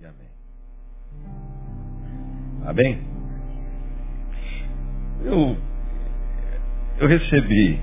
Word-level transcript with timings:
e 0.00 0.04
amém. 0.04 0.28
Amém? 2.66 3.06
Eu, 5.24 5.56
eu 6.98 7.08
recebi 7.08 7.80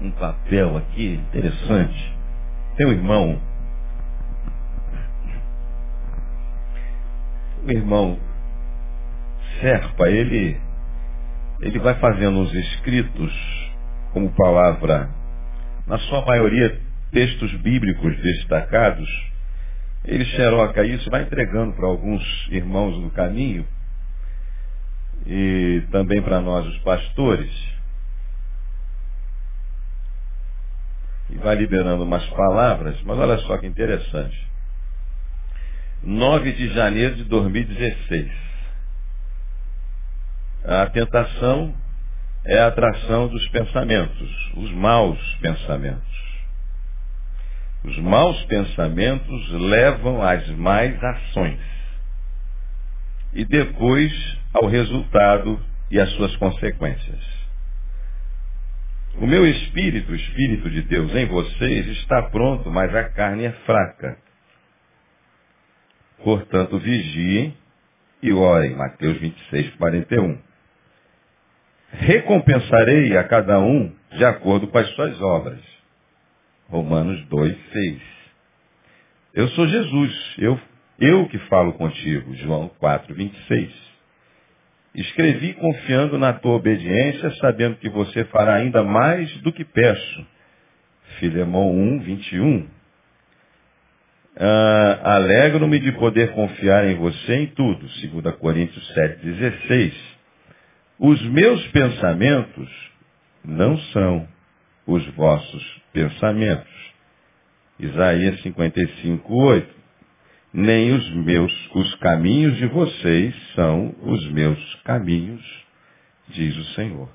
um 0.00 0.10
papel 0.12 0.76
aqui 0.76 1.14
interessante. 1.14 2.16
Tem 2.76 2.86
um 2.86 2.92
irmão, 2.92 3.40
o 7.64 7.70
irmão 7.70 8.18
Serpa, 9.60 10.08
ele, 10.08 10.60
ele 11.60 11.78
vai 11.78 11.94
fazendo 11.98 12.38
uns 12.38 12.52
escritos 12.52 13.32
como 14.12 14.30
palavra, 14.34 15.08
na 15.86 15.98
sua 15.98 16.24
maioria 16.24 16.80
textos 17.10 17.52
bíblicos 17.62 18.16
destacados, 18.18 19.08
ele 20.06 20.24
xeroca 20.24 20.84
isso, 20.84 21.10
vai 21.10 21.22
entregando 21.22 21.74
para 21.74 21.86
alguns 21.86 22.22
irmãos 22.50 22.96
no 22.98 23.10
caminho 23.10 23.66
e 25.26 25.82
também 25.90 26.22
para 26.22 26.40
nós 26.40 26.64
os 26.66 26.78
pastores. 26.78 27.50
E 31.28 31.36
vai 31.38 31.56
liberando 31.56 32.04
umas 32.04 32.24
palavras, 32.30 33.00
mas 33.02 33.18
olha 33.18 33.36
só 33.38 33.58
que 33.58 33.66
interessante. 33.66 34.46
9 36.04 36.52
de 36.52 36.68
janeiro 36.72 37.16
de 37.16 37.24
2016. 37.24 38.30
A 40.64 40.86
tentação 40.86 41.74
é 42.44 42.60
a 42.60 42.68
atração 42.68 43.26
dos 43.26 43.48
pensamentos, 43.48 44.52
os 44.54 44.70
maus 44.70 45.18
pensamentos. 45.40 46.25
Os 47.84 47.98
maus 47.98 48.42
pensamentos 48.44 49.50
levam 49.52 50.22
às 50.22 50.46
mais 50.50 51.02
ações. 51.02 51.60
E 53.32 53.44
depois 53.44 54.12
ao 54.52 54.66
resultado 54.66 55.60
e 55.90 56.00
às 56.00 56.10
suas 56.12 56.34
consequências. 56.36 57.36
O 59.18 59.26
meu 59.26 59.46
espírito, 59.46 60.12
o 60.12 60.16
espírito 60.16 60.68
de 60.68 60.82
Deus 60.82 61.14
em 61.14 61.26
vocês, 61.26 61.86
está 61.98 62.22
pronto, 62.24 62.70
mas 62.70 62.94
a 62.94 63.04
carne 63.04 63.44
é 63.44 63.52
fraca. 63.64 64.18
Portanto, 66.22 66.78
vigiem 66.78 67.56
e 68.22 68.32
orem. 68.32 68.74
Mateus 68.74 69.18
26, 69.18 69.74
41. 69.76 70.38
Recompensarei 71.92 73.16
a 73.16 73.24
cada 73.24 73.58
um 73.58 73.94
de 74.12 74.24
acordo 74.24 74.66
com 74.68 74.78
as 74.78 74.88
suas 74.94 75.20
obras. 75.20 75.75
Romanos 76.68 77.24
2, 77.26 77.56
6. 77.72 78.02
Eu 79.34 79.48
sou 79.48 79.68
Jesus, 79.68 80.34
eu, 80.38 80.60
eu 80.98 81.28
que 81.28 81.38
falo 81.40 81.74
contigo. 81.74 82.34
João 82.36 82.68
4, 82.78 83.14
26. 83.14 83.86
Escrevi 84.94 85.52
confiando 85.54 86.18
na 86.18 86.32
tua 86.32 86.54
obediência, 86.56 87.30
sabendo 87.36 87.76
que 87.76 87.88
você 87.88 88.24
fará 88.24 88.54
ainda 88.54 88.82
mais 88.82 89.30
do 89.42 89.52
que 89.52 89.64
peço. 89.64 90.26
Filemão 91.18 91.70
1, 91.70 91.98
21. 92.00 92.68
Ah, 94.38 95.16
Alegro-me 95.16 95.78
de 95.78 95.92
poder 95.92 96.32
confiar 96.32 96.86
em 96.86 96.94
você 96.96 97.34
em 97.36 97.46
tudo. 97.48 97.86
2 97.86 98.36
Coríntios 98.36 98.86
7, 98.94 99.22
16. 99.22 100.16
Os 100.98 101.22
meus 101.28 101.66
pensamentos 101.68 102.70
não 103.44 103.76
são 103.92 104.26
os 104.86 105.06
vossos 105.14 105.82
pensamentos. 105.92 106.72
Isaías 107.78 108.40
55, 108.42 109.34
8 109.34 109.76
nem 110.56 110.90
os 110.94 111.14
meus, 111.16 111.52
os 111.74 111.94
caminhos 111.96 112.56
de 112.56 112.66
vocês 112.66 113.34
são 113.54 113.94
os 114.00 114.26
meus 114.32 114.74
caminhos, 114.76 115.44
diz 116.28 116.56
o 116.56 116.64
Senhor. 116.74 117.10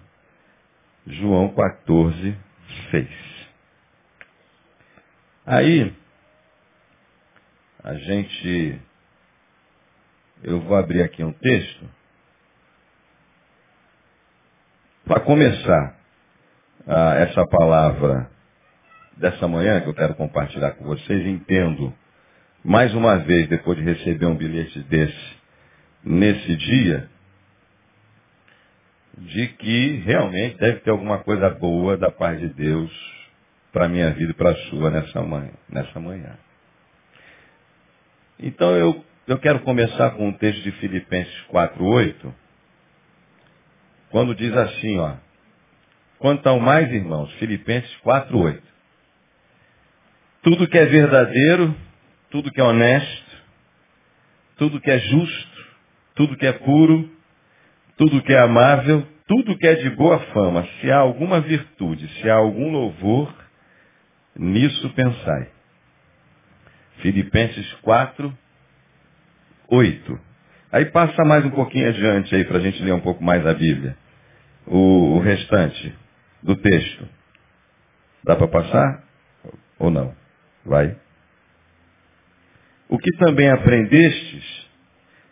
João 1.08 1.50
14, 1.50 2.38
6. 2.92 3.10
Aí, 5.44 5.92
a 7.84 7.96
gente, 7.96 8.80
eu 10.44 10.62
vou 10.62 10.78
abrir 10.78 11.02
aqui 11.02 11.24
um 11.24 11.34
texto, 11.34 11.90
para 15.04 15.20
começar 15.22 16.00
ah, 16.94 17.16
essa 17.16 17.48
palavra 17.48 18.30
dessa 19.16 19.48
manhã 19.48 19.80
que 19.80 19.88
eu 19.88 19.94
quero 19.94 20.14
compartilhar 20.14 20.72
com 20.72 20.84
vocês, 20.84 21.26
entendo 21.26 21.94
mais 22.62 22.94
uma 22.94 23.18
vez, 23.18 23.48
depois 23.48 23.78
de 23.78 23.84
receber 23.84 24.26
um 24.26 24.36
bilhete 24.36 24.78
desse, 24.84 25.38
nesse 26.04 26.56
dia, 26.58 27.10
de 29.18 29.48
que 29.48 30.02
realmente 30.06 30.58
deve 30.58 30.82
ter 30.82 30.90
alguma 30.90 31.20
coisa 31.20 31.50
boa 31.50 31.96
da 31.96 32.12
paz 32.12 32.40
de 32.42 32.50
Deus 32.50 32.92
para 33.72 33.86
a 33.86 33.90
minha 33.90 34.12
vida 34.12 34.32
e 34.32 34.36
para 34.36 34.52
a 34.52 34.56
sua 34.56 34.90
nessa 34.90 35.22
manhã. 35.22 35.54
Nessa 35.70 35.98
manhã. 35.98 36.38
Então 38.38 38.76
eu, 38.76 39.02
eu 39.28 39.40
quero 39.40 39.62
começar 39.62 40.12
com 40.12 40.28
um 40.28 40.34
texto 40.34 40.62
de 40.62 40.72
Filipenses 40.74 41.34
4,8, 41.50 42.34
quando 44.10 44.36
diz 44.36 44.54
assim, 44.58 45.00
ó, 45.00 45.16
quanto 46.22 46.48
ao 46.48 46.60
mais 46.60 46.90
irmãos, 46.92 47.34
Filipenses 47.34 47.92
4,8. 48.06 48.62
Tudo 50.44 50.68
que 50.68 50.78
é 50.78 50.86
verdadeiro, 50.86 51.76
tudo 52.30 52.52
que 52.52 52.62
é 52.62 52.64
honesto, 52.64 53.32
tudo 54.56 54.80
que 54.80 54.92
é 54.92 55.00
justo, 55.00 55.66
tudo 56.14 56.38
que 56.38 56.46
é 56.46 56.54
puro, 56.54 57.12
tudo 57.98 58.22
que 58.22 58.32
é 58.32 58.40
amável, 58.40 59.06
tudo 59.28 59.58
que 59.58 59.66
é 59.66 59.76
de 59.76 59.90
boa 59.90 60.20
fama, 60.32 60.68
se 60.80 60.92
há 60.92 60.98
alguma 60.98 61.42
virtude, 61.42 62.08
se 62.20 62.30
há 62.30 62.36
algum 62.36 62.72
louvor, 62.72 63.34
nisso 64.36 64.90
pensai. 64.92 65.50
Filipenses 66.98 67.74
4, 67.82 68.38
8. 69.68 70.20
Aí 70.72 70.86
passa 70.86 71.24
mais 71.26 71.44
um 71.44 71.50
pouquinho 71.50 71.90
adiante 71.90 72.34
aí 72.36 72.46
para 72.46 72.60
a 72.60 72.62
gente 72.62 72.82
ler 72.84 72.94
um 72.94 73.00
pouco 73.00 73.24
mais 73.24 73.46
a 73.46 73.54
Bíblia. 73.56 73.98
O, 74.68 75.16
o 75.16 75.20
restante 75.20 75.96
do 76.44 76.56
texto. 76.56 77.08
Dá 78.24 78.36
para 78.36 78.48
passar? 78.48 79.04
Ou 79.80 79.90
não? 79.90 80.16
Vai. 80.66 80.96
O 82.88 82.98
que 82.98 83.18
também 83.18 83.50
aprendestes, 83.50 84.68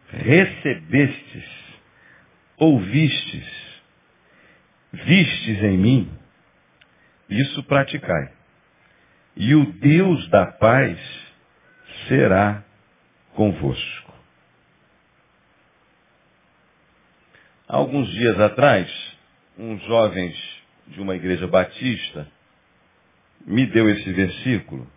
recebestes, 0.08 1.46
ouvistes, 2.58 3.81
vistes 4.94 5.64
em 5.64 5.78
mim, 5.78 6.12
isso 7.30 7.64
praticai. 7.64 8.31
E 9.36 9.53
o 9.56 9.72
Deus 9.74 10.28
da 10.30 10.46
paz 10.47 11.00
será 12.08 12.64
convosco. 13.34 14.14
Alguns 17.68 18.09
dias 18.09 18.40
atrás, 18.40 18.90
uns 19.58 19.81
jovens 19.84 20.59
de 20.90 21.02
uma 21.02 21.16
igreja 21.16 21.48
batista 21.48 22.28
me 23.46 23.66
deu 23.66 23.90
esse 23.90 24.12
versículo, 24.12 24.88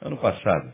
ano 0.00 0.16
passado. 0.16 0.72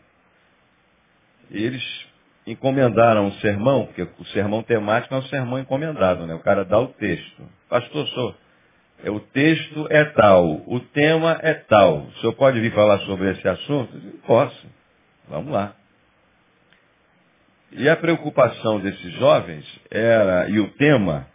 E 1.50 1.62
eles 1.62 2.06
encomendaram 2.46 3.26
um 3.26 3.32
sermão, 3.34 3.86
porque 3.86 4.02
o 4.02 4.24
sermão 4.26 4.62
temático 4.62 5.14
é 5.14 5.18
um 5.18 5.22
sermão 5.24 5.58
encomendado, 5.58 6.26
né? 6.26 6.34
O 6.34 6.40
cara 6.40 6.64
dá 6.64 6.78
o 6.78 6.88
texto. 6.88 7.42
Pastor, 7.68 8.06
sou, 8.08 8.34
é, 9.04 9.10
o 9.10 9.20
texto 9.20 9.86
é 9.90 10.04
tal, 10.04 10.62
o 10.66 10.80
tema 10.80 11.38
é 11.42 11.54
tal. 11.54 12.06
O 12.06 12.12
senhor 12.14 12.34
pode 12.34 12.60
vir 12.60 12.72
falar 12.72 12.98
sobre 13.00 13.30
esse 13.30 13.48
assunto? 13.48 13.92
Posso. 14.26 14.66
Vamos 15.28 15.52
lá. 15.52 15.74
E 17.72 17.88
a 17.88 17.96
preocupação 17.96 18.80
desses 18.80 19.12
jovens 19.14 19.64
era, 19.90 20.48
e 20.48 20.58
o 20.58 20.68
tema 20.72 21.26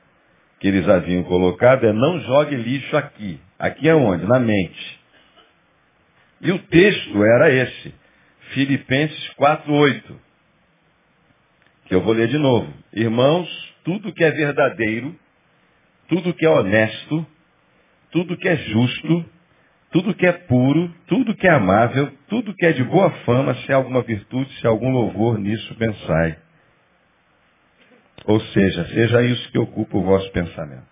que 0.65 0.69
eles 0.69 0.89
haviam 0.89 1.21
colocado 1.25 1.85
é 1.85 1.93
não 1.93 2.19
jogue 2.21 2.55
lixo 2.55 2.97
aqui. 2.97 3.39
Aqui 3.59 3.87
é 3.87 3.93
onde? 3.93 4.25
Na 4.25 4.39
mente. 4.39 4.99
E 6.41 6.51
o 6.51 6.57
texto 6.57 7.23
era 7.23 7.51
esse. 7.51 7.93
Filipenses 8.51 9.29
4:8. 9.35 10.19
Que 11.85 11.93
eu 11.93 12.01
vou 12.01 12.13
ler 12.13 12.29
de 12.29 12.39
novo. 12.39 12.73
Irmãos, 12.91 13.47
tudo 13.83 14.11
que 14.11 14.23
é 14.23 14.31
verdadeiro, 14.31 15.15
tudo 16.07 16.33
que 16.33 16.43
é 16.43 16.49
honesto, 16.49 17.23
tudo 18.09 18.35
que 18.35 18.47
é 18.47 18.57
justo, 18.57 19.23
tudo 19.91 20.15
que 20.15 20.25
é 20.25 20.31
puro, 20.31 20.91
tudo 21.05 21.35
que 21.35 21.45
é 21.45 21.51
amável, 21.51 22.11
tudo 22.27 22.55
que 22.55 22.65
é 22.65 22.71
de 22.71 22.83
boa 22.85 23.11
fama, 23.23 23.53
se 23.53 23.71
há 23.71 23.75
alguma 23.75 24.01
virtude, 24.01 24.51
se 24.59 24.65
há 24.65 24.71
algum 24.71 24.89
louvor, 24.89 25.37
nisso 25.37 25.75
pensai. 25.75 26.37
Ou 28.25 28.39
seja, 28.39 28.87
seja 28.87 29.21
isso 29.23 29.51
que 29.51 29.59
ocupa 29.59 29.97
o 29.97 30.03
vosso 30.03 30.31
pensamento. 30.31 30.87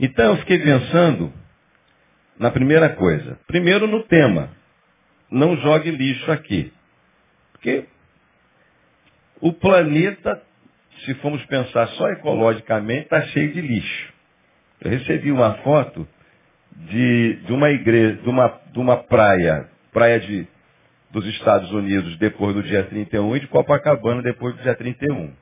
Então 0.00 0.32
eu 0.32 0.36
fiquei 0.38 0.58
pensando 0.58 1.32
na 2.38 2.50
primeira 2.50 2.90
coisa. 2.90 3.38
Primeiro 3.46 3.86
no 3.86 4.02
tema 4.04 4.50
não 5.30 5.56
jogue 5.58 5.90
lixo 5.90 6.30
aqui. 6.32 6.72
Porque 7.52 7.86
O 9.40 9.52
planeta, 9.52 10.42
se 11.04 11.14
formos 11.14 11.44
pensar 11.46 11.86
só 11.88 12.08
ecologicamente, 12.10 13.02
está 13.04 13.22
cheio 13.28 13.52
de 13.52 13.60
lixo. 13.60 14.12
Eu 14.80 14.90
recebi 14.90 15.30
uma 15.30 15.54
foto 15.58 16.08
de, 16.72 17.36
de 17.44 17.52
uma 17.52 17.70
igreja, 17.70 18.16
de 18.22 18.28
uma, 18.28 18.60
de 18.72 18.78
uma 18.78 18.96
praia, 18.96 19.68
praia 19.92 20.20
de, 20.20 20.46
dos 21.10 21.26
Estados 21.26 21.70
Unidos 21.72 22.16
depois 22.18 22.54
do 22.54 22.62
dia 22.62 22.84
31 22.84 23.36
e 23.36 23.40
de 23.40 23.46
Copacabana 23.48 24.22
depois 24.22 24.54
do 24.56 24.62
dia 24.62 24.74
31. 24.74 25.32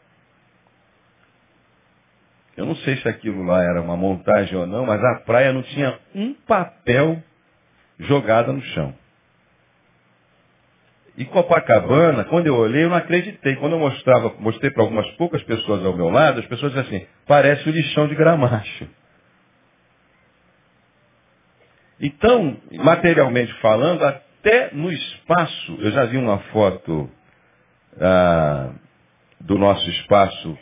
Eu 2.56 2.64
não 2.64 2.76
sei 2.76 2.96
se 2.98 3.08
aquilo 3.08 3.42
lá 3.42 3.62
era 3.62 3.82
uma 3.82 3.96
montagem 3.96 4.56
ou 4.56 4.66
não, 4.66 4.86
mas 4.86 5.02
a 5.02 5.16
praia 5.20 5.52
não 5.52 5.62
tinha 5.62 5.98
um 6.14 6.32
papel 6.32 7.22
jogado 7.98 8.52
no 8.52 8.62
chão. 8.62 8.94
E 11.18 11.24
Copacabana, 11.24 12.24
quando 12.24 12.46
eu 12.46 12.54
olhei, 12.54 12.84
eu 12.84 12.90
não 12.90 12.96
acreditei. 12.96 13.56
Quando 13.56 13.72
eu 13.72 13.78
mostrava, 13.78 14.34
mostrei 14.38 14.70
para 14.70 14.82
algumas 14.82 15.08
poucas 15.12 15.42
pessoas 15.44 15.84
ao 15.84 15.96
meu 15.96 16.10
lado, 16.10 16.40
as 16.40 16.46
pessoas 16.46 16.72
diziam 16.72 16.86
assim, 16.86 17.06
parece 17.26 17.66
o 17.69 17.72
lixão 17.72 18.06
de 18.06 18.14
gramacho. 18.14 18.86
Então, 21.98 22.58
materialmente 22.72 23.52
falando, 23.60 24.04
até 24.46 24.72
no 24.72 24.93
espaço, 24.93 25.76
eu 25.81 25.90
já 25.90 26.04
vi 26.04 26.16
uma 26.16 26.38
foto 26.52 27.10
ah, 28.00 28.72
do 29.40 29.58
nosso 29.58 29.90
espaço, 29.90 30.56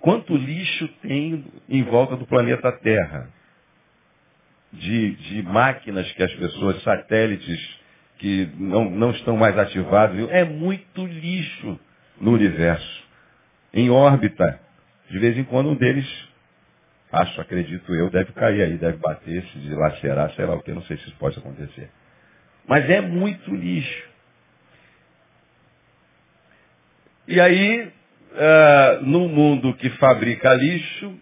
quanto 0.00 0.34
lixo 0.34 0.88
tem 1.02 1.44
em 1.68 1.82
volta 1.82 2.16
do 2.16 2.26
planeta 2.26 2.72
Terra. 2.72 3.28
De, 4.72 5.14
de 5.16 5.42
máquinas 5.42 6.10
que 6.12 6.22
as 6.22 6.32
pessoas, 6.32 6.82
satélites 6.82 7.78
que 8.16 8.48
não, 8.56 8.88
não 8.88 9.10
estão 9.10 9.36
mais 9.36 9.58
ativados, 9.58 10.30
é 10.30 10.44
muito 10.44 11.04
lixo 11.04 11.78
no 12.18 12.32
universo, 12.32 13.04
em 13.74 13.90
órbita. 13.90 14.58
De 15.10 15.18
vez 15.18 15.36
em 15.36 15.44
quando 15.44 15.68
um 15.68 15.74
deles 15.74 16.08
acho, 17.12 17.38
acredito 17.38 17.94
eu, 17.94 18.08
deve 18.08 18.32
cair 18.32 18.62
aí, 18.62 18.78
deve 18.78 18.96
bater, 18.96 19.44
se 19.48 19.58
dilacerar, 19.58 20.32
sei 20.32 20.46
lá 20.46 20.54
o 20.54 20.62
que, 20.62 20.72
não 20.72 20.82
sei 20.84 20.96
se 20.96 21.02
isso 21.02 21.16
pode 21.18 21.38
acontecer. 21.38 21.90
Mas 22.66 22.88
é 22.88 23.00
muito 23.00 23.54
lixo. 23.54 24.08
E 27.28 27.40
aí, 27.40 27.82
uh, 27.82 29.06
no 29.06 29.28
mundo 29.28 29.74
que 29.74 29.90
fabrica 29.90 30.52
lixo, 30.54 31.18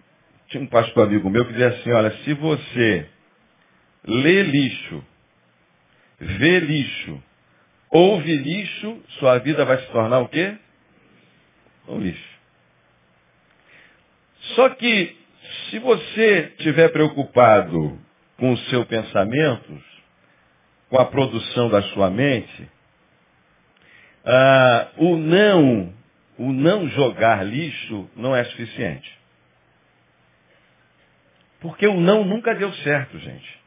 tinha 0.48 0.62
um 0.62 0.66
pastor 0.66 1.06
amigo 1.06 1.30
meu 1.30 1.44
que 1.44 1.52
dizia 1.52 1.68
assim, 1.68 1.92
olha, 1.92 2.10
se 2.24 2.34
você 2.34 3.06
lê 4.04 4.42
lixo, 4.42 5.04
vê 6.18 6.60
lixo, 6.60 7.22
ouve 7.90 8.34
lixo, 8.36 9.02
sua 9.18 9.38
vida 9.38 9.64
vai 9.64 9.78
se 9.78 9.86
tornar 9.92 10.20
o 10.20 10.28
quê? 10.28 10.56
Um 11.86 11.98
lixo. 11.98 12.30
Só 14.54 14.70
que 14.70 15.16
se 15.68 15.78
você 15.78 16.52
estiver 16.58 16.88
preocupado 16.88 17.98
com 18.36 18.52
os 18.52 18.68
seus 18.70 18.86
pensamentos, 18.86 19.89
com 20.90 20.98
a 20.98 21.06
produção 21.06 21.70
da 21.70 21.80
sua 21.82 22.10
mente, 22.10 22.68
ah, 24.24 24.88
o 24.98 25.16
não, 25.16 25.94
o 26.36 26.52
não 26.52 26.88
jogar 26.88 27.46
lixo 27.46 28.10
não 28.16 28.34
é 28.34 28.44
suficiente. 28.44 29.18
Porque 31.60 31.86
o 31.86 32.00
não 32.00 32.24
nunca 32.24 32.54
deu 32.54 32.72
certo, 32.74 33.18
gente. 33.18 33.60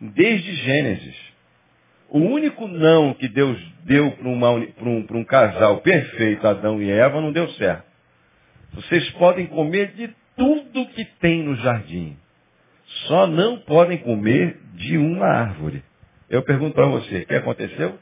Desde 0.00 0.54
Gênesis. 0.56 1.32
O 2.08 2.18
único 2.18 2.68
não 2.68 3.14
que 3.14 3.26
Deus 3.26 3.58
deu 3.84 4.12
para 4.12 4.28
um, 4.28 5.06
um 5.10 5.24
casal 5.24 5.80
perfeito, 5.80 6.46
Adão 6.46 6.80
e 6.80 6.90
Eva, 6.90 7.20
não 7.20 7.32
deu 7.32 7.48
certo. 7.52 7.84
Vocês 8.74 9.10
podem 9.12 9.46
comer 9.46 9.92
de 9.94 10.14
tudo 10.36 10.86
que 10.88 11.04
tem 11.20 11.42
no 11.42 11.56
jardim. 11.56 12.16
Só 13.06 13.26
não 13.26 13.58
podem 13.58 13.98
comer 13.98 14.58
de 14.74 14.96
uma 14.96 15.26
árvore. 15.26 15.82
Eu 16.28 16.42
pergunto 16.42 16.74
para 16.74 16.86
você, 16.86 17.18
o 17.18 17.26
que 17.26 17.34
aconteceu? 17.34 17.98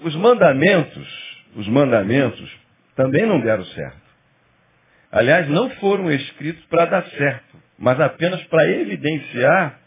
Os 0.00 0.14
mandamentos, 0.16 1.08
os 1.54 1.68
mandamentos 1.68 2.58
também 2.94 3.26
não 3.26 3.40
deram 3.40 3.64
certo. 3.66 4.06
Aliás, 5.10 5.48
não 5.48 5.70
foram 5.70 6.10
escritos 6.10 6.64
para 6.66 6.84
dar 6.86 7.06
certo, 7.10 7.56
mas 7.78 7.98
apenas 8.00 8.42
para 8.44 8.68
evidenciar, 8.68 9.78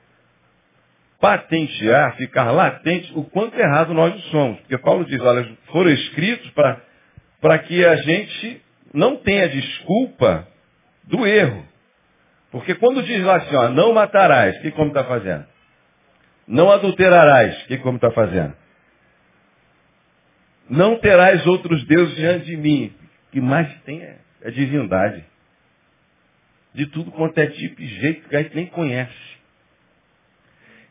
patentear, 1.20 2.16
ficar 2.16 2.52
latente 2.52 3.12
o 3.16 3.24
quanto 3.24 3.58
errado 3.58 3.94
nós 3.94 4.20
somos. 4.26 4.60
Porque 4.62 4.78
Paulo 4.78 5.06
diz, 5.06 5.20
olha, 5.22 5.48
foram 5.68 5.92
escritos 5.92 6.52
para 7.42 7.60
que 7.60 7.86
a 7.86 7.96
gente 7.98 8.62
não 8.94 9.18
tenha 9.18 9.50
desculpa 9.50 10.48
do 11.04 11.28
erro. 11.28 11.69
Porque 12.52 12.76
quando 12.76 13.04
diz 13.04 13.24
lá 13.24 13.38
assim, 13.38 13.56
ó, 13.56 13.70
não 13.70 13.94
matarás, 13.94 14.58
que 14.60 14.72
como 14.72 14.90
está 14.90 15.04
fazendo? 15.04 15.46
Não 16.48 16.72
adulterarás, 16.72 17.64
que 17.64 17.78
como 17.78 17.98
está 17.98 18.10
fazendo? 18.12 18.56
Não 20.70 20.98
terás 21.00 21.46
outros 21.46 21.84
deuses 21.86 22.16
diante 22.16 22.46
de 22.46 22.58
mim. 22.58 22.94
O 23.28 23.32
que 23.32 23.42
mais 23.42 23.72
tem 23.82 24.02
é, 24.02 24.18
é 24.42 24.52
divindade. 24.52 25.24
De 26.74 26.86
tudo 26.88 27.12
quanto 27.12 27.38
é 27.38 27.48
tipo 27.48 27.82
e 27.82 27.88
jeito 27.88 28.30
que 28.30 28.36
a 28.36 28.42
gente 28.42 28.56
nem 28.56 28.66
conhece. 28.68 29.30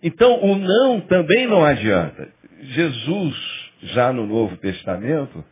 Então, 0.03 0.41
o 0.43 0.57
não 0.57 1.01
também 1.01 1.47
não 1.47 1.65
adianta. 1.65 2.29
Jesus, 2.61 3.71
já 3.83 4.13
no 4.13 4.27
Novo 4.27 4.57
Testamento, 4.57 5.45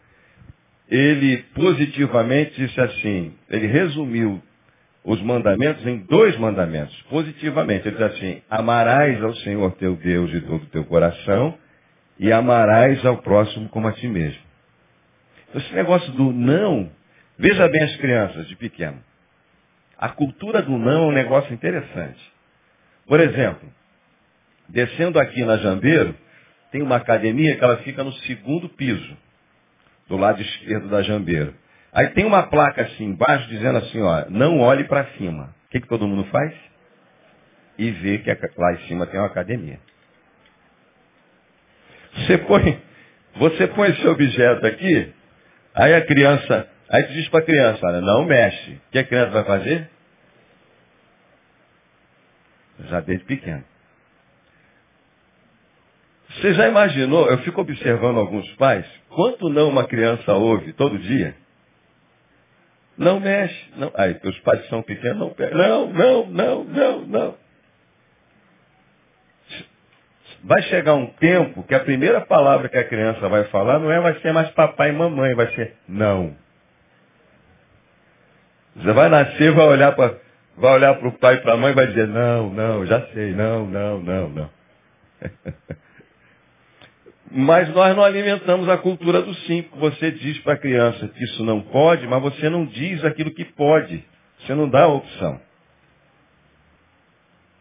ele 0.88 1.38
positivamente 1.55 2.55
disse 2.55 2.81
assim, 2.81 3.35
ele 3.49 3.67
resumiu 3.67 4.43
os 5.06 5.23
mandamentos 5.23 5.87
em 5.87 5.99
dois 5.99 6.37
mandamentos, 6.37 7.00
positivamente. 7.03 7.87
Ele 7.87 7.97
diz 7.97 8.06
assim, 8.06 8.43
amarás 8.50 9.23
ao 9.23 9.32
Senhor 9.37 9.70
teu 9.76 9.94
Deus 9.94 10.29
de 10.32 10.41
todo 10.41 10.64
o 10.64 10.67
teu 10.67 10.85
coração 10.85 11.56
e 12.19 12.32
amarás 12.32 13.06
ao 13.06 13.19
próximo 13.19 13.69
como 13.69 13.87
a 13.87 13.93
ti 13.93 14.08
mesmo. 14.08 14.41
Então, 15.49 15.61
esse 15.61 15.73
negócio 15.75 16.12
do 16.12 16.32
não, 16.32 16.91
veja 17.38 17.69
bem 17.69 17.85
as 17.85 17.97
crianças 17.99 18.49
de 18.49 18.56
pequeno. 18.56 18.99
A 19.97 20.08
cultura 20.08 20.61
do 20.61 20.76
não 20.76 20.91
é 20.91 20.99
um 21.06 21.12
negócio 21.12 21.55
interessante. 21.55 22.20
Por 23.06 23.20
exemplo, 23.20 23.69
descendo 24.69 25.20
aqui 25.20 25.44
na 25.44 25.56
Jambeiro, 25.58 26.17
tem 26.73 26.82
uma 26.82 26.97
academia 26.97 27.56
que 27.56 27.62
ela 27.62 27.76
fica 27.79 28.03
no 28.03 28.12
segundo 28.12 28.69
piso 28.70 29.17
do 30.08 30.17
lado 30.17 30.43
esquerdo 30.43 30.89
da 30.89 31.01
jambeira. 31.03 31.55
Aí 31.96 32.08
tem 32.08 32.26
uma 32.26 32.43
placa 32.43 32.82
assim 32.82 33.05
embaixo 33.05 33.48
dizendo 33.48 33.79
assim, 33.79 34.03
ó, 34.03 34.26
não 34.29 34.60
olhe 34.60 34.84
para 34.84 35.06
cima. 35.17 35.55
O 35.65 35.70
que, 35.70 35.81
que 35.81 35.88
todo 35.88 36.06
mundo 36.06 36.29
faz? 36.31 36.55
E 37.79 37.91
vê 37.91 38.19
que 38.19 38.31
lá 38.58 38.74
em 38.74 38.86
cima 38.86 39.06
tem 39.06 39.19
uma 39.19 39.29
academia. 39.29 39.81
Você 42.12 42.36
põe, 42.36 42.82
você 43.36 43.67
põe 43.69 43.88
esse 43.93 44.06
objeto 44.08 44.67
aqui, 44.67 45.15
aí 45.74 45.94
a 45.94 46.05
criança, 46.05 46.69
aí 46.91 47.03
tu 47.05 47.15
diz 47.15 47.31
para 47.31 47.41
a 47.41 47.46
criança, 47.46 47.86
olha, 47.86 48.03
não 48.03 48.26
mexe. 48.26 48.72
O 48.72 48.91
que 48.91 48.98
a 48.98 49.05
criança 49.05 49.31
vai 49.31 49.44
fazer? 49.44 49.91
Já 52.91 53.00
desde 53.00 53.24
pequeno. 53.24 53.65
Você 56.29 56.53
já 56.53 56.69
imaginou, 56.69 57.26
eu 57.31 57.38
fico 57.38 57.62
observando 57.62 58.19
alguns 58.19 58.46
pais, 58.56 58.84
quanto 59.08 59.48
não 59.48 59.70
uma 59.70 59.86
criança 59.86 60.34
ouve 60.34 60.74
todo 60.74 60.98
dia? 60.98 61.34
Não 62.98 63.20
mexe. 63.20 63.72
Não. 63.76 63.91
Aí, 63.94 64.19
os 64.22 64.38
pais 64.41 64.67
são 64.69 64.82
pequenos, 64.82 65.19
não 65.19 65.34
Não, 65.53 65.93
não, 65.93 66.26
não, 66.26 66.65
não, 66.65 67.06
não. 67.06 67.34
Vai 70.44 70.62
chegar 70.62 70.94
um 70.94 71.06
tempo 71.06 71.62
que 71.65 71.74
a 71.74 71.81
primeira 71.81 72.20
palavra 72.20 72.69
que 72.69 72.79
a 72.79 72.84
criança 72.88 73.29
vai 73.29 73.44
falar 73.44 73.79
não 73.81 73.91
é 73.91 74.00
vai 74.00 74.19
ser 74.20 74.32
mais 74.32 74.48
papai 74.50 74.91
e 74.91 74.93
mamãe, 74.93 75.34
vai 75.34 75.53
ser 75.55 75.74
não. 75.88 76.36
Você 78.76 78.93
vai 78.93 79.08
nascer, 79.08 79.53
vai 79.53 79.67
olhar 79.67 79.93
para 79.96 80.19
vai 80.56 80.72
olhar 80.74 80.94
para 80.94 81.08
o 81.08 81.19
pai 81.19 81.34
e 81.34 81.41
para 81.41 81.55
a 81.55 81.56
mãe 81.56 81.72
e 81.72 81.74
vai 81.74 81.86
dizer, 81.88 82.06
não, 82.06 82.50
não, 82.50 82.86
já 82.86 83.06
sei, 83.08 83.32
não, 83.32 83.67
não, 83.67 84.00
não, 84.00 84.29
não. 84.29 84.50
Mas 87.31 87.69
nós 87.75 87.97
não 87.97 88.05
alimentamos 88.05 88.69
a 88.69 88.79
cultura 88.79 89.21
do 89.23 89.35
sim. 89.35 89.65
Você 89.77 90.11
diz 90.13 90.39
para 90.41 90.55
a 90.55 90.59
criança 90.59 91.09
que 91.09 91.25
isso 91.25 91.45
não 91.45 91.61
pode, 91.61 92.06
mas 92.06 92.23
você 92.23 92.49
não 92.49 92.65
diz 92.65 93.05
aquilo 93.05 93.35
que 93.35 93.45
pode. 93.45 94.05
Você 94.41 94.55
não 94.55 94.69
dá 94.69 94.85
a 94.85 94.89
opção. 94.89 95.41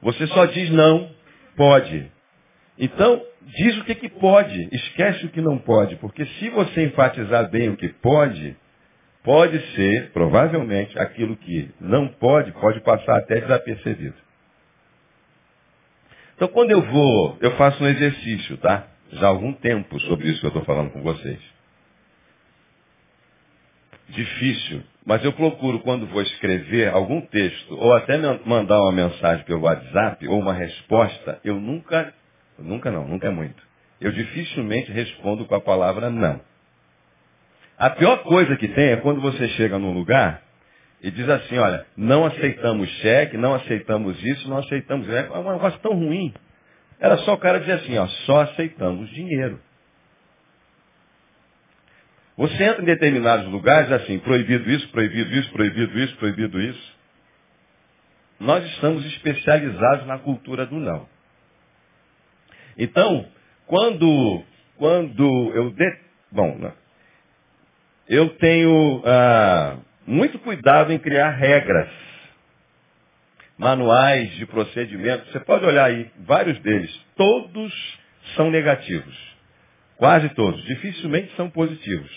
Você 0.01 0.27
só 0.27 0.45
diz 0.45 0.69
não, 0.69 1.09
pode. 1.55 2.11
Então, 2.77 3.21
diz 3.41 3.77
o 3.77 3.83
que, 3.85 3.95
que 3.95 4.09
pode, 4.09 4.69
esquece 4.71 5.25
o 5.25 5.29
que 5.29 5.41
não 5.41 5.57
pode, 5.57 5.95
porque 5.95 6.25
se 6.25 6.49
você 6.49 6.83
enfatizar 6.83 7.49
bem 7.49 7.69
o 7.69 7.77
que 7.77 7.89
pode, 7.89 8.55
pode 9.23 9.59
ser, 9.73 10.11
provavelmente, 10.11 10.97
aquilo 10.99 11.35
que 11.37 11.71
não 11.79 12.07
pode, 12.07 12.51
pode 12.51 12.81
passar 12.81 13.17
até 13.17 13.39
desapercebido. 13.39 14.15
Então, 16.35 16.49
quando 16.49 16.71
eu 16.71 16.81
vou, 16.81 17.37
eu 17.41 17.51
faço 17.55 17.81
um 17.83 17.87
exercício, 17.87 18.57
tá? 18.57 18.87
Já 19.11 19.27
há 19.27 19.29
algum 19.29 19.53
tempo 19.53 19.99
sobre 20.01 20.29
isso 20.29 20.39
que 20.39 20.45
eu 20.45 20.49
estou 20.49 20.65
falando 20.65 20.91
com 20.91 21.01
vocês. 21.01 21.39
Difícil, 24.09 24.83
mas 25.05 25.23
eu 25.23 25.33
procuro, 25.33 25.79
quando 25.79 26.05
vou 26.07 26.21
escrever 26.21 26.89
algum 26.89 27.21
texto, 27.21 27.75
ou 27.75 27.93
até 27.93 28.17
mandar 28.45 28.81
uma 28.81 28.91
mensagem 28.91 29.43
pelo 29.45 29.61
WhatsApp, 29.61 30.27
ou 30.27 30.39
uma 30.39 30.53
resposta, 30.53 31.39
eu 31.43 31.55
nunca, 31.55 32.13
nunca 32.59 32.91
não, 32.91 33.07
nunca 33.07 33.27
é 33.27 33.31
muito. 33.31 33.61
Eu 33.99 34.11
dificilmente 34.11 34.91
respondo 34.91 35.45
com 35.45 35.55
a 35.55 35.61
palavra 35.61 36.09
não. 36.09 36.39
A 37.77 37.89
pior 37.89 38.23
coisa 38.23 38.55
que 38.55 38.67
tem 38.67 38.91
é 38.91 38.97
quando 38.97 39.21
você 39.21 39.47
chega 39.49 39.77
num 39.77 39.93
lugar 39.93 40.41
e 41.01 41.11
diz 41.11 41.27
assim, 41.27 41.57
olha, 41.57 41.85
não 41.97 42.25
aceitamos 42.25 42.89
cheque, 43.01 43.37
não 43.37 43.53
aceitamos 43.53 44.23
isso, 44.23 44.49
não 44.49 44.57
aceitamos. 44.57 45.09
É 45.09 45.29
um 45.31 45.51
negócio 45.51 45.79
tão 45.79 45.93
ruim. 45.93 46.33
Era 47.05 47.19
só 47.19 47.35
o 47.35 47.37
cara 47.37 47.59
dizer 47.59 47.73
assim, 47.73 47.95
ó, 47.99 48.07
só 48.25 48.41
aceitamos 48.41 49.07
dinheiro. 49.11 49.61
Você 52.35 52.63
entra 52.63 52.81
em 52.81 52.85
determinados 52.85 53.45
lugares 53.45 53.91
assim, 53.91 54.17
proibido 54.17 54.67
isso, 54.71 54.89
proibido 54.89 55.31
isso, 55.31 55.51
proibido 55.51 55.99
isso, 55.99 56.15
proibido 56.17 56.59
isso. 56.59 56.95
Nós 58.39 58.65
estamos 58.71 59.05
especializados 59.05 60.07
na 60.07 60.17
cultura 60.17 60.65
do 60.65 60.77
não. 60.77 61.07
Então, 62.75 63.27
quando, 63.67 64.43
quando 64.75 65.53
eu 65.53 65.69
de... 65.73 65.99
bom, 66.31 66.71
eu 68.09 68.29
tenho 68.37 69.03
ah, 69.05 69.77
muito 70.07 70.39
cuidado 70.39 70.91
em 70.91 70.97
criar 70.97 71.29
regras, 71.29 72.04
manuais 73.57 74.31
de 74.35 74.45
procedimento. 74.45 75.31
Você 75.31 75.39
pode 75.41 75.65
olhar 75.65 75.85
aí, 75.85 76.11
vários 76.19 76.59
deles, 76.59 76.91
todos 77.15 77.99
são 78.35 78.49
negativos. 78.49 79.35
Quase 79.97 80.29
todos. 80.29 80.63
Dificilmente 80.65 81.33
são 81.35 81.49
positivos. 81.49 82.11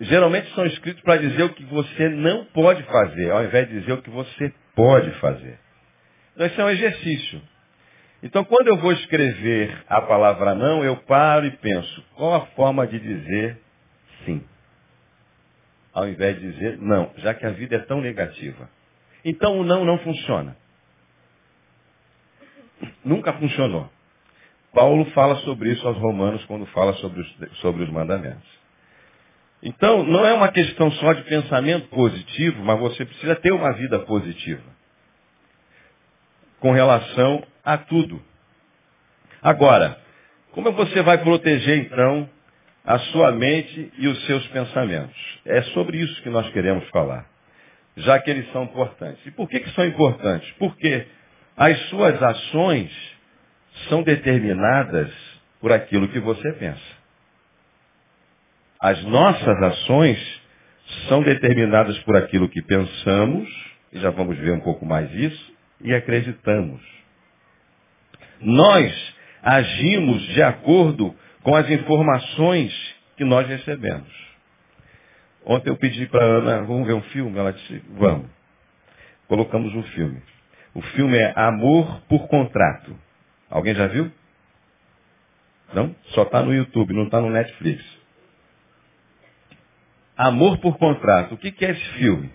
Geralmente 0.00 0.52
são 0.54 0.64
escritos 0.66 1.02
para 1.02 1.18
dizer 1.18 1.42
o 1.42 1.50
que 1.50 1.64
você 1.64 2.08
não 2.08 2.44
pode 2.46 2.82
fazer, 2.84 3.30
ao 3.30 3.44
invés 3.44 3.68
de 3.68 3.80
dizer 3.80 3.92
o 3.92 4.02
que 4.02 4.10
você 4.10 4.52
pode 4.74 5.10
fazer. 5.20 5.58
Então, 6.34 6.46
esse 6.46 6.60
é 6.60 6.64
um 6.64 6.70
exercício. 6.70 7.42
Então, 8.22 8.44
quando 8.44 8.68
eu 8.68 8.76
vou 8.78 8.92
escrever 8.92 9.84
a 9.88 10.00
palavra 10.00 10.54
não, 10.54 10.82
eu 10.82 10.96
paro 10.96 11.46
e 11.46 11.50
penso, 11.50 12.04
qual 12.14 12.34
a 12.34 12.46
forma 12.48 12.86
de 12.86 12.98
dizer 12.98 13.60
sim? 14.24 14.42
Ao 15.92 16.08
invés 16.08 16.38
de 16.38 16.52
dizer 16.52 16.78
não, 16.78 17.12
já 17.18 17.34
que 17.34 17.44
a 17.44 17.50
vida 17.50 17.76
é 17.76 17.80
tão 17.80 18.00
negativa. 18.00 18.68
Então, 19.24 19.60
o 19.60 19.64
não 19.64 19.84
não 19.84 19.98
funciona. 19.98 20.56
Nunca 23.04 23.32
funcionou. 23.34 23.90
Paulo 24.72 25.04
fala 25.06 25.36
sobre 25.36 25.72
isso 25.72 25.86
aos 25.86 25.98
romanos 25.98 26.44
quando 26.44 26.64
fala 26.66 26.92
sobre 26.94 27.20
os, 27.20 27.58
sobre 27.60 27.82
os 27.82 27.90
mandamentos. 27.90 28.48
Então, 29.62 30.04
não 30.04 30.24
é 30.24 30.32
uma 30.32 30.48
questão 30.48 30.90
só 30.92 31.12
de 31.12 31.22
pensamento 31.24 31.88
positivo, 31.88 32.64
mas 32.64 32.78
você 32.78 33.04
precisa 33.04 33.36
ter 33.36 33.52
uma 33.52 33.72
vida 33.72 33.98
positiva. 34.00 34.62
Com 36.60 36.72
relação 36.72 37.44
a 37.64 37.76
tudo. 37.76 38.22
Agora, 39.42 39.98
como 40.52 40.72
você 40.72 41.02
vai 41.02 41.18
proteger 41.18 41.78
então 41.78 42.28
a 42.84 42.98
sua 42.98 43.32
mente 43.32 43.92
e 43.98 44.08
os 44.08 44.26
seus 44.26 44.46
pensamentos? 44.48 45.40
É 45.44 45.62
sobre 45.62 45.98
isso 45.98 46.22
que 46.22 46.30
nós 46.30 46.48
queremos 46.50 46.88
falar, 46.88 47.26
já 47.96 48.18
que 48.18 48.30
eles 48.30 48.50
são 48.52 48.64
importantes. 48.64 49.24
E 49.26 49.30
por 49.30 49.48
que, 49.48 49.60
que 49.60 49.70
são 49.70 49.84
importantes? 49.84 50.50
Porque 50.58 51.06
as 51.56 51.78
suas 51.88 52.22
ações 52.22 52.90
são 53.88 54.02
determinadas 54.02 55.12
por 55.60 55.72
aquilo 55.72 56.08
que 56.08 56.20
você 56.20 56.52
pensa. 56.52 57.00
As 58.80 59.02
nossas 59.04 59.62
ações 59.62 60.40
são 61.08 61.22
determinadas 61.22 61.98
por 62.00 62.16
aquilo 62.16 62.48
que 62.48 62.62
pensamos, 62.62 63.48
e 63.92 64.00
já 64.00 64.10
vamos 64.10 64.38
ver 64.38 64.52
um 64.52 64.60
pouco 64.60 64.86
mais 64.86 65.12
isso, 65.12 65.52
e 65.82 65.94
acreditamos. 65.94 66.80
Nós 68.40 69.14
agimos 69.42 70.22
de 70.28 70.42
acordo 70.42 71.14
com 71.42 71.54
as 71.54 71.68
informações 71.70 72.72
que 73.16 73.24
nós 73.24 73.46
recebemos. 73.46 74.29
Ontem 75.44 75.70
eu 75.70 75.76
pedi 75.76 76.06
para 76.06 76.24
Ana, 76.24 76.62
vamos 76.62 76.86
ver 76.86 76.94
um 76.94 77.02
filme? 77.02 77.38
Ela 77.38 77.52
disse, 77.52 77.78
vamos. 77.90 78.30
Colocamos 79.28 79.74
um 79.74 79.82
filme. 79.84 80.22
O 80.74 80.82
filme 80.82 81.16
é 81.18 81.32
Amor 81.36 82.02
por 82.02 82.28
Contrato. 82.28 82.96
Alguém 83.48 83.74
já 83.74 83.86
viu? 83.86 84.10
Não? 85.72 85.94
Só 86.14 86.22
está 86.22 86.42
no 86.42 86.54
YouTube, 86.54 86.94
não 86.94 87.04
está 87.04 87.20
no 87.20 87.30
Netflix. 87.30 87.84
Amor 90.16 90.58
por 90.58 90.78
Contrato. 90.78 91.34
O 91.34 91.38
que, 91.38 91.52
que 91.52 91.64
é 91.64 91.70
esse 91.70 91.92
filme? 91.94 92.30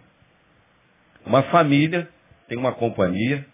Uma 1.25 1.43
família 1.43 2.09
tem 2.47 2.57
uma 2.57 2.73
companhia, 2.73 3.45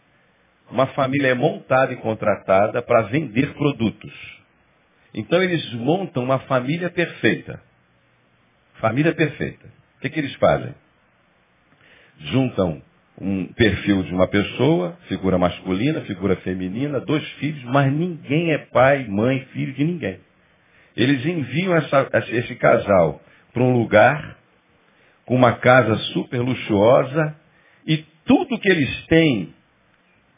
uma 0.69 0.87
família 0.87 1.29
é 1.29 1.33
montada 1.33 1.93
e 1.93 1.97
contratada 1.97 2.81
para 2.81 3.03
vender 3.03 3.53
produtos. 3.53 4.41
Então 5.13 5.41
eles 5.41 5.73
montam 5.73 6.23
uma 6.23 6.39
família 6.39 6.89
perfeita. 6.89 7.61
Família 8.79 9.13
perfeita. 9.13 9.67
O 9.97 10.01
que, 10.01 10.09
que 10.09 10.19
eles 10.19 10.33
fazem? 10.35 10.73
Juntam 12.19 12.81
um 13.19 13.45
perfil 13.53 14.03
de 14.03 14.13
uma 14.13 14.27
pessoa, 14.27 14.97
figura 15.07 15.37
masculina, 15.37 16.01
figura 16.01 16.35
feminina, 16.37 16.99
dois 16.99 17.27
filhos, 17.33 17.63
mas 17.65 17.91
ninguém 17.91 18.51
é 18.51 18.57
pai, 18.57 19.05
mãe, 19.07 19.45
filho 19.53 19.73
de 19.73 19.83
ninguém. 19.83 20.19
Eles 20.95 21.25
enviam 21.25 21.75
essa, 21.75 22.09
esse 22.29 22.55
casal 22.55 23.21
para 23.53 23.63
um 23.63 23.73
lugar 23.73 24.37
com 25.25 25.35
uma 25.35 25.53
casa 25.53 25.95
super 26.13 26.39
luxuosa 26.39 27.35
e 27.85 27.97
tudo 28.25 28.59
que 28.59 28.69
eles 28.69 29.05
têm 29.05 29.53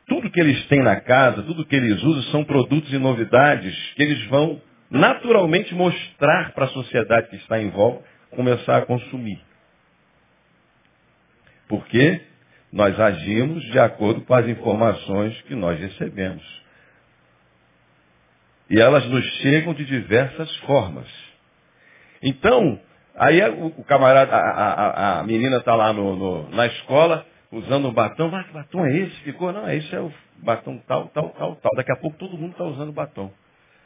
tudo 0.06 0.30
que 0.30 0.40
eles 0.40 0.66
têm 0.68 0.84
na 0.84 1.00
casa, 1.00 1.44
tudo 1.44 1.66
que 1.66 1.76
eles 1.76 2.02
usam 2.04 2.24
são 2.24 2.44
produtos 2.44 2.92
e 2.92 2.98
novidades 2.98 3.76
que 3.96 4.04
eles 4.04 4.26
vão 4.28 4.62
naturalmente 4.90 5.74
mostrar 5.74 6.52
para 6.52 6.66
a 6.66 6.70
sociedade 6.70 7.30
que 7.30 7.38
está 7.38 7.60
em 7.62 7.70
volta, 7.70 8.04
começar 8.34 8.78
a 8.78 8.86
consumir. 8.86 9.42
Porque 11.68 12.22
nós 12.72 13.00
agimos 13.00 13.64
de 13.66 13.80
acordo 13.80 14.22
com 14.22 14.34
as 14.34 14.48
informações 14.48 15.40
que 15.44 15.56
nós 15.56 15.80
recebemos. 15.80 16.44
E 18.70 18.80
elas 18.80 19.06
nos 19.06 19.24
chegam 19.42 19.74
de 19.74 19.86
diversas 19.86 20.56
formas. 20.58 21.08
Então, 22.22 22.80
aí 23.16 23.42
o 23.50 23.84
camarada, 23.84 24.36
a, 24.36 24.40
a, 24.40 25.20
a 25.20 25.24
menina 25.24 25.58
está 25.58 25.76
lá 25.76 25.94
no, 25.94 26.16
no, 26.16 26.50
na 26.50 26.66
escola, 26.68 27.26
usando 27.52 27.90
um 27.90 27.94
batom. 27.94 28.34
Ah, 28.34 28.44
que 28.44 28.54
batom 28.54 28.86
é 28.86 28.98
esse? 28.98 29.16
Ficou, 29.22 29.52
não, 29.52 29.70
esse 29.70 29.94
é 29.94 30.00
o 30.00 30.12
batom 30.38 30.78
tal, 30.88 31.10
tal, 31.10 31.30
tal, 31.30 31.56
tal. 31.58 31.72
Daqui 31.76 31.92
a 31.92 31.98
pouco 31.98 32.18
todo 32.18 32.38
mundo 32.38 32.54
está 32.54 32.64
usando 32.64 32.92
batom. 32.92 33.32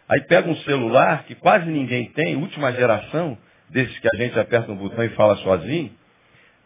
Aí 0.07 0.21
pega 0.21 0.49
um 0.49 0.55
celular 0.57 1.23
que 1.25 1.35
quase 1.35 1.65
ninguém 1.65 2.09
tem, 2.13 2.37
última 2.37 2.71
geração, 2.71 3.37
desses 3.69 3.97
que 3.99 4.07
a 4.07 4.17
gente 4.17 4.37
aperta 4.39 4.71
um 4.71 4.75
botão 4.75 5.03
e 5.03 5.09
fala 5.09 5.35
sozinho. 5.37 5.91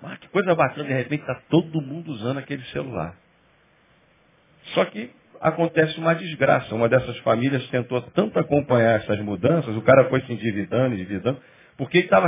Ah, 0.03 0.17
que 0.17 0.27
coisa 0.29 0.55
bacana, 0.55 0.87
de 0.87 0.93
repente 0.93 1.21
está 1.21 1.35
todo 1.49 1.81
mundo 1.81 2.11
usando 2.11 2.39
aquele 2.39 2.63
celular. 2.65 3.15
Só 4.73 4.85
que 4.85 5.11
acontece 5.39 5.97
uma 5.99 6.13
desgraça. 6.15 6.73
Uma 6.73 6.89
dessas 6.89 7.17
famílias 7.19 7.67
tentou 7.69 8.01
tanto 8.01 8.39
acompanhar 8.39 8.99
essas 8.99 9.19
mudanças, 9.19 9.75
o 9.75 9.81
cara 9.81 10.09
foi 10.09 10.21
se 10.21 10.33
endividando, 10.33 10.95
endividando, 10.95 11.39
porque 11.77 11.99
estava 11.99 12.27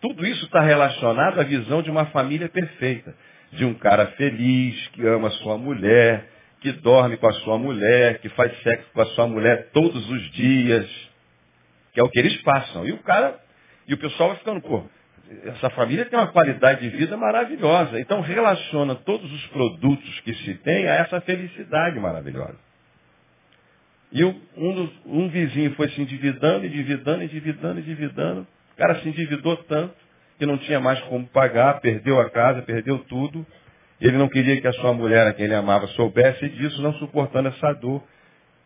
tudo 0.00 0.26
isso 0.26 0.44
está 0.44 0.60
relacionado 0.60 1.40
à 1.40 1.44
visão 1.44 1.82
de 1.82 1.90
uma 1.90 2.06
família 2.06 2.48
perfeita 2.48 3.14
de 3.54 3.64
um 3.64 3.74
cara 3.74 4.08
feliz, 4.08 4.88
que 4.88 5.06
ama 5.06 5.30
sua 5.30 5.56
mulher, 5.56 6.28
que 6.60 6.72
dorme 6.72 7.16
com 7.16 7.28
a 7.28 7.32
sua 7.34 7.58
mulher, 7.58 8.18
que 8.18 8.28
faz 8.30 8.52
sexo 8.62 8.90
com 8.92 9.00
a 9.00 9.06
sua 9.06 9.26
mulher 9.26 9.70
todos 9.72 10.08
os 10.10 10.30
dias, 10.32 10.86
que 11.92 12.00
é 12.00 12.02
o 12.02 12.08
que 12.08 12.18
eles 12.18 12.36
passam. 12.42 12.86
E 12.86 12.92
o 12.92 12.98
cara, 12.98 13.38
e 13.86 13.94
o 13.94 13.98
pessoal 13.98 14.30
vai 14.30 14.38
ficando, 14.38 14.60
pô, 14.60 14.84
essa 15.44 15.70
família 15.70 16.04
tem 16.06 16.18
uma 16.18 16.28
qualidade 16.28 16.80
de 16.80 16.96
vida 16.96 17.16
maravilhosa. 17.16 17.98
Então 18.00 18.20
relaciona 18.20 18.94
todos 18.94 19.30
os 19.32 19.46
produtos 19.48 20.20
que 20.20 20.34
se 20.34 20.54
tem 20.56 20.86
a 20.86 20.94
essa 20.94 21.20
felicidade 21.20 21.98
maravilhosa. 21.98 22.56
E 24.12 24.24
um, 24.24 24.40
um 25.06 25.28
vizinho 25.28 25.74
foi 25.74 25.88
se 25.90 26.00
endividando, 26.00 26.64
endividando, 26.64 27.24
endividando, 27.24 27.80
endividando. 27.80 28.46
O 28.72 28.76
cara 28.76 29.00
se 29.00 29.08
endividou 29.08 29.56
tanto 29.64 29.94
que 30.38 30.46
não 30.46 30.58
tinha 30.58 30.80
mais 30.80 31.00
como 31.02 31.26
pagar, 31.26 31.80
perdeu 31.80 32.20
a 32.20 32.30
casa, 32.30 32.62
perdeu 32.62 32.98
tudo. 33.00 33.44
Ele 34.00 34.16
não 34.16 34.28
queria 34.28 34.60
que 34.60 34.66
a 34.66 34.72
sua 34.74 34.92
mulher, 34.92 35.26
a 35.26 35.32
quem 35.32 35.46
ele 35.46 35.54
amava, 35.54 35.86
soubesse 35.88 36.48
disso, 36.50 36.82
não 36.82 36.92
suportando 36.94 37.48
essa 37.48 37.72
dor. 37.72 38.02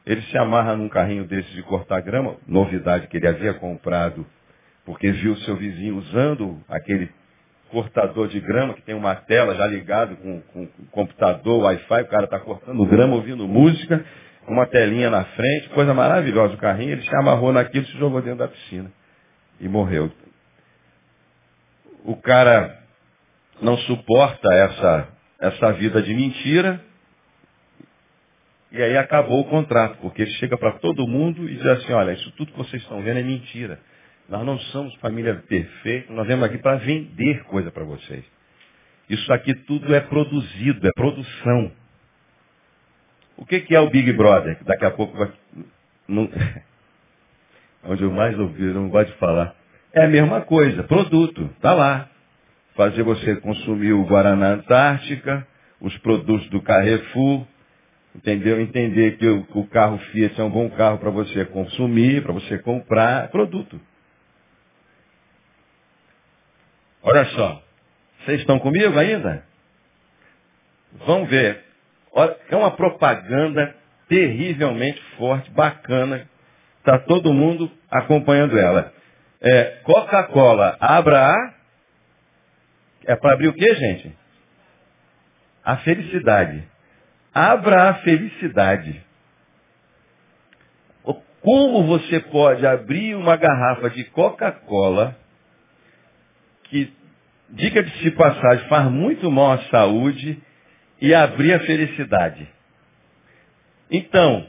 Ele 0.04 0.22
se 0.22 0.38
amarra 0.38 0.74
num 0.74 0.88
carrinho 0.88 1.24
desses 1.24 1.52
de 1.52 1.62
cortar 1.62 2.00
grama, 2.00 2.36
novidade 2.46 3.06
que 3.08 3.16
ele 3.16 3.28
havia 3.28 3.54
comprado, 3.54 4.26
porque 4.88 5.12
viu 5.12 5.36
seu 5.36 5.54
vizinho 5.54 5.98
usando 5.98 6.64
aquele 6.66 7.10
cortador 7.70 8.26
de 8.26 8.40
grama, 8.40 8.72
que 8.72 8.80
tem 8.80 8.94
uma 8.94 9.14
tela 9.14 9.54
já 9.54 9.66
ligado 9.66 10.16
com, 10.16 10.40
com, 10.40 10.66
com 10.66 10.84
computador, 10.86 11.64
Wi-Fi, 11.64 12.02
o 12.04 12.06
cara 12.06 12.24
está 12.24 12.40
cortando 12.40 12.86
grama, 12.86 13.14
ouvindo 13.14 13.46
música, 13.46 14.02
uma 14.46 14.64
telinha 14.64 15.10
na 15.10 15.26
frente, 15.26 15.68
coisa 15.74 15.92
maravilhosa 15.92 16.54
o 16.54 16.56
carrinho, 16.56 16.92
ele 16.92 17.02
se 17.02 17.14
amarrou 17.16 17.52
naquilo, 17.52 17.84
se 17.84 17.98
jogou 17.98 18.22
dentro 18.22 18.38
da 18.38 18.48
piscina 18.48 18.90
e 19.60 19.68
morreu. 19.68 20.10
O 22.02 22.16
cara 22.16 22.78
não 23.60 23.76
suporta 23.76 24.48
essa, 24.54 25.08
essa 25.38 25.72
vida 25.74 26.00
de 26.00 26.14
mentira, 26.14 26.80
e 28.72 28.82
aí 28.82 28.96
acabou 28.96 29.40
o 29.40 29.50
contrato, 29.50 29.98
porque 30.00 30.22
ele 30.22 30.30
chega 30.32 30.56
para 30.56 30.78
todo 30.78 31.06
mundo 31.06 31.46
e 31.46 31.56
diz 31.56 31.66
assim, 31.66 31.92
olha, 31.92 32.12
isso 32.12 32.30
tudo 32.38 32.52
que 32.52 32.58
vocês 32.58 32.80
estão 32.80 33.02
vendo 33.02 33.18
é 33.18 33.22
mentira. 33.22 33.78
Nós 34.28 34.44
não 34.44 34.58
somos 34.58 34.94
família 34.96 35.34
perfeita, 35.48 36.12
nós 36.12 36.26
viemos 36.26 36.44
aqui 36.44 36.58
para 36.58 36.76
vender 36.76 37.44
coisa 37.44 37.70
para 37.70 37.84
vocês. 37.84 38.24
Isso 39.08 39.32
aqui 39.32 39.54
tudo 39.54 39.94
é 39.94 40.00
produzido, 40.00 40.86
é 40.86 40.90
produção. 40.94 41.72
O 43.38 43.46
que, 43.46 43.60
que 43.60 43.74
é 43.74 43.80
o 43.80 43.88
Big 43.88 44.12
Brother? 44.12 44.58
Daqui 44.64 44.84
a 44.84 44.90
pouco 44.90 45.16
vai. 45.16 45.32
Não... 46.06 46.28
Onde 47.84 48.02
eu 48.02 48.10
mais 48.10 48.38
ouvi, 48.38 48.64
eu 48.64 48.74
não 48.74 48.90
gosto 48.90 49.12
de 49.12 49.18
falar. 49.18 49.54
É 49.94 50.04
a 50.04 50.08
mesma 50.08 50.42
coisa, 50.42 50.82
produto, 50.82 51.48
está 51.56 51.72
lá. 51.72 52.10
Fazer 52.74 53.02
você 53.02 53.36
consumir 53.36 53.92
o 53.92 54.04
Guaraná 54.04 54.54
Antártica, 54.54 55.46
os 55.80 55.96
produtos 55.98 56.48
do 56.50 56.60
Carrefour, 56.60 57.46
entendeu? 58.14 58.60
Entender 58.60 59.16
que 59.16 59.26
o, 59.26 59.66
carro 59.68 59.98
Fiat 59.98 60.38
é 60.38 60.44
um 60.44 60.50
bom 60.50 60.68
carro 60.70 60.98
para 60.98 61.10
você 61.10 61.44
consumir, 61.46 62.22
para 62.22 62.32
você 62.32 62.58
comprar, 62.58 63.28
produto. 63.30 63.80
Olha 67.02 67.24
só, 67.26 67.62
vocês 68.24 68.40
estão 68.40 68.58
comigo 68.58 68.98
ainda? 68.98 69.44
Vamos 71.06 71.28
ver. 71.28 71.64
É 72.50 72.56
uma 72.56 72.72
propaganda 72.72 73.74
terrivelmente 74.08 75.00
forte, 75.16 75.50
bacana. 75.50 76.28
Está 76.78 76.98
todo 76.98 77.32
mundo 77.32 77.70
acompanhando 77.90 78.58
ela. 78.58 78.92
É, 79.40 79.80
Coca-Cola, 79.84 80.76
abra 80.80 81.26
a. 81.26 81.54
É 83.06 83.16
para 83.16 83.34
abrir 83.34 83.48
o 83.48 83.54
quê, 83.54 83.74
gente? 83.74 84.16
A 85.64 85.76
felicidade. 85.78 86.66
Abra 87.32 87.90
a 87.90 87.94
felicidade. 87.94 89.06
Como 91.40 91.86
você 91.86 92.20
pode 92.20 92.66
abrir 92.66 93.14
uma 93.14 93.36
garrafa 93.36 93.88
de 93.90 94.04
Coca-Cola 94.04 95.16
que, 96.70 96.92
dica 97.50 97.82
de 97.82 97.90
se 97.98 98.10
passagem, 98.12 98.68
faz 98.68 98.90
muito 98.90 99.30
mal 99.30 99.52
à 99.52 99.58
saúde 99.64 100.38
e 101.00 101.14
abrir 101.14 101.52
a 101.54 101.60
felicidade. 101.60 102.46
Então, 103.90 104.46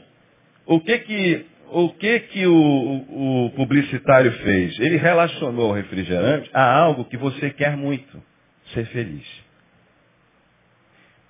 o 0.66 0.80
que 0.80 0.98
que 0.98 1.46
o 1.72 1.88
que 1.90 2.20
que 2.20 2.46
o, 2.46 3.44
o, 3.46 3.50
publicitário 3.50 4.32
fez? 4.32 4.78
Ele 4.80 4.96
relacionou 4.96 5.70
o 5.70 5.72
refrigerante 5.72 6.50
a 6.52 6.78
algo 6.78 7.04
que 7.04 7.16
você 7.16 7.50
quer 7.50 7.76
muito, 7.76 8.20
ser 8.74 8.86
feliz. 8.86 9.24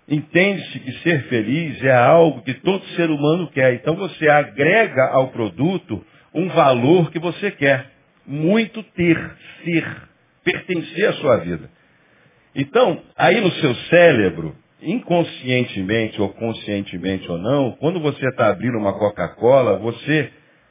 Entende-se 0.09 0.80
que 0.80 0.92
ser 1.02 1.25
feliz 1.28 1.82
é 1.85 1.94
algo 1.94 2.42
que 2.42 2.54
todo 2.54 2.85
ser 2.97 3.11
humano 3.11 3.49
quer. 3.52 3.75
Então 3.75 3.94
você 3.94 4.28
agrega 4.28 5.11
ao 5.12 5.28
produto 5.28 6.04
um 6.35 6.49
valor 6.49 7.11
que 7.12 7.18
você 7.18 7.50
quer. 7.50 7.90
Muito 8.26 8.82
ter, 8.82 9.16
ser, 9.62 9.87
pertencer 10.44 11.09
à 11.09 11.12
sua 11.14 11.37
vida. 11.38 11.70
Então, 12.54 13.02
aí 13.16 13.40
no 13.40 13.50
seu 13.52 13.75
cérebro, 13.75 14.56
inconscientemente 14.82 16.20
ou 16.20 16.30
conscientemente 16.30 17.30
ou 17.30 17.38
não, 17.38 17.73
quando 17.73 18.00
você 18.00 18.26
está 18.28 18.49
abrindo 18.49 18.78
uma 18.78 18.99
Coca-Cola, 18.99 19.78
você, 19.78 20.30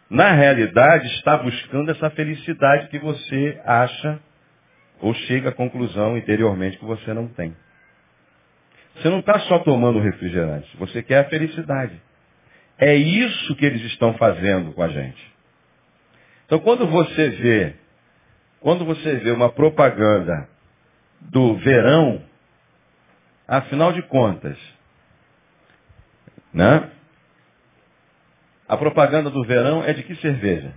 na 0.10 0.32
realidade, 0.32 1.08
está 1.16 1.38
buscando 1.38 1.92
essa 1.92 2.10
felicidade 2.10 2.90
que 2.90 3.00
você 3.00 3.62
acha 3.66 4.20
ou 5.02 5.14
chega 5.14 5.50
à 5.50 5.54
conclusão 5.54 6.18
interiormente 6.18 6.78
que 6.78 6.86
você 6.86 7.14
não 7.14 7.28
tem. 7.28 7.56
Você 8.96 9.10
não 9.10 9.20
está 9.20 9.40
só 9.42 9.60
tomando 9.60 10.00
refrigerante, 10.00 10.68
você 10.78 11.02
quer 11.02 11.20
a 11.20 11.30
felicidade. 11.30 11.94
É 12.78 12.96
isso 12.96 13.56
que 13.56 13.66
eles 13.66 13.82
estão 13.84 14.14
fazendo 14.16 14.74
com 14.74 14.82
a 14.82 14.90
gente. 14.90 15.30
Então, 16.46 16.60
quando 16.60 16.88
você 16.88 17.30
vê, 17.30 17.76
quando 18.60 18.86
você 18.86 19.16
vê 19.18 19.32
uma 19.32 19.52
propaganda 19.52 20.48
do 21.22 21.56
verão, 21.58 22.24
Afinal 23.50 23.92
de 23.92 24.04
contas, 24.04 24.56
né? 26.54 26.88
A 28.68 28.78
propaganda 28.78 29.32
do 29.32 29.44
verão 29.44 29.84
é 29.84 29.92
de 29.92 30.04
que 30.04 30.16
cerveja? 30.18 30.72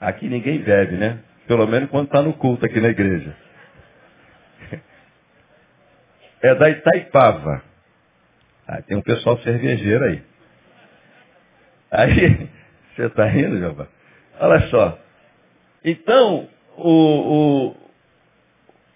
Aqui 0.00 0.26
ninguém 0.26 0.62
bebe, 0.62 0.96
né? 0.96 1.18
Pelo 1.46 1.66
menos 1.66 1.90
quando 1.90 2.06
está 2.06 2.22
no 2.22 2.32
culto 2.32 2.64
aqui 2.64 2.80
na 2.80 2.88
igreja. 2.88 3.36
É 6.40 6.54
da 6.54 6.70
Itaipava. 6.70 7.64
Ah, 8.64 8.80
tem 8.82 8.96
um 8.96 9.02
pessoal 9.02 9.36
cervejeiro 9.40 10.04
aí. 10.04 10.22
Aí, 11.90 12.48
você 12.94 13.06
está 13.06 13.24
rindo, 13.24 13.58
Jeová? 13.58 13.88
Olha 14.38 14.68
só. 14.68 14.98
Então, 15.84 16.48
o, 16.76 17.74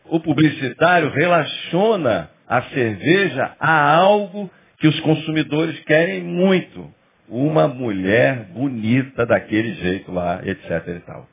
o 0.09 0.21
publicitário 0.21 1.11
relaciona 1.11 2.31
a 2.49 2.63
cerveja 2.63 3.57
a 3.59 3.97
algo 3.97 4.51
que 4.79 4.87
os 4.87 5.01
consumidores 5.01 5.79
querem 5.85 6.23
muito. 6.23 6.93
Uma 7.29 7.67
mulher 7.67 8.47
bonita 8.53 9.25
daquele 9.25 9.75
jeito 9.75 10.13
lá, 10.13 10.41
etc 10.45 10.89
e 10.89 11.01
tal. 11.01 11.27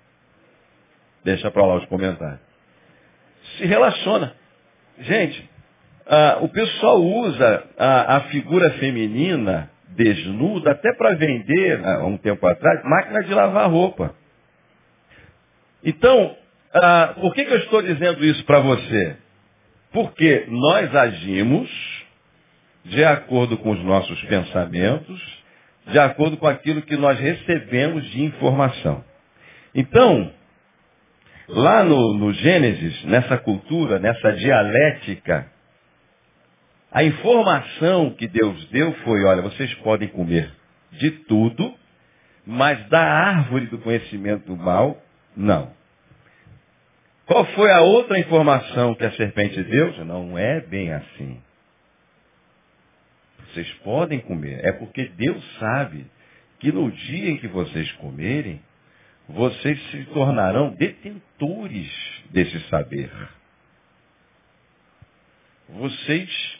Deixa 1.26 1.52
para 1.52 1.66
lá 1.66 1.76
os 1.76 1.86
comentários. 1.86 2.40
Se 3.58 3.66
relaciona. 3.66 4.34
Gente, 5.00 5.50
ah, 6.08 6.38
o 6.42 6.50
pessoal 6.50 7.02
usa 7.02 7.64
a, 7.78 8.18
a, 8.18 8.22
figura 8.22 8.72
feminina 8.72 9.70
desnuda 9.90 10.72
até 10.72 10.94
para 10.94 11.16
vender, 11.16 11.86
há 11.86 12.06
um 12.06 12.18
tempo 12.18 12.48
atrás, 12.48 12.82
máquina 12.84 13.24
de 13.24 13.34
lavar 13.34 13.70
roupa. 13.70 14.16
Então, 15.84 16.36
ah, 16.74 17.16
por 17.20 17.34
que, 17.34 17.46
que 17.46 17.54
eu 17.54 17.60
estou 17.60 17.82
dizendo 17.82 18.24
isso 18.24 18.44
para 18.46 18.60
você? 18.60 19.18
Porque 19.92 20.46
nós 20.48 20.96
agimos 20.96 21.70
de 22.86 23.04
acordo 23.04 23.58
com 23.58 23.72
os 23.72 23.84
nossos 23.84 24.22
pensamentos, 24.24 25.44
de 25.88 26.00
acordo 26.00 26.38
com 26.38 26.48
aquilo 26.48 26.82
que 26.82 26.96
nós 26.96 27.20
recebemos 27.20 28.06
de 28.12 28.24
informação. 28.24 29.04
Então, 29.74 30.32
lá 31.48 31.84
no, 31.84 32.14
no 32.16 32.34
Gênesis, 32.34 33.04
nessa 33.06 33.38
cultura, 33.38 34.00
nessa 34.00 34.34
dialética, 34.34 35.52
a 36.92 37.04
informação 37.04 38.12
que 38.12 38.28
Deus 38.28 38.66
deu 38.70 38.94
foi, 39.04 39.24
olha, 39.24 39.42
vocês 39.42 39.74
podem 39.76 40.08
comer 40.08 40.52
de 40.94 41.12
tudo, 41.12 41.74
mas 42.46 42.84
da 42.90 43.02
árvore 43.02 43.68
do 43.68 43.78
conhecimento 43.78 44.46
do 44.46 44.58
mal, 44.58 45.00
não. 45.40 45.72
Qual 47.26 47.46
foi 47.46 47.72
a 47.72 47.82
outra 47.82 48.20
informação 48.20 48.94
que 48.94 49.06
a 49.06 49.12
serpente 49.14 49.64
deu? 49.64 50.04
Não 50.04 50.38
é 50.38 50.60
bem 50.60 50.92
assim. 50.92 51.42
Vocês 53.46 53.72
podem 53.84 54.20
comer. 54.20 54.66
É 54.66 54.72
porque 54.74 55.06
Deus 55.06 55.44
sabe 55.58 56.06
que 56.60 56.72
no 56.72 56.92
dia 56.92 57.30
em 57.30 57.38
que 57.38 57.48
vocês 57.48 57.90
comerem, 57.94 58.62
vocês 59.30 59.80
se 59.92 60.04
tornarão 60.06 60.72
detentores 60.72 61.90
desse 62.32 62.60
saber. 62.68 63.10
Vocês 65.70 66.60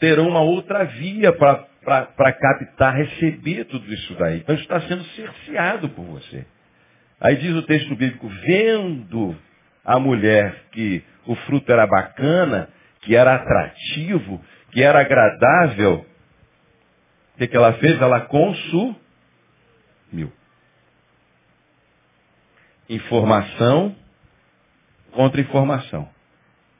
terão 0.00 0.28
uma 0.28 0.40
outra 0.40 0.84
via 0.84 1.32
para 1.32 2.32
captar, 2.32 2.96
receber 2.96 3.66
tudo 3.66 3.92
isso 3.92 4.14
daí. 4.14 4.38
Então 4.38 4.54
está 4.56 4.80
sendo 4.80 5.04
cerceado 5.04 5.88
por 5.90 6.04
você. 6.04 6.44
Aí 7.20 7.36
diz 7.36 7.54
o 7.54 7.62
texto 7.62 7.94
bíblico, 7.96 8.28
vendo 8.28 9.36
a 9.84 9.98
mulher 9.98 10.64
que 10.72 11.02
o 11.26 11.34
fruto 11.34 11.70
era 11.72 11.86
bacana, 11.86 12.68
que 13.00 13.16
era 13.16 13.34
atrativo, 13.36 14.44
que 14.70 14.82
era 14.82 15.00
agradável, 15.00 16.06
o 17.36 17.38
que, 17.38 17.46
que 17.48 17.56
ela 17.56 17.74
fez? 17.74 18.00
Ela 18.00 18.22
consumiu. 18.22 18.96
Informação 22.88 23.94
contra 25.12 25.40
informação. 25.40 26.08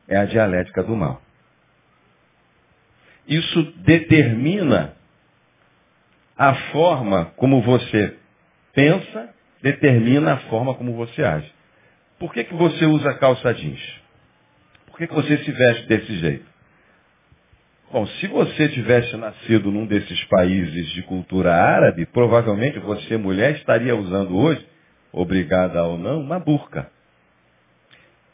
É 0.09 0.17
a 0.17 0.25
dialética 0.25 0.83
do 0.83 0.97
mal. 0.97 1.21
Isso 3.29 3.63
determina 3.79 4.95
a 6.39 6.55
forma 6.71 7.27
como 7.37 7.61
você 7.61 8.17
pensa, 8.73 9.35
determina 9.67 10.35
a 10.35 10.37
forma 10.49 10.75
como 10.75 10.95
você 10.95 11.23
age. 11.23 11.53
Por 12.19 12.33
que, 12.33 12.45
que 12.45 12.55
você 12.55 12.87
usa 12.87 13.15
calça 13.15 13.53
jeans? 13.53 13.81
Por 14.87 14.99
que, 14.99 15.07
que 15.09 15.15
você 15.15 15.39
se 15.39 15.51
veste 15.51 15.87
desse 15.87 16.17
jeito? 16.19 16.47
Bom, 17.91 18.07
se 18.07 18.27
você 18.29 18.69
tivesse 18.69 19.17
nascido 19.17 19.71
num 19.71 19.87
desses 19.87 20.25
países 20.25 20.89
de 20.91 21.03
cultura 21.03 21.53
árabe, 21.53 22.07
provavelmente 22.07 22.79
você, 22.79 23.17
mulher, 23.17 23.57
estaria 23.57 23.95
usando 23.95 24.37
hoje, 24.37 24.65
obrigada 25.13 25.83
ou 25.85 25.99
não, 25.99 26.21
uma 26.21 26.39
burca. 26.39 26.91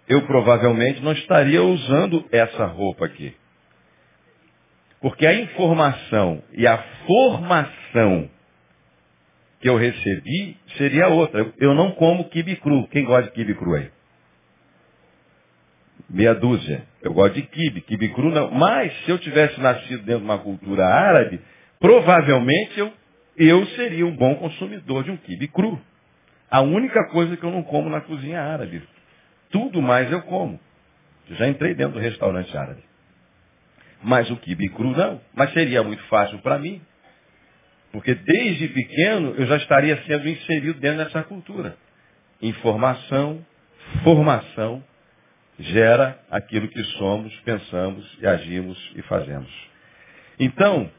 Eu 0.09 0.23
provavelmente 0.27 1.01
não 1.03 1.13
estaria 1.13 1.63
usando 1.63 2.27
essa 2.31 2.67
roupa 2.67 3.07
aqui. 3.07 3.35
Porque 5.01 5.27
a 5.27 5.35
informação 5.35 6.43
e 6.53 6.67
a 6.67 6.79
formação 7.07 8.31
que 9.63 9.69
eu 9.69 9.77
recebi 9.77 10.57
seria 10.77 11.07
outra. 11.07 11.55
Eu 11.59 11.73
não 11.73 11.93
como 11.93 12.29
quibe 12.29 12.57
cru. 12.57 12.87
Quem 12.89 13.05
gosta 13.05 13.31
de 13.31 13.31
quibe 13.31 13.55
cru 13.55 13.75
aí? 13.75 13.91
Meia 16.11 16.35
dúzia. 16.35 16.83
Eu 17.01 17.15
gosto 17.15 17.35
de 17.35 17.43
quibe, 17.43 17.81
quibe 17.83 18.09
cru 18.09 18.31
não. 18.31 18.51
Mas 18.51 18.93
se 19.05 19.11
eu 19.11 19.19
tivesse 19.19 19.59
nascido 19.61 20.03
dentro 20.03 20.19
de 20.19 20.25
uma 20.25 20.39
cultura 20.39 20.85
árabe, 20.85 21.41
provavelmente 21.79 22.79
eu, 22.79 22.93
eu 23.37 23.65
seria 23.69 24.05
um 24.05 24.17
bom 24.17 24.35
consumidor 24.35 25.05
de 25.05 25.13
um 25.13 25.17
quibe 25.17 25.47
cru. 25.47 25.81
A 26.51 26.61
única 26.61 27.09
coisa 27.11 27.37
que 27.37 27.45
eu 27.45 27.51
não 27.53 27.63
como 27.63 27.89
na 27.89 28.01
cozinha 28.01 28.43
árabe. 28.43 28.83
Tudo 29.51 29.81
mais 29.81 30.11
eu 30.11 30.23
como. 30.23 30.59
Eu 31.31 31.37
já 31.37 31.47
entrei 31.47 31.73
dentro 31.73 31.95
do 31.95 32.01
restaurante 32.01 32.55
árabe. 32.57 32.83
Mas 34.03 34.29
o 34.29 34.37
quibe 34.39 34.69
cru 34.71 34.91
não. 34.91 35.21
Mas 35.33 35.53
seria 35.53 35.85
muito 35.85 36.03
fácil 36.09 36.41
para 36.41 36.59
mim. 36.59 36.83
Porque 37.93 38.15
desde 38.15 38.69
pequeno 38.69 39.35
eu 39.37 39.47
já 39.47 39.57
estaria 39.59 40.03
sendo 40.05 40.29
inserido 40.29 40.81
dentro 40.81 41.05
dessa 41.05 41.23
cultura. 41.23 41.77
Informação, 42.41 43.45
formação, 44.03 44.83
gera 45.59 46.19
aquilo 46.31 46.69
que 46.69 46.83
somos, 46.97 47.35
pensamos 47.41 48.19
e 48.21 48.27
agimos 48.27 48.93
e 48.97 49.03
fazemos. 49.03 49.51
Então, 50.41 50.91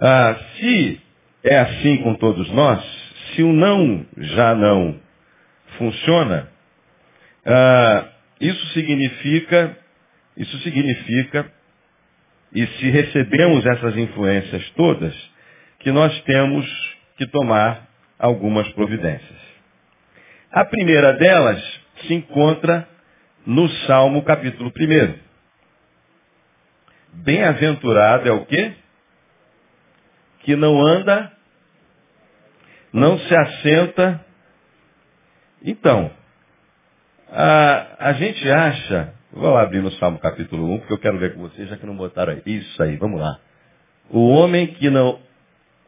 ah, 0.00 0.36
se 0.56 1.00
é 1.44 1.58
assim 1.58 1.98
com 1.98 2.14
todos 2.14 2.48
nós, 2.50 2.82
se 3.34 3.42
o 3.42 3.52
não 3.52 4.06
já 4.16 4.54
não 4.54 4.98
funciona, 5.76 6.48
ah, 7.44 8.08
isso 8.40 8.66
significa, 8.68 9.76
isso 10.36 10.58
significa, 10.60 11.52
e 12.52 12.66
se 12.66 12.90
recebemos 12.90 13.66
essas 13.66 13.96
influências 13.96 14.70
todas, 14.70 15.14
que 15.78 15.92
nós 15.92 16.20
temos 16.22 16.66
que 17.16 17.26
tomar 17.26 17.88
algumas 18.18 18.68
providências. 18.72 19.38
A 20.50 20.64
primeira 20.64 21.12
delas 21.14 21.62
se 22.02 22.14
encontra 22.14 22.88
no 23.46 23.68
Salmo 23.86 24.22
capítulo 24.22 24.72
1. 24.76 25.18
Bem-aventurado 27.12 28.28
é 28.28 28.32
o 28.32 28.44
quê? 28.46 28.72
Que 30.40 30.56
não 30.56 30.80
anda, 30.80 31.32
não 32.92 33.18
se 33.18 33.36
assenta. 33.36 34.24
Então, 35.62 36.10
a, 37.30 38.08
a 38.08 38.12
gente 38.14 38.50
acha, 38.50 39.14
vou 39.32 39.50
lá 39.52 39.62
abrir 39.62 39.82
no 39.82 39.90
Salmo 39.92 40.18
capítulo 40.18 40.72
1, 40.74 40.78
porque 40.78 40.92
eu 40.94 40.98
quero 40.98 41.18
ver 41.18 41.34
com 41.34 41.40
vocês, 41.40 41.68
já 41.68 41.76
que 41.76 41.86
não 41.86 41.96
botaram 41.96 42.32
aí. 42.32 42.42
Isso 42.46 42.82
aí, 42.82 42.96
vamos 42.96 43.20
lá. 43.20 43.38
O 44.10 44.28
homem 44.30 44.68
que 44.68 44.88
não, 44.88 45.20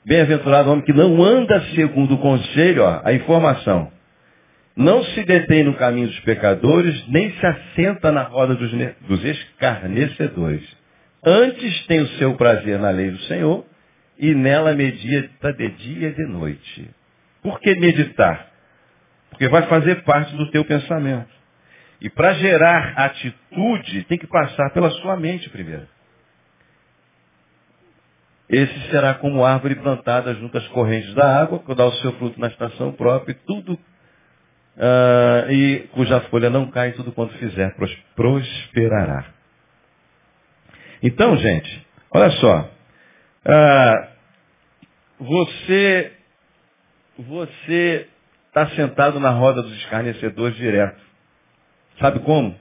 bem-aventurado 0.05 0.69
o 0.69 0.73
homem 0.73 0.85
que 0.85 0.93
não 0.93 1.23
anda 1.23 1.61
segundo 1.75 2.15
o 2.15 2.19
conselho, 2.19 2.83
ó, 2.83 3.01
a 3.05 3.13
informação 3.13 3.91
não 4.77 5.05
se 5.05 5.25
detém 5.25 5.65
no 5.65 5.75
caminho 5.75 6.07
dos 6.07 6.21
pecadores, 6.21 7.07
nem 7.09 7.31
se 7.33 7.47
assenta 7.47 8.11
na 8.11 8.23
roda 8.23 8.55
dos, 8.55 8.71
dos 9.07 9.25
escarnecedores. 9.25 10.67
Antes 11.25 11.87
tem 11.87 12.01
o 12.01 12.09
seu 12.19 12.35
prazer 12.35 12.79
na 12.79 12.91
lei 12.91 13.11
do 13.11 13.19
Senhor, 13.25 13.67
e 14.19 14.35
nela 14.35 14.75
medita 14.75 15.53
de 15.53 15.69
dia 15.69 16.09
e 16.09 16.15
de 16.15 16.27
noite. 16.27 16.91
Por 17.43 17.59
que 17.61 17.75
meditar? 17.75 18.51
Porque 19.31 19.49
vai 19.49 19.63
fazer 19.63 20.03
parte 20.03 20.37
do 20.37 20.51
teu 20.51 20.65
pensamento. 20.65 21.31
E 22.01 22.11
para 22.11 22.35
gerar 22.35 22.95
atitude, 22.97 24.05
tem 24.05 24.19
que 24.19 24.27
passar 24.27 24.71
pela 24.71 24.91
sua 24.91 25.17
mente 25.17 25.49
primeiro. 25.49 25.87
Esse 28.51 28.91
será 28.91 29.15
como 29.15 29.45
árvore 29.45 29.77
plantada 29.77 30.35
junto 30.35 30.59
às 30.59 30.67
correntes 30.69 31.15
da 31.15 31.41
água, 31.41 31.61
que 31.61 31.75
dá 31.75 31.87
o 31.87 31.93
seu 31.93 32.13
fruto 32.15 32.41
na 32.41 32.49
estação 32.49 32.91
própria, 32.93 33.31
e 33.31 33.47
tudo 33.47 33.75
uh, 33.75 35.53
e 35.53 35.89
cuja 35.93 36.21
folha 36.23 36.51
não 36.51 36.69
cai, 36.69 36.91
tudo 36.93 37.13
quanto 37.13 37.33
fizer 37.35 37.77
prosperará. 38.17 39.27
Então, 41.01 41.37
gente, 41.37 41.87
olha 42.13 42.31
só. 42.33 42.69
Uh, 43.47 44.11
você 45.21 46.13
você 47.19 48.09
está 48.49 48.67
sentado 48.71 49.21
na 49.21 49.31
roda 49.31 49.63
dos 49.63 49.77
escarnecedores 49.79 50.57
direto. 50.57 51.01
Sabe 52.01 52.19
como? 52.21 52.59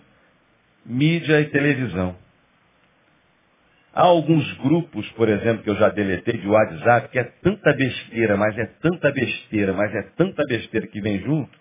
Mídia 0.86 1.41
e 1.41 1.45
televisão. 1.45 2.15
Há 3.93 4.04
alguns 4.04 4.52
grupos, 4.58 5.10
por 5.13 5.28
exemplo, 5.28 5.63
que 5.63 5.69
eu 5.69 5.75
já 5.75 5.89
deletei 5.89 6.38
de 6.38 6.47
WhatsApp, 6.47 7.10
que 7.10 7.19
é 7.19 7.23
tanta 7.23 7.73
besteira, 7.73 8.38
mas 8.38 8.58
é 8.58 8.65
tanta 8.82 9.12
besteira, 9.12 9.73
mas 9.73 9.93
é 9.93 10.04
tanta 10.15 10.43
besteira 10.47 10.88
que 10.88 11.02
vem 11.02 11.19
junto, 11.19 11.58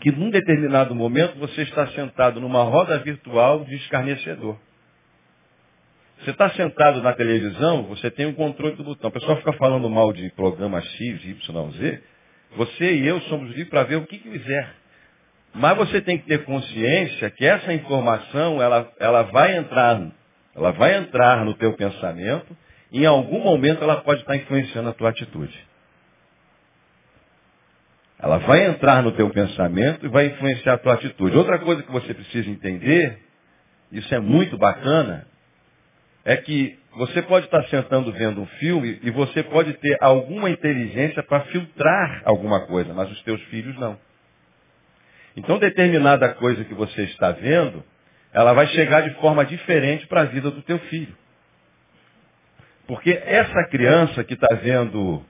que 0.00 0.10
num 0.10 0.30
determinado 0.30 0.94
momento 0.94 1.38
você 1.38 1.62
está 1.62 1.86
sentado 1.88 2.40
numa 2.40 2.62
roda 2.62 2.98
virtual 2.98 3.64
de 3.64 3.74
escarnecedor. 3.76 4.58
Você 6.20 6.30
está 6.32 6.50
sentado 6.50 7.02
na 7.02 7.12
televisão, 7.14 7.84
você 7.84 8.10
tem 8.10 8.26
o 8.26 8.34
controle 8.34 8.76
do 8.76 8.84
botão. 8.84 9.08
O 9.08 9.12
pessoal 9.12 9.38
fica 9.38 9.54
falando 9.54 9.88
mal 9.88 10.12
de 10.12 10.30
programa 10.32 10.80
X, 10.80 11.24
Y, 11.24 11.70
Z. 11.72 12.02
Você 12.56 12.94
e 12.94 13.06
eu 13.06 13.20
somos 13.22 13.48
livres 13.48 13.68
para 13.68 13.84
ver 13.84 13.96
o 13.96 14.06
que 14.06 14.18
quiser. 14.18 14.79
Mas 15.52 15.76
você 15.76 16.00
tem 16.00 16.18
que 16.18 16.26
ter 16.26 16.44
consciência 16.44 17.30
que 17.30 17.44
essa 17.44 17.72
informação, 17.72 18.62
ela, 18.62 18.90
ela 18.98 19.22
vai 19.22 19.56
entrar, 19.56 20.00
ela 20.54 20.70
vai 20.72 20.96
entrar 20.96 21.44
no 21.44 21.54
teu 21.54 21.72
pensamento, 21.74 22.56
e 22.92 23.02
em 23.02 23.06
algum 23.06 23.40
momento 23.40 23.82
ela 23.82 23.96
pode 23.96 24.20
estar 24.20 24.36
influenciando 24.36 24.88
a 24.88 24.92
tua 24.92 25.10
atitude. 25.10 25.58
Ela 28.18 28.38
vai 28.38 28.66
entrar 28.66 29.02
no 29.02 29.12
teu 29.12 29.30
pensamento 29.30 30.04
e 30.04 30.08
vai 30.08 30.26
influenciar 30.26 30.74
a 30.74 30.78
tua 30.78 30.94
atitude. 30.94 31.36
Outra 31.36 31.58
coisa 31.58 31.82
que 31.82 31.90
você 31.90 32.12
precisa 32.12 32.50
entender, 32.50 33.18
isso 33.90 34.14
é 34.14 34.20
muito 34.20 34.58
bacana, 34.58 35.26
é 36.24 36.36
que 36.36 36.78
você 36.96 37.22
pode 37.22 37.46
estar 37.46 37.64
sentando 37.68 38.12
vendo 38.12 38.42
um 38.42 38.46
filme 38.46 39.00
e 39.02 39.10
você 39.10 39.42
pode 39.42 39.72
ter 39.74 39.96
alguma 40.00 40.50
inteligência 40.50 41.22
para 41.22 41.40
filtrar 41.44 42.22
alguma 42.24 42.66
coisa, 42.66 42.92
mas 42.92 43.10
os 43.10 43.22
teus 43.22 43.40
filhos 43.44 43.74
não. 43.78 43.98
Então, 45.36 45.58
determinada 45.58 46.28
coisa 46.34 46.64
que 46.64 46.74
você 46.74 47.02
está 47.04 47.30
vendo, 47.32 47.84
ela 48.32 48.52
vai 48.52 48.66
chegar 48.68 49.02
de 49.02 49.14
forma 49.20 49.44
diferente 49.44 50.06
para 50.06 50.22
a 50.22 50.24
vida 50.24 50.50
do 50.50 50.62
teu 50.62 50.78
filho. 50.78 51.16
Porque 52.86 53.10
essa 53.24 53.64
criança 53.68 54.24
que 54.24 54.34
está 54.34 54.54
vendo, 54.56 55.24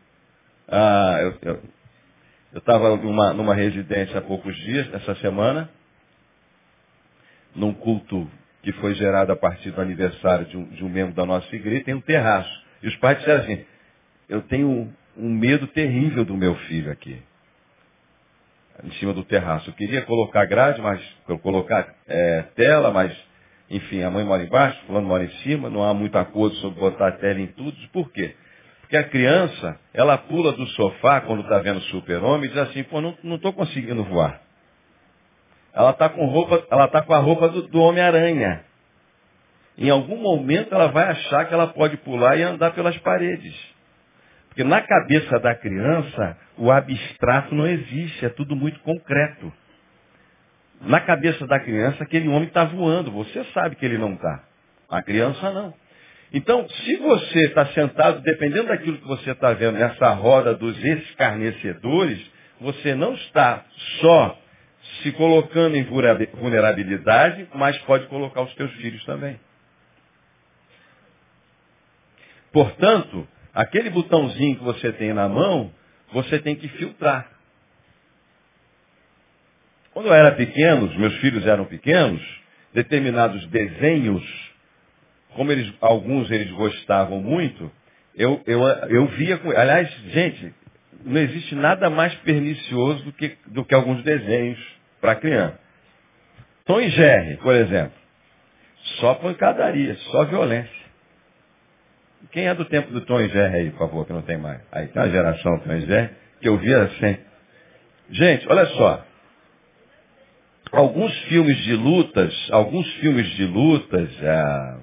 ah, 0.68 1.18
eu, 1.42 1.62
estava 2.54 2.96
numa, 2.96 3.32
numa 3.32 3.54
residência 3.54 4.18
há 4.18 4.22
poucos 4.22 4.56
dias, 4.56 4.92
essa 4.94 5.14
semana, 5.16 5.68
num 7.54 7.72
culto 7.74 8.30
que 8.62 8.72
foi 8.72 8.94
gerado 8.94 9.32
a 9.32 9.36
partir 9.36 9.70
do 9.70 9.80
aniversário 9.80 10.46
de 10.46 10.56
um, 10.56 10.64
de 10.68 10.84
um 10.84 10.88
membro 10.88 11.14
da 11.14 11.24
nossa 11.24 11.54
igreja, 11.54 11.84
tem 11.84 11.94
um 11.94 12.00
terraço. 12.00 12.50
E 12.82 12.88
os 12.88 12.96
pais 12.96 13.18
disseram 13.18 13.42
assim, 13.42 13.64
eu 14.28 14.42
tenho 14.42 14.92
um 15.16 15.28
medo 15.28 15.66
terrível 15.68 16.24
do 16.24 16.36
meu 16.36 16.54
filho 16.54 16.90
aqui. 16.90 17.20
Em 18.82 18.90
cima 18.92 19.12
do 19.12 19.24
terraço. 19.24 19.70
Eu 19.70 19.74
queria 19.74 20.02
colocar 20.02 20.44
grade, 20.46 20.80
mas 20.80 21.00
colocar 21.42 21.94
é, 22.08 22.42
tela, 22.54 22.90
mas, 22.90 23.16
enfim, 23.68 24.02
a 24.02 24.10
mãe 24.10 24.24
mora 24.24 24.42
embaixo, 24.42 24.80
fulano 24.86 25.06
mora 25.06 25.24
em 25.24 25.30
cima, 25.42 25.68
não 25.68 25.82
há 25.82 25.92
muito 25.92 26.16
acordo 26.16 26.54
sobre 26.56 26.80
botar 26.80 27.12
tela 27.12 27.40
em 27.40 27.48
tudo. 27.48 27.76
Por 27.92 28.10
quê? 28.12 28.34
Porque 28.80 28.96
a 28.96 29.04
criança, 29.04 29.78
ela 29.94 30.18
pula 30.18 30.52
do 30.52 30.66
sofá 30.68 31.20
quando 31.20 31.42
está 31.42 31.58
vendo 31.58 31.80
super-homem 31.82 32.46
e 32.46 32.48
diz 32.48 32.58
assim, 32.58 32.82
pô, 32.82 33.00
não 33.00 33.36
estou 33.36 33.52
conseguindo 33.52 34.02
voar. 34.04 34.40
Ela 35.72 35.90
está 35.90 36.08
com, 36.08 36.26
roupa, 36.26 36.66
ela 36.70 36.88
tá 36.88 37.02
com 37.02 37.14
a 37.14 37.18
roupa 37.18 37.48
do, 37.48 37.68
do 37.68 37.80
Homem-Aranha. 37.80 38.64
Em 39.78 39.88
algum 39.88 40.16
momento 40.16 40.74
ela 40.74 40.88
vai 40.88 41.04
achar 41.04 41.46
que 41.46 41.54
ela 41.54 41.68
pode 41.68 41.96
pular 41.98 42.36
e 42.36 42.42
andar 42.42 42.72
pelas 42.72 42.96
paredes. 42.98 43.54
Porque 44.60 44.68
na 44.68 44.82
cabeça 44.82 45.38
da 45.38 45.54
criança, 45.54 46.36
o 46.58 46.70
abstrato 46.70 47.54
não 47.54 47.66
existe, 47.66 48.26
é 48.26 48.28
tudo 48.28 48.54
muito 48.54 48.78
concreto. 48.80 49.50
Na 50.82 51.00
cabeça 51.00 51.46
da 51.46 51.58
criança, 51.58 52.02
aquele 52.02 52.28
homem 52.28 52.48
está 52.48 52.64
voando, 52.64 53.10
você 53.10 53.42
sabe 53.54 53.76
que 53.76 53.86
ele 53.86 53.96
não 53.96 54.12
está. 54.12 54.44
A 54.90 55.02
criança 55.02 55.50
não. 55.50 55.72
Então, 56.30 56.68
se 56.68 56.96
você 56.96 57.46
está 57.46 57.64
sentado, 57.68 58.20
dependendo 58.20 58.68
daquilo 58.68 58.98
que 58.98 59.08
você 59.08 59.30
está 59.30 59.54
vendo 59.54 59.78
nessa 59.78 60.10
roda 60.10 60.54
dos 60.54 60.76
escarnecedores, 60.84 62.20
você 62.60 62.94
não 62.94 63.14
está 63.14 63.64
só 64.02 64.38
se 65.02 65.10
colocando 65.12 65.74
em 65.74 65.84
vulnerabilidade, 65.84 67.48
mas 67.54 67.78
pode 67.78 68.06
colocar 68.08 68.42
os 68.42 68.52
seus 68.56 68.72
filhos 68.72 69.02
também. 69.06 69.40
Portanto, 72.52 73.26
aquele 73.54 73.90
botãozinho 73.90 74.56
que 74.56 74.64
você 74.64 74.92
tem 74.92 75.12
na 75.12 75.28
mão, 75.28 75.72
você 76.12 76.38
tem 76.38 76.56
que 76.56 76.68
filtrar. 76.68 77.30
Quando 79.92 80.06
eu 80.06 80.14
era 80.14 80.32
pequeno, 80.32 80.86
os 80.86 80.96
meus 80.96 81.16
filhos 81.16 81.46
eram 81.46 81.64
pequenos, 81.64 82.22
determinados 82.72 83.44
desenhos, 83.48 84.24
como 85.34 85.50
eles, 85.50 85.72
alguns 85.80 86.30
eles 86.30 86.50
gostavam 86.52 87.20
muito, 87.20 87.70
eu, 88.14 88.42
eu, 88.46 88.62
eu 88.62 89.06
via 89.08 89.38
com. 89.38 89.50
Aliás, 89.50 89.88
gente, 90.08 90.54
não 91.04 91.20
existe 91.20 91.54
nada 91.54 91.88
mais 91.88 92.14
pernicioso 92.16 93.04
do 93.04 93.12
que, 93.12 93.36
do 93.46 93.64
que 93.64 93.74
alguns 93.74 94.02
desenhos 94.02 94.58
para 95.00 95.16
criança. 95.16 95.58
Tom 96.64 96.80
e 96.80 96.90
Jerry, 96.90 97.36
por 97.38 97.54
exemplo. 97.54 97.98
Só 99.00 99.14
pancadaria, 99.14 99.94
só 100.10 100.24
violência. 100.24 100.79
Quem 102.32 102.46
é 102.46 102.54
do 102.54 102.64
tempo 102.66 102.92
do 102.92 103.00
Tom 103.02 103.20
e 103.20 103.28
Jerry 103.28 103.56
aí, 103.56 103.70
por 103.70 103.78
favor, 103.80 104.06
que 104.06 104.12
não 104.12 104.22
tem 104.22 104.36
mais? 104.36 104.60
Aí 104.70 104.86
tem 104.88 105.02
uma 105.02 105.10
geração 105.10 105.58
Tom 105.60 105.72
e 105.72 105.80
Jerry 105.80 106.10
que 106.40 106.48
eu 106.48 106.56
via 106.58 106.82
assim. 106.82 107.16
Gente, 108.10 108.46
olha 108.48 108.66
só. 108.66 109.04
Alguns 110.72 111.16
filmes 111.24 111.56
de 111.64 111.74
lutas, 111.74 112.48
alguns 112.52 112.86
filmes 112.94 113.26
de 113.30 113.44
lutas, 113.44 114.08
é, 114.22 114.76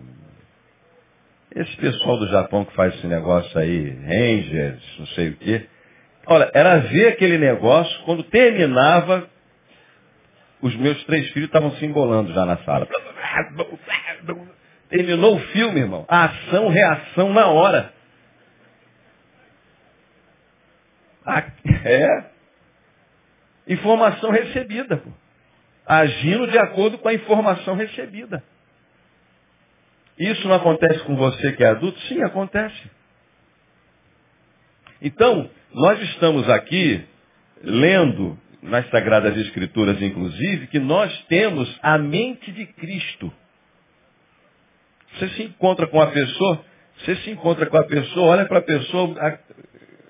esse 1.56 1.76
pessoal 1.78 2.18
do 2.18 2.28
Japão 2.28 2.66
que 2.66 2.74
faz 2.74 2.94
esse 2.96 3.08
negócio 3.08 3.58
aí, 3.58 3.90
Rangers, 3.90 4.84
não 5.00 5.08
sei 5.08 5.30
o 5.30 5.38
quê. 5.38 5.66
Olha, 6.28 6.52
era 6.54 6.80
ver 6.80 7.08
aquele 7.08 7.38
negócio, 7.38 8.04
quando 8.04 8.24
terminava, 8.24 9.30
os 10.62 10.76
meus 10.76 11.02
três 11.06 11.30
filhos 11.30 11.48
estavam 11.48 11.72
se 11.72 11.86
embolando 11.86 12.34
já 12.34 12.46
na 12.46 12.58
sala. 12.58 12.88
Terminou 14.90 15.36
o 15.36 15.40
filme, 15.48 15.82
irmão. 15.82 16.06
Ação, 16.08 16.70
reação 16.70 17.34
na 17.34 17.48
hora. 17.48 17.94
É. 21.84 22.26
Informação 23.68 24.32
recebida, 24.32 24.98
pô. 24.98 25.10
Agindo 25.86 26.48
de 26.48 26.58
acordo 26.58 26.98
com 26.98 27.08
a 27.08 27.14
informação 27.14 27.76
recebida. 27.76 28.44
Isso 30.18 30.48
não 30.48 30.56
acontece 30.56 31.00
com 31.04 31.16
você 31.16 31.52
que 31.54 31.64
é 31.64 31.68
adulto? 31.68 32.00
Sim, 32.02 32.24
acontece. 32.24 32.90
Então, 35.02 35.50
nós 35.74 36.02
estamos 36.02 36.50
aqui 36.50 37.06
lendo 37.62 38.38
nas 38.62 38.90
Sagradas 38.90 39.38
Escrituras, 39.38 40.02
inclusive, 40.02 40.68
que 40.68 40.80
nós 40.80 41.16
temos 41.26 41.78
a 41.82 41.98
mente 41.98 42.52
de 42.52 42.66
Cristo. 42.66 43.32
Você 45.18 45.30
se 45.30 45.44
encontra 45.44 45.88
com 45.88 46.00
a 46.00 46.08
pessoa, 46.08 46.64
você 47.00 47.16
se 47.18 47.32
encontra 47.32 47.66
com 47.66 47.78
a 47.78 47.84
pessoa, 47.84 48.28
olha 48.28 48.46
para 48.46 48.60
a 48.60 48.64
pessoa, 48.64 49.16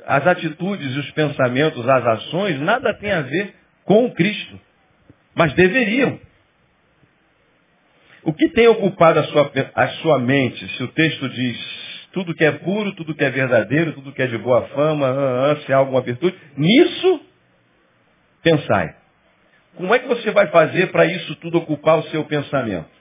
as 0.06 0.28
atitudes, 0.28 0.96
os 0.96 1.12
pensamentos, 1.12 1.88
as 1.88 2.06
ações, 2.06 2.60
nada 2.60 2.94
tem 2.96 3.12
a 3.12 3.22
ver 3.22 3.54
com 3.86 4.12
Cristo. 4.12 4.60
Mas 5.34 5.54
deveriam. 5.54 6.20
O 8.24 8.34
que 8.34 8.50
tem 8.50 8.68
ocupado 8.68 9.20
a 9.20 9.24
sua, 9.26 9.52
a 9.76 9.88
sua 9.88 10.20
mente, 10.20 10.68
se 10.76 10.84
o 10.84 10.88
texto 10.90 11.30
diz 11.30 11.88
tudo 12.12 12.34
que 12.34 12.44
é 12.44 12.52
puro, 12.52 12.94
tudo 12.94 13.16
que 13.16 13.24
é 13.24 13.30
verdadeiro, 13.30 13.94
tudo 13.94 14.12
que 14.12 14.22
é 14.22 14.28
de 14.28 14.38
boa 14.38 14.64
fama, 14.70 15.08
ah, 15.08 15.52
ah, 15.52 15.56
se 15.66 15.72
há 15.72 15.78
alguma 15.78 16.02
virtude, 16.02 16.36
nisso 16.58 17.22
pensai. 18.42 18.96
Como 19.76 19.94
é 19.94 20.00
que 20.00 20.08
você 20.08 20.32
vai 20.32 20.48
fazer 20.48 20.92
para 20.92 21.06
isso 21.06 21.36
tudo 21.36 21.60
ocupar 21.60 22.00
o 22.00 22.04
seu 22.10 22.26
pensamento? 22.26 22.97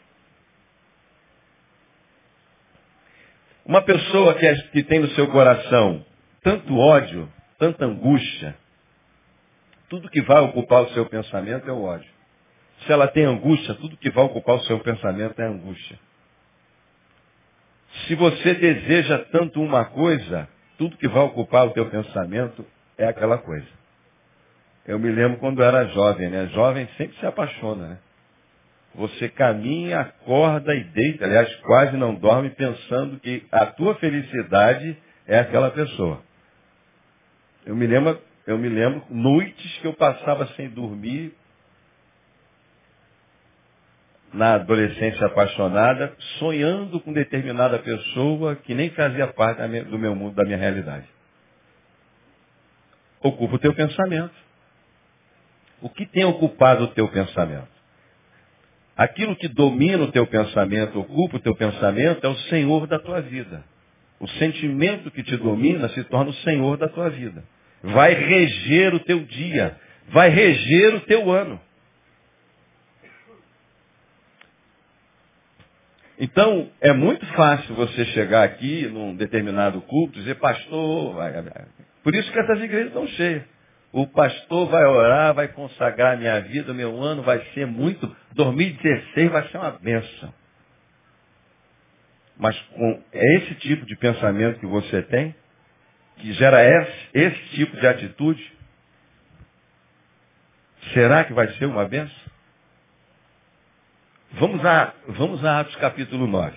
Uma 3.67 3.83
pessoa 3.83 4.35
que, 4.35 4.47
é, 4.47 4.55
que 4.69 4.85
tem 4.85 5.01
no 5.01 5.09
seu 5.11 5.27
coração 5.29 6.05
tanto 6.41 6.79
ódio, 6.79 7.29
tanta 7.59 7.85
angústia, 7.85 8.57
tudo 9.89 10.09
que 10.09 10.23
vai 10.23 10.41
ocupar 10.43 10.83
o 10.83 10.91
seu 10.91 11.05
pensamento 11.07 11.69
é 11.69 11.73
o 11.73 11.83
ódio. 11.83 12.09
Se 12.85 12.93
ela 12.93 13.09
tem 13.09 13.25
angústia, 13.25 13.75
tudo 13.75 13.97
que 13.97 14.11
vai 14.11 14.25
ocupar 14.25 14.57
o 14.57 14.61
seu 14.61 14.79
pensamento 14.79 15.41
é 15.41 15.47
angústia. 15.47 15.99
Se 18.07 18.15
você 18.15 18.55
deseja 18.55 19.19
tanto 19.33 19.61
uma 19.61 19.85
coisa, 19.87 20.49
tudo 20.79 20.97
que 20.97 21.09
vai 21.09 21.25
ocupar 21.25 21.67
o 21.67 21.71
teu 21.71 21.91
pensamento 21.91 22.65
é 22.97 23.07
aquela 23.07 23.39
coisa. 23.39 23.67
Eu 24.87 24.99
me 25.01 25.11
lembro 25.11 25.39
quando 25.39 25.61
era 25.63 25.87
jovem, 25.87 26.29
né? 26.29 26.47
Jovem 26.55 26.89
sempre 26.97 27.19
se 27.19 27.27
apaixona, 27.27 27.89
né? 27.89 27.99
Você 28.97 29.29
caminha, 29.29 30.01
acorda 30.01 30.75
e 30.75 30.83
deita, 30.85 31.27
aliás, 31.27 31.55
quase 31.57 31.97
não 31.99 32.15
dorme 32.15 32.49
pensando 32.51 33.21
que 33.21 33.47
a 33.53 33.67
tua 33.67 33.95
felicidade 33.97 34.97
é 35.27 35.39
aquela 35.39 35.71
pessoa. 35.71 36.23
Eu 37.67 37.77
me 37.77 37.87
lembro, 37.87 38.19
eu 38.47 38.57
me 38.57 38.69
lembro 38.69 39.05
noites 39.11 39.79
que 39.79 39.87
eu 39.87 39.93
passava 39.93 40.47
sem 40.55 40.71
dormir, 40.71 41.35
na 44.33 44.55
adolescência 44.55 45.27
apaixonada, 45.27 46.15
sonhando 46.39 46.99
com 47.01 47.13
determinada 47.13 47.79
pessoa 47.79 48.57
que 48.57 48.75
nem 48.75 48.91
fazia 48.91 49.27
parte 49.29 49.61
do 49.85 49.99
meu 49.99 50.15
mundo, 50.15 50.35
da 50.35 50.45
minha 50.45 50.59
realidade. 50.59 51.07
Ocupa 53.21 53.57
o 53.57 53.59
teu 53.59 53.75
pensamento. 53.75 54.35
O 55.83 55.91
que 55.91 56.07
tem 56.07 56.25
ocupado 56.25 56.85
o 56.85 56.89
teu 56.89 57.09
pensamento? 57.09 57.76
Aquilo 58.97 59.37
que 59.37 59.47
domina 59.47 60.05
o 60.05 60.13
teu 60.13 60.27
pensamento, 60.27 60.99
ocupa 60.99 61.37
o 61.37 61.41
teu 61.41 61.55
pensamento, 61.55 62.25
é 62.25 62.29
o 62.29 62.37
Senhor 62.49 62.87
da 62.87 62.99
tua 62.99 63.21
vida. 63.21 63.63
O 64.19 64.27
sentimento 64.27 65.11
que 65.11 65.23
te 65.23 65.37
domina 65.37 65.89
se 65.91 66.03
torna 66.05 66.31
o 66.31 66.35
Senhor 66.37 66.79
da 66.79 66.89
tua 66.89 67.11
vida. 67.11 67.45
Vai 67.83 68.15
reger 68.15 68.95
o 68.95 69.01
teu 69.01 69.21
dia. 69.21 69.77
Vai 70.09 70.31
reger 70.31 70.95
o 70.95 71.01
teu 71.01 71.31
ano. 71.31 71.61
Então, 76.19 76.71
é 76.81 76.95
muito 76.95 77.27
fácil 77.35 77.75
você 77.75 78.07
chegar 78.07 78.45
aqui 78.45 78.87
num 78.87 79.15
determinado 79.15 79.83
culto 79.83 80.17
e 80.17 80.23
dizer, 80.23 80.37
pastor, 80.37 81.17
por 82.03 82.15
isso 82.15 82.33
que 82.33 82.39
essas 82.39 82.63
igrejas 82.63 82.89
estão 82.89 83.07
cheias. 83.09 83.43
O 83.97 84.07
pastor 84.07 84.69
vai 84.69 84.85
orar, 84.85 85.33
vai 85.33 85.49
consagrar 85.49 86.19
minha 86.19 86.39
vida, 86.43 86.75
meu 86.75 87.03
ano 87.03 87.23
vai 87.23 87.43
ser 87.55 87.67
muito. 87.67 88.15
2016 88.35 89.31
vai 89.33 89.49
ser 89.49 89.57
uma 89.57 89.71
benção. 89.71 90.35
Mas 92.37 92.61
com 92.75 93.03
esse 93.11 93.55
tipo 93.55 93.87
de 93.87 93.97
pensamento 93.97 94.61
que 94.61 94.67
você 94.67 95.01
tem, 95.01 95.35
que 96.19 96.31
gera 96.35 96.63
esse, 96.63 97.09
esse 97.15 97.43
tipo 97.55 97.75
de 97.81 97.87
atitude, 97.87 98.53
será 100.93 101.25
que 101.25 101.33
vai 101.33 101.49
ser 101.55 101.65
uma 101.65 101.89
benção? 101.89 102.31
Vamos 104.33 104.63
a, 104.63 104.93
vamos 105.09 105.43
a 105.43 105.61
Atos 105.61 105.77
capítulo 105.77 106.27
9. 106.27 106.55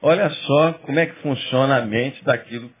Olha 0.00 0.30
só 0.30 0.72
como 0.72 0.98
é 0.98 1.04
que 1.04 1.20
funciona 1.20 1.76
a 1.76 1.84
mente 1.84 2.24
daquilo. 2.24 2.72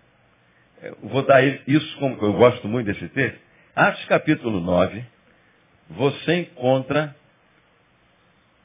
Eu 0.82 0.98
vou 1.02 1.22
dar 1.22 1.42
isso 1.44 1.98
como 1.98 2.16
eu 2.22 2.32
gosto 2.34 2.68
muito 2.68 2.86
desse 2.86 3.08
texto. 3.08 3.38
Atos 3.74 4.04
capítulo 4.06 4.60
9, 4.60 5.04
você 5.90 6.40
encontra 6.40 7.14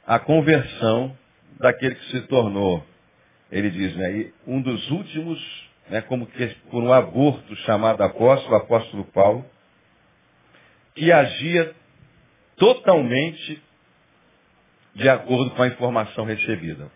a 0.05 0.19
conversão 0.19 1.15
daquele 1.59 1.95
que 1.95 2.11
se 2.11 2.21
tornou, 2.21 2.85
ele 3.51 3.69
diz, 3.69 3.95
né, 3.95 4.31
um 4.47 4.61
dos 4.61 4.89
últimos, 4.91 5.69
né, 5.89 6.01
como 6.01 6.25
que 6.25 6.47
por 6.69 6.83
um 6.83 6.93
aborto 6.93 7.55
chamado 7.57 8.01
apóstolo, 8.01 8.55
apóstolo 8.55 9.03
Paulo, 9.05 9.45
que 10.95 11.11
agia 11.11 11.73
totalmente 12.57 13.61
de 14.95 15.09
acordo 15.09 15.51
com 15.51 15.63
a 15.63 15.67
informação 15.67 16.25
recebida. 16.25 16.91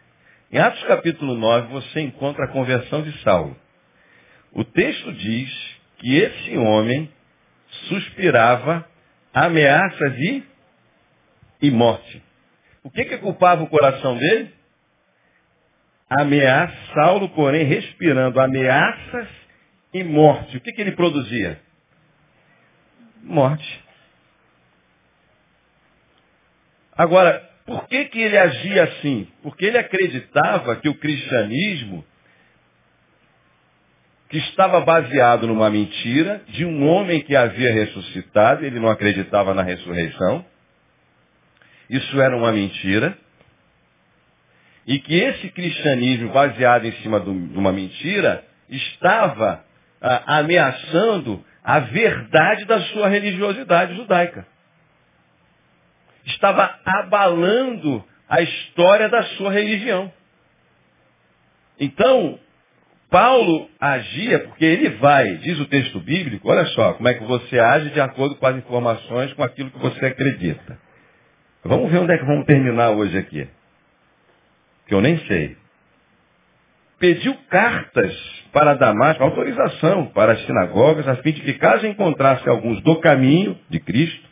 Em 0.52 0.60
Atos 0.60 0.84
capítulo 0.84 1.36
9, 1.36 1.68
você 1.68 2.02
encontra 2.02 2.46
a 2.46 2.50
conversão 2.50 3.02
de 3.02 3.12
Saulo. 3.22 3.56
O 4.54 4.64
texto 4.64 5.12
diz 5.14 5.78
que 5.98 6.16
esse 6.16 6.58
homem 6.58 7.12
suspirava 7.88 8.88
ameaças 9.34 10.14
e, 10.20 10.44
e 11.62 11.72
morte. 11.72 12.22
O 12.84 12.92
que, 12.92 13.06
que 13.06 13.18
culpava 13.18 13.64
o 13.64 13.70
coração 13.70 14.18
dele? 14.18 14.54
Ameaça, 16.10 16.76
Saulo, 16.94 17.30
porém, 17.30 17.66
respirando 17.66 18.40
ameaças 18.40 19.28
e 19.94 20.04
morte. 20.04 20.58
O 20.58 20.62
que, 20.62 20.72
que 20.72 20.82
ele 20.82 20.92
produzia? 20.92 21.60
Morte. 23.24 23.84
Agora, 26.96 27.50
por 27.66 27.88
que, 27.88 28.06
que 28.06 28.20
ele 28.20 28.38
agia 28.38 28.84
assim? 28.84 29.28
Porque 29.42 29.66
ele 29.66 29.78
acreditava 29.78 30.76
que 30.76 30.90
o 30.90 31.00
cristianismo, 31.00 32.06
que 34.34 34.40
estava 34.40 34.82
baseado 34.82 35.46
numa 35.46 35.70
mentira 35.70 36.42
de 36.48 36.66
um 36.66 36.88
homem 36.88 37.22
que 37.22 37.36
havia 37.36 37.72
ressuscitado, 37.72 38.66
ele 38.66 38.80
não 38.80 38.90
acreditava 38.90 39.54
na 39.54 39.62
ressurreição. 39.62 40.44
Isso 41.88 42.20
era 42.20 42.36
uma 42.36 42.52
mentira. 42.52 43.16
E 44.88 44.98
que 44.98 45.14
esse 45.14 45.50
cristianismo 45.50 46.30
baseado 46.30 46.86
em 46.86 46.94
cima 46.94 47.20
de 47.20 47.30
uma 47.30 47.72
mentira 47.72 48.44
estava 48.70 49.64
ah, 50.02 50.40
ameaçando 50.40 51.46
a 51.64 51.78
verdade 51.82 52.66
da 52.66 52.82
sua 52.88 53.08
religiosidade 53.10 53.96
judaica. 53.96 54.48
Estava 56.26 56.80
abalando 56.84 58.04
a 58.28 58.42
história 58.42 59.10
da 59.10 59.22
sua 59.38 59.52
religião. 59.52 60.12
Então, 61.80 62.40
Paulo 63.14 63.70
agia, 63.80 64.40
porque 64.40 64.66
ele 64.66 64.90
vai, 64.98 65.36
diz 65.38 65.60
o 65.60 65.68
texto 65.68 66.00
bíblico, 66.00 66.50
olha 66.50 66.66
só, 66.66 66.94
como 66.94 67.08
é 67.08 67.14
que 67.14 67.24
você 67.26 67.60
age 67.60 67.92
de 67.92 68.02
acordo 68.02 68.36
com 68.38 68.48
as 68.48 68.58
informações, 68.58 69.32
com 69.34 69.44
aquilo 69.44 69.70
que 69.70 69.78
você 69.78 70.08
acredita. 70.08 70.80
Vamos 71.64 71.92
ver 71.92 72.00
onde 72.00 72.12
é 72.12 72.18
que 72.18 72.26
vamos 72.26 72.48
terminar 72.48 72.90
hoje 72.90 73.16
aqui. 73.16 73.48
Que 74.88 74.96
eu 74.96 75.00
nem 75.00 75.20
sei. 75.28 75.56
Pediu 76.98 77.36
cartas 77.52 78.18
para 78.52 78.74
Damasco, 78.74 79.24
autorização 79.24 80.08
para 80.08 80.32
as 80.32 80.44
sinagogas, 80.48 81.08
a 81.08 81.18
fim 81.18 81.34
de 81.34 81.42
que 81.42 81.54
caso 81.54 81.86
encontrasse 81.86 82.50
alguns 82.50 82.82
do 82.82 82.96
caminho 82.96 83.56
de 83.70 83.80
Cristo, 83.80 84.28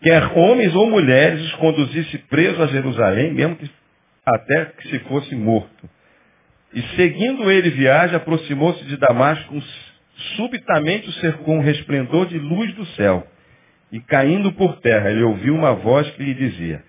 quer 0.00 0.32
homens 0.34 0.74
ou 0.74 0.88
mulheres, 0.88 1.42
os 1.42 1.54
conduzisse 1.56 2.16
presos 2.30 2.58
a 2.58 2.68
Jerusalém, 2.68 3.34
mesmo 3.34 3.56
que 3.56 3.70
até 4.24 4.64
que 4.64 4.88
se 4.88 4.98
fosse 5.00 5.34
morto. 5.34 5.90
E 6.74 6.82
seguindo 6.96 7.50
ele 7.50 7.70
viagem, 7.70 8.16
aproximou-se 8.16 8.84
de 8.84 8.96
Damasco, 8.96 9.62
subitamente 10.36 11.08
o 11.08 11.12
cercou 11.14 11.54
um 11.54 11.60
resplendor 11.60 12.26
de 12.26 12.38
luz 12.38 12.74
do 12.74 12.86
céu. 12.86 13.26
E 13.90 14.00
caindo 14.00 14.52
por 14.52 14.80
terra, 14.80 15.10
ele 15.10 15.22
ouviu 15.22 15.54
uma 15.54 15.74
voz 15.74 16.10
que 16.12 16.22
lhe 16.22 16.34
dizia, 16.34 16.82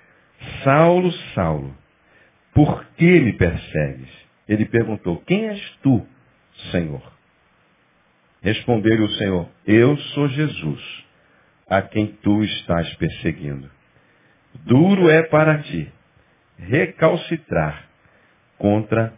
Saulo, 0.63 1.11
Saulo, 1.33 1.75
por 2.53 2.85
que 2.97 3.19
me 3.19 3.33
persegues? 3.33 4.09
Ele 4.47 4.65
perguntou, 4.65 5.21
quem 5.25 5.47
és 5.47 5.77
tu, 5.81 6.05
Senhor? 6.71 7.01
Respondeu-lhe 8.41 9.03
o 9.03 9.09
Senhor, 9.11 9.49
eu 9.65 9.97
sou 9.97 10.27
Jesus, 10.29 11.05
a 11.69 11.81
quem 11.81 12.07
tu 12.21 12.43
estás 12.43 12.93
perseguindo. 12.95 13.69
Duro 14.65 15.09
é 15.09 15.23
para 15.23 15.59
ti 15.59 15.91
recalcitrar 16.57 17.87
contra 18.57 19.13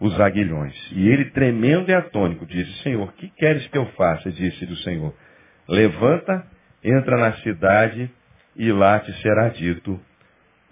os 0.00 0.18
aguilhões. 0.20 0.74
E 0.92 1.08
ele, 1.08 1.26
tremendo 1.26 1.90
e 1.90 1.94
atônico, 1.94 2.46
disse, 2.46 2.82
Senhor, 2.82 3.12
que 3.14 3.28
queres 3.30 3.66
que 3.68 3.76
eu 3.76 3.86
faça? 3.92 4.30
Disse-lhe 4.30 4.72
o 4.72 4.78
Senhor, 4.78 5.14
levanta, 5.68 6.46
entra 6.82 7.16
na 7.16 7.32
cidade 7.38 8.10
e 8.56 8.70
lá 8.70 9.00
te 9.00 9.12
será 9.20 9.48
dito 9.48 10.00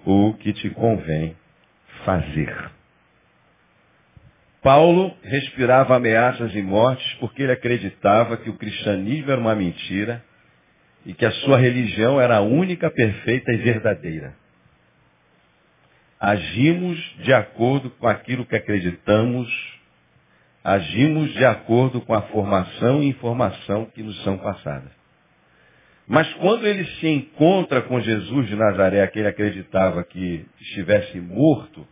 o 0.04 0.34
que 0.34 0.52
te 0.52 0.70
convém 0.70 1.36
fazer. 2.04 2.70
Paulo 4.62 5.16
respirava 5.22 5.96
ameaças 5.96 6.54
e 6.54 6.62
mortes 6.62 7.14
porque 7.14 7.42
ele 7.42 7.52
acreditava 7.52 8.36
que 8.36 8.50
o 8.50 8.56
cristianismo 8.56 9.30
era 9.30 9.40
uma 9.40 9.54
mentira 9.54 10.24
e 11.04 11.14
que 11.14 11.24
a 11.24 11.30
sua 11.30 11.56
religião 11.56 12.20
era 12.20 12.38
a 12.38 12.40
única, 12.40 12.90
perfeita 12.90 13.52
e 13.52 13.56
verdadeira 13.58 14.34
agimos 16.20 16.98
de 17.18 17.32
acordo 17.32 17.90
com 17.90 18.08
aquilo 18.08 18.46
que 18.46 18.56
acreditamos, 18.56 19.48
agimos 20.64 21.32
de 21.32 21.44
acordo 21.44 22.00
com 22.00 22.14
a 22.14 22.22
formação 22.22 23.02
e 23.02 23.08
informação 23.08 23.86
que 23.86 24.02
nos 24.02 24.22
são 24.22 24.38
passadas. 24.38 24.90
Mas 26.06 26.32
quando 26.34 26.66
ele 26.66 26.84
se 26.84 27.08
encontra 27.08 27.82
com 27.82 28.00
Jesus 28.00 28.48
de 28.48 28.54
Nazaré, 28.54 29.06
que 29.08 29.18
ele 29.18 29.28
acreditava 29.28 30.04
que 30.04 30.46
estivesse 30.60 31.20
morto, 31.20 31.86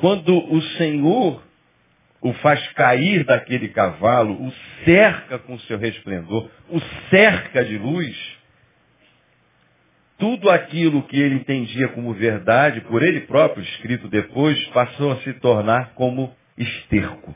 quando 0.00 0.36
o 0.52 0.60
Senhor 0.76 1.42
o 2.22 2.32
faz 2.34 2.64
cair 2.74 3.24
daquele 3.24 3.68
cavalo, 3.68 4.46
o 4.46 4.52
cerca 4.84 5.38
com 5.40 5.58
seu 5.60 5.76
resplendor, 5.76 6.48
o 6.68 6.80
cerca 7.10 7.64
de 7.64 7.76
luz, 7.76 8.16
tudo 10.22 10.48
aquilo 10.50 11.02
que 11.02 11.18
ele 11.18 11.34
entendia 11.34 11.88
como 11.88 12.14
verdade, 12.14 12.80
por 12.82 13.02
ele 13.02 13.22
próprio 13.22 13.60
escrito 13.64 14.06
depois, 14.06 14.56
passou 14.68 15.10
a 15.10 15.16
se 15.16 15.32
tornar 15.32 15.94
como 15.94 16.32
esterco. 16.56 17.34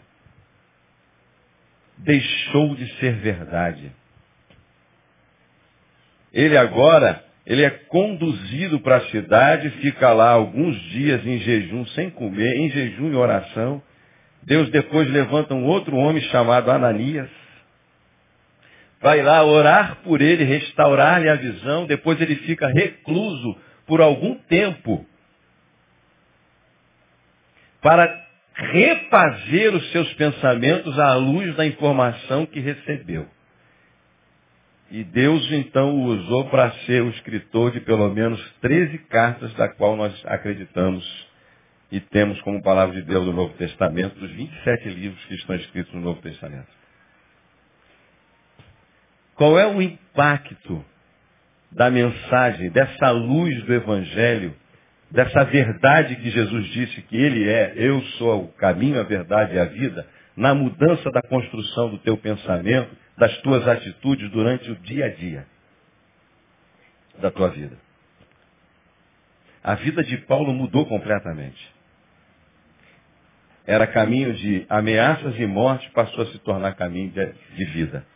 Deixou 1.99 2.77
de 2.77 2.87
ser 3.01 3.17
verdade. 3.17 3.91
Ele 6.33 6.57
agora, 6.57 7.25
ele 7.45 7.65
é 7.65 7.71
conduzido 7.71 8.79
para 8.79 8.99
a 8.99 9.07
cidade, 9.07 9.69
fica 9.81 10.13
lá 10.13 10.31
alguns 10.31 10.81
dias 10.83 11.27
em 11.27 11.41
jejum, 11.41 11.85
sem 11.87 12.09
comer, 12.09 12.55
em 12.57 12.71
jejum 12.71 13.11
e 13.11 13.17
oração. 13.17 13.83
Deus 14.45 14.71
depois 14.71 15.11
levanta 15.11 15.55
um 15.55 15.65
outro 15.65 15.97
homem 15.97 16.23
chamado 16.31 16.71
Ananias, 16.71 17.31
vai 19.01 19.23
lá 19.23 19.45
orar 19.45 19.97
por 20.03 20.21
ele, 20.21 20.45
restaurar-lhe 20.45 21.29
a 21.29 21.37
visão, 21.37 21.87
depois 21.87 22.21
ele 22.21 22.37
fica 22.37 22.69
recluso 22.69 23.57
por 23.87 24.01
algum 24.01 24.35
tempo 24.35 25.07
para 27.81 28.27
refazer 28.55 29.75
os 29.75 29.93
seus 29.93 30.13
pensamentos 30.15 30.99
à 30.99 31.15
luz 31.15 31.55
da 31.57 31.67
informação 31.67 32.47
que 32.47 32.59
recebeu. 32.59 33.29
E 34.91 35.05
Deus 35.05 35.51
então 35.53 35.95
o 35.95 36.05
usou 36.07 36.49
para 36.49 36.71
ser 36.87 37.03
o 37.03 37.11
escritor 37.11 37.73
de 37.73 37.81
pelo 37.81 38.09
menos 38.09 38.41
13 38.61 38.99
cartas, 39.09 39.53
da 39.55 39.69
qual 39.69 39.97
nós 39.97 40.15
acreditamos 40.27 41.05
e 41.91 42.01
temos 42.01 42.41
como 42.43 42.63
palavra 42.63 42.95
de 42.95 43.03
Deus 43.03 43.27
no 43.27 43.33
Novo 43.33 43.55
Testamento, 43.55 44.19
dos 44.19 44.31
27 44.31 44.89
livros 44.91 45.25
que 45.27 45.35
estão 45.35 45.57
escritos 45.57 45.93
no 45.93 46.01
Novo 46.01 46.21
Testamento. 46.23 46.69
Qual 49.37 49.59
é 49.59 49.67
o 49.67 49.81
impacto 49.81 50.85
da 51.71 51.91
mensagem, 51.91 52.71
dessa 52.71 53.11
luz 53.11 53.63
do 53.65 53.75
Evangelho, 53.75 54.55
dessa 55.11 55.45
verdade 55.45 56.17
que 56.17 56.31
Jesus 56.31 56.67
disse 56.69 57.03
que 57.03 57.17
Ele 57.17 57.49
é, 57.49 57.75
eu 57.77 58.03
sou 58.19 58.45
o 58.45 58.53
caminho, 58.53 58.99
a 58.99 59.05
verdade 59.05 59.55
e 59.55 59.59
a 59.59 59.67
vida, 59.67 60.07
na 60.35 60.55
mudança 60.55 61.11
da 61.11 61.23
construção 61.23 61.91
do 61.91 61.99
teu 61.99 62.17
pensamento, 62.17 62.91
das 63.17 63.37
tuas 63.39 63.67
atitudes 63.69 64.31
durante 64.31 64.71
o 64.71 64.77
dia 64.77 65.07
a 65.07 65.09
dia 65.09 65.47
da 67.19 67.31
tua 67.31 67.49
vida. 67.49 67.77
A 69.63 69.75
vida 69.75 70.03
de 70.03 70.17
Paulo 70.19 70.53
mudou 70.53 70.87
completamente. 70.87 71.75
Era 73.67 73.87
caminho 73.87 74.33
de 74.33 74.65
ameaças 74.69 75.39
e 75.39 75.47
morte, 75.47 75.91
passou 75.91 76.23
a 76.23 76.27
se 76.27 76.39
tornar 76.39 76.75
caminho 76.75 77.11
de, 77.11 77.33
de 77.57 77.65
vida. 77.67 78.07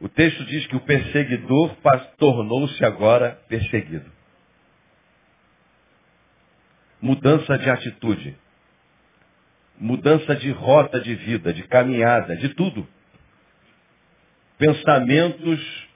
O 0.00 0.08
texto 0.08 0.44
diz 0.44 0.66
que 0.66 0.76
o 0.76 0.80
perseguidor 0.80 1.76
tornou-se 2.18 2.84
agora 2.84 3.38
perseguido. 3.48 4.10
Mudança 7.00 7.58
de 7.58 7.68
atitude. 7.68 8.36
Mudança 9.78 10.36
de 10.36 10.50
rota 10.50 11.00
de 11.00 11.14
vida, 11.14 11.52
de 11.52 11.62
caminhada, 11.64 12.36
de 12.36 12.48
tudo. 12.50 12.86
Pensamentos 14.56 15.88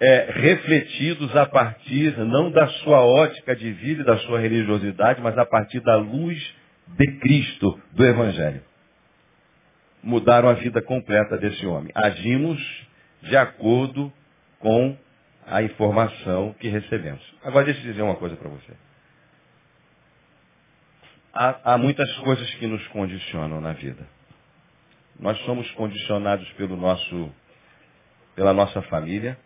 é, 0.00 0.30
refletidos 0.32 1.34
a 1.36 1.46
partir 1.46 2.16
não 2.18 2.50
da 2.50 2.66
sua 2.68 3.04
ótica 3.04 3.54
de 3.54 3.72
vida 3.72 4.02
e 4.02 4.06
da 4.06 4.16
sua 4.18 4.40
religiosidade, 4.40 5.20
mas 5.20 5.36
a 5.36 5.44
partir 5.44 5.80
da 5.80 5.96
luz 5.96 6.54
de 6.88 7.06
Cristo, 7.18 7.80
do 7.92 8.04
Evangelho. 8.04 8.62
Mudaram 10.02 10.48
a 10.48 10.54
vida 10.54 10.80
completa 10.80 11.36
desse 11.36 11.66
homem. 11.66 11.92
Agimos 11.94 12.60
de 13.22 13.36
acordo 13.36 14.12
com 14.58 14.96
a 15.46 15.62
informação 15.62 16.54
que 16.60 16.68
recebemos. 16.68 17.22
Agora 17.42 17.64
deixa 17.64 17.80
eu 17.80 17.84
dizer 17.90 18.02
uma 18.02 18.16
coisa 18.16 18.36
para 18.36 18.48
você. 18.48 18.72
Há, 21.32 21.74
há, 21.74 21.78
muitas 21.78 22.12
coisas 22.18 22.48
que 22.54 22.66
nos 22.66 22.86
condicionam 22.88 23.60
na 23.60 23.72
vida. 23.72 24.06
Nós 25.18 25.38
somos 25.44 25.70
condicionados 25.72 26.48
pelo 26.52 26.76
nosso, 26.76 27.32
pela 28.34 28.52
nossa 28.52 28.82
família. 28.82 29.38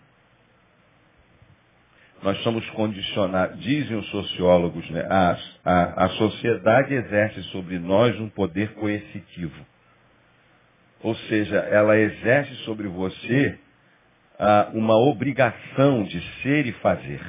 Nós 2.23 2.39
somos 2.43 2.69
condicionados, 2.71 3.61
dizem 3.61 3.99
os 3.99 4.09
sociólogos, 4.09 4.89
né, 4.89 5.07
a, 5.11 5.37
a, 5.65 6.05
a 6.05 6.09
sociedade 6.11 6.95
exerce 6.95 7.43
sobre 7.45 7.79
nós 7.79 8.19
um 8.19 8.31
poder 8.31 8.73
coercitivo. 8.75 9.67
Ou 11.03 11.15
seja, 11.15 11.57
ela 11.57 11.99
exerce 11.99 12.55
sobre 12.65 12.89
você 12.89 13.59
ah, 14.39 14.71
uma 14.73 14.97
obrigação 14.97 16.05
de 16.05 16.21
ser 16.43 16.67
e 16.67 16.73
fazer. 16.73 17.21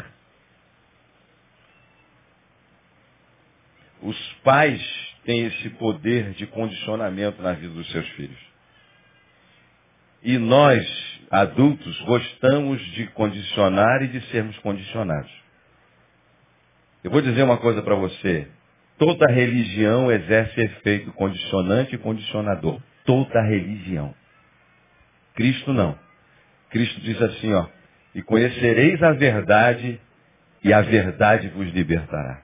Os 4.01 4.33
pais 4.43 4.81
têm 5.23 5.45
esse 5.45 5.69
poder 5.71 6.31
de 6.33 6.45
condicionamento 6.47 7.41
na 7.41 7.53
vida 7.53 7.73
dos 7.73 7.89
seus 7.91 8.07
filhos. 8.09 8.39
E 10.23 10.37
nós, 10.37 10.83
adultos, 11.29 11.99
gostamos 12.01 12.81
de 12.93 13.07
condicionar 13.07 14.03
e 14.03 14.07
de 14.07 14.21
sermos 14.31 14.57
condicionados. 14.59 15.31
Eu 17.03 17.11
vou 17.11 17.21
dizer 17.21 17.43
uma 17.43 17.57
coisa 17.57 17.81
para 17.83 17.95
você. 17.95 18.47
Toda 18.97 19.31
religião 19.31 20.11
exerce 20.11 20.59
efeito 20.59 21.11
condicionante 21.13 21.93
e 21.93 21.97
condicionador. 21.97 22.81
Toda 23.05 23.41
religião. 23.43 24.15
Cristo 25.35 25.73
não. 25.73 26.04
Cristo 26.75 26.99
diz 26.99 27.21
assim, 27.21 27.53
ó, 27.53 27.67
e 28.13 28.21
conhecereis 28.21 29.01
a 29.01 29.13
verdade 29.13 29.97
e 30.61 30.73
a 30.73 30.81
verdade 30.81 31.47
vos 31.47 31.71
libertará. 31.71 32.41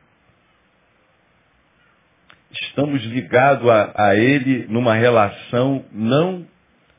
Estamos 2.49 3.03
ligados 3.03 3.69
a, 3.69 4.07
a 4.09 4.15
Ele 4.15 4.67
numa 4.69 4.93
relação 4.93 5.83
não 5.91 6.47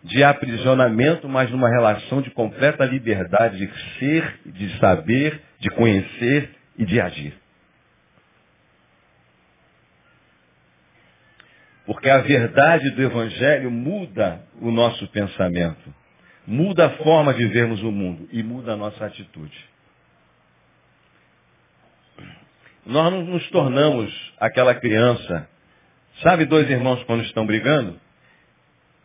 de 0.05 0.23
aprisionamento, 0.23 1.27
mas 1.27 1.51
numa 1.51 1.71
relação 1.71 2.21
de 2.21 2.29
completa 2.33 2.85
liberdade 2.85 3.57
de 3.57 3.99
ser, 3.99 4.41
de 4.45 4.79
saber, 4.79 5.41
de 5.59 5.71
conhecer 5.71 6.51
e 6.77 6.85
de 6.85 7.01
agir. 7.01 7.35
Porque 11.87 12.11
a 12.11 12.19
verdade 12.19 12.91
do 12.91 13.03
Evangelho 13.03 13.71
muda 13.71 14.43
o 14.61 14.71
nosso 14.71 15.09
pensamento, 15.09 16.02
muda 16.47 16.87
a 16.87 16.91
forma 16.91 17.35
de 17.35 17.47
vermos 17.47 17.83
o 17.83 17.91
mundo 17.91 18.29
e 18.33 18.43
muda 18.43 18.73
a 18.73 18.77
nossa 18.77 19.05
atitude. 19.05 19.73
Nós 22.85 23.13
não 23.13 23.25
nos 23.25 23.49
tornamos 23.51 24.13
aquela 24.39 24.75
criança. 24.75 25.49
Sabe 26.23 26.45
dois 26.45 26.69
irmãos 26.69 27.03
quando 27.05 27.23
estão 27.23 27.47
brigando? 27.47 27.99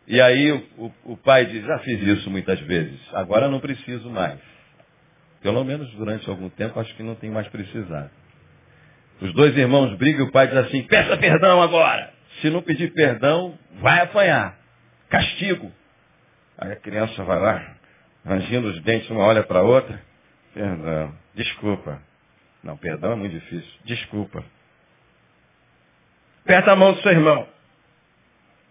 E 0.06 0.20
aí 0.20 0.50
o, 0.50 0.64
o, 0.78 1.12
o 1.12 1.16
pai 1.18 1.46
diz, 1.46 1.64
já 1.64 1.78
fiz 1.80 2.02
isso 2.02 2.30
muitas 2.30 2.58
vezes, 2.60 2.98
agora 3.12 3.48
não 3.48 3.60
preciso 3.60 4.08
mais. 4.10 4.40
Pelo 5.42 5.62
menos 5.64 5.88
durante 5.92 6.28
algum 6.28 6.48
tempo 6.48 6.80
acho 6.80 6.94
que 6.96 7.02
não 7.02 7.14
tem 7.14 7.30
mais 7.30 7.46
precisado. 7.48 8.10
Os 9.20 9.32
dois 9.34 9.56
irmãos 9.56 9.96
brigam 9.96 10.26
e 10.26 10.28
o 10.28 10.32
pai 10.32 10.48
diz 10.48 10.56
assim, 10.56 10.82
peça 10.84 11.16
perdão 11.16 11.60
agora. 11.60 12.12
Se 12.40 12.50
não 12.50 12.62
pedir 12.62 12.92
perdão, 12.92 13.58
vai 13.80 14.00
apanhar. 14.00 14.56
Castigo. 15.08 15.72
Aí 16.58 16.72
a 16.72 16.76
criança 16.76 17.22
vai 17.22 17.38
lá, 17.38 17.76
rangindo 18.26 18.68
os 18.68 18.82
dentes, 18.82 19.08
uma 19.10 19.24
olha 19.24 19.44
para 19.44 19.60
a 19.60 19.62
outra. 19.62 20.02
Perdão. 20.52 21.14
Desculpa. 21.34 22.02
Não, 22.64 22.76
perdão 22.76 23.12
é 23.12 23.14
muito 23.14 23.32
difícil. 23.32 23.80
Desculpa. 23.84 24.44
Aperta 26.42 26.72
a 26.72 26.76
mão 26.76 26.94
do 26.94 27.00
seu 27.00 27.12
irmão. 27.12 27.46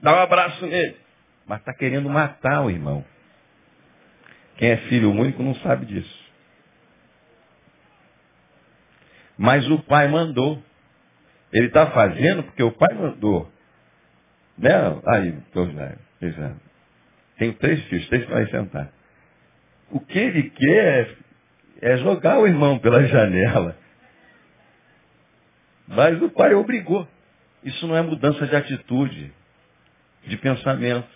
Dá 0.02 0.16
um 0.16 0.20
abraço 0.20 0.66
nele. 0.66 0.98
Mas 1.46 1.60
está 1.60 1.74
querendo 1.74 2.10
matar 2.10 2.62
o 2.62 2.70
irmão. 2.70 3.06
Quem 4.58 4.72
é 4.72 4.78
filho 4.90 5.12
único 5.12 5.42
não 5.42 5.56
sabe 5.56 5.86
disso. 5.86 6.28
Mas 9.38 9.70
o 9.70 9.80
pai 9.84 10.10
mandou. 10.10 10.62
Ele 11.54 11.68
está 11.68 11.92
fazendo 11.92 12.44
porque 12.44 12.64
o 12.64 12.72
pai 12.72 12.94
mandou. 12.96 13.50
Né? 14.58 14.72
Aí, 15.06 15.32
dois 15.54 15.72
velhos. 15.74 16.67
Tenho 17.38 17.54
três 17.54 17.84
filhos, 17.86 18.08
três 18.08 18.26
para 18.26 18.48
sentar. 18.48 18.92
O 19.92 20.00
que 20.00 20.18
ele 20.18 20.50
quer 20.50 21.16
é 21.82 21.98
jogar 21.98 22.40
o 22.40 22.48
irmão 22.48 22.80
pela 22.80 23.04
janela. 23.06 23.78
Mas 25.88 26.22
o 26.22 26.30
pai 26.30 26.54
obrigou. 26.54 27.08
Isso 27.64 27.88
não 27.88 27.96
é 27.96 28.02
mudança 28.02 28.46
de 28.46 28.56
atitude, 28.56 29.32
de 30.26 30.38
pensamento. 30.38 31.08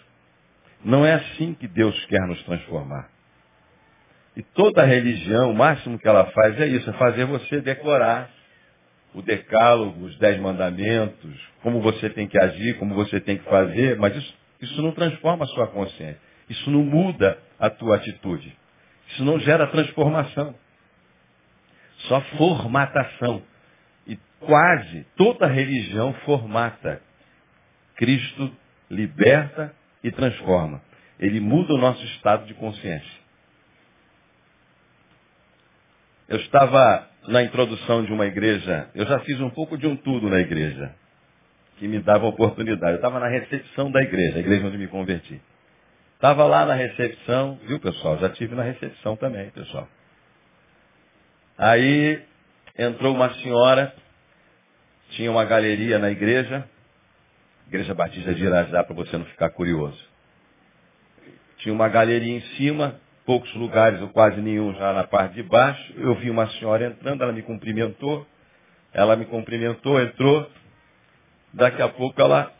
Não 0.84 1.06
é 1.06 1.14
assim 1.14 1.54
que 1.54 1.68
Deus 1.68 2.06
quer 2.06 2.22
nos 2.28 2.42
transformar. 2.44 3.10
E 4.36 4.42
toda 4.42 4.84
religião, 4.84 5.52
o 5.52 5.56
máximo 5.56 6.00
que 6.00 6.08
ela 6.08 6.26
faz 6.28 6.60
é 6.60 6.68
isso, 6.68 6.90
é 6.90 6.94
fazer 6.94 7.26
você 7.26 7.60
decorar 7.62 8.30
o 9.14 9.22
decálogo, 9.22 10.06
os 10.06 10.18
dez 10.18 10.40
mandamentos, 10.40 11.38
como 11.62 11.82
você 11.82 12.10
tem 12.10 12.28
que 12.28 12.40
agir, 12.40 12.78
como 12.78 12.96
você 12.96 13.20
tem 13.20 13.38
que 13.38 13.44
fazer, 13.44 13.98
mas 13.98 14.16
isso, 14.16 14.34
isso 14.62 14.82
não 14.82 14.92
transforma 14.92 15.46
a 15.46 15.48
sua 15.48 15.68
consciência. 15.68 16.20
Isso 16.50 16.70
não 16.70 16.84
muda 16.84 17.38
a 17.60 17.70
tua 17.70 17.96
atitude. 17.96 18.56
Isso 19.10 19.24
não 19.24 19.40
gera 19.40 19.68
transformação. 19.68 20.56
Só 22.08 22.22
formatação. 22.38 23.42
E 24.06 24.18
quase 24.40 25.06
toda 25.16 25.48
religião 25.48 26.14
formata. 26.26 27.02
Cristo 27.96 28.52
liberta 28.90 29.74
e 30.04 30.12
transforma. 30.12 30.82
Ele 31.20 31.40
muda 31.40 31.74
o 31.74 31.78
nosso 31.78 32.04
estado 32.06 32.46
de 32.46 32.54
consciência. 32.54 33.22
Eu 36.28 36.38
estava 36.38 37.08
na 37.28 37.44
introdução 37.44 38.04
de 38.04 38.12
uma 38.12 38.26
igreja, 38.26 38.90
eu 38.96 39.06
já 39.06 39.20
fiz 39.20 39.40
um 39.40 39.50
pouco 39.50 39.78
de 39.78 39.86
um 39.86 39.96
tudo 39.96 40.30
na 40.30 40.40
igreja, 40.40 40.96
que 41.82 41.88
me 41.88 41.98
dava 41.98 42.28
oportunidade. 42.28 42.92
Eu 42.92 42.98
estava 42.98 43.20
na 43.20 43.28
recepção 43.28 43.90
da 43.90 44.04
igreja, 44.04 44.38
a 44.38 44.40
igreja 44.40 44.68
onde 44.68 44.78
me 44.78 44.88
converti. 44.88 45.42
Estava 46.14 46.46
lá 46.46 46.64
na 46.64 46.76
recepção, 46.76 47.58
viu 47.66 47.80
pessoal? 47.80 48.20
Já 48.20 48.30
tive 48.30 48.54
na 48.54 48.62
recepção 48.62 49.16
também, 49.16 49.50
pessoal. 49.50 49.88
Aí 51.58 52.22
entrou 52.78 53.16
uma 53.16 53.34
senhora, 53.34 53.96
tinha 55.10 55.32
uma 55.32 55.44
galeria 55.44 55.98
na 55.98 56.12
igreja, 56.12 56.70
Igreja 57.68 57.96
Batista 57.96 58.32
de 58.32 58.44
Irajá, 58.44 58.84
para 58.84 58.96
você 58.96 59.18
não 59.18 59.26
ficar 59.26 59.50
curioso. 59.50 59.98
Tinha 61.58 61.74
uma 61.74 61.90
galeria 61.90 62.38
em 62.38 62.42
cima, 62.58 63.02
poucos 63.26 63.52
lugares, 63.56 64.00
ou 64.02 64.10
quase 64.10 64.40
nenhum 64.40 64.72
já 64.76 64.94
na 64.94 65.06
parte 65.06 65.34
de 65.34 65.42
baixo. 65.42 65.94
Eu 65.98 66.14
vi 66.14 66.30
uma 66.30 66.48
senhora 66.52 66.86
entrando, 66.86 67.24
ela 67.24 67.34
me 67.34 67.42
cumprimentou. 67.42 68.28
Ela 68.94 69.16
me 69.16 69.26
cumprimentou, 69.26 70.00
entrou. 70.00 70.48
Daqui 71.54 71.82
a 71.82 71.90
pouco 71.90 72.20
ela 72.22 72.52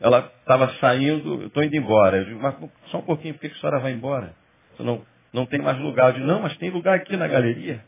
ela 0.00 0.32
estava 0.40 0.72
saindo, 0.80 1.42
eu 1.42 1.46
estou 1.48 1.62
indo 1.62 1.76
embora. 1.76 2.16
Eu 2.16 2.24
digo, 2.24 2.40
mas 2.40 2.54
só 2.86 2.98
um 2.98 3.02
pouquinho, 3.02 3.34
por 3.34 3.40
que 3.40 3.48
a 3.48 3.54
senhora 3.56 3.80
vai 3.80 3.92
embora? 3.92 4.34
Você 4.74 4.82
não, 4.82 5.04
não 5.30 5.44
tem 5.44 5.60
mais 5.60 5.78
lugar. 5.78 6.08
Eu 6.08 6.14
digo, 6.14 6.26
não, 6.26 6.40
mas 6.40 6.56
tem 6.56 6.70
lugar 6.70 6.96
aqui 6.96 7.16
na 7.16 7.28
galeria. 7.28 7.84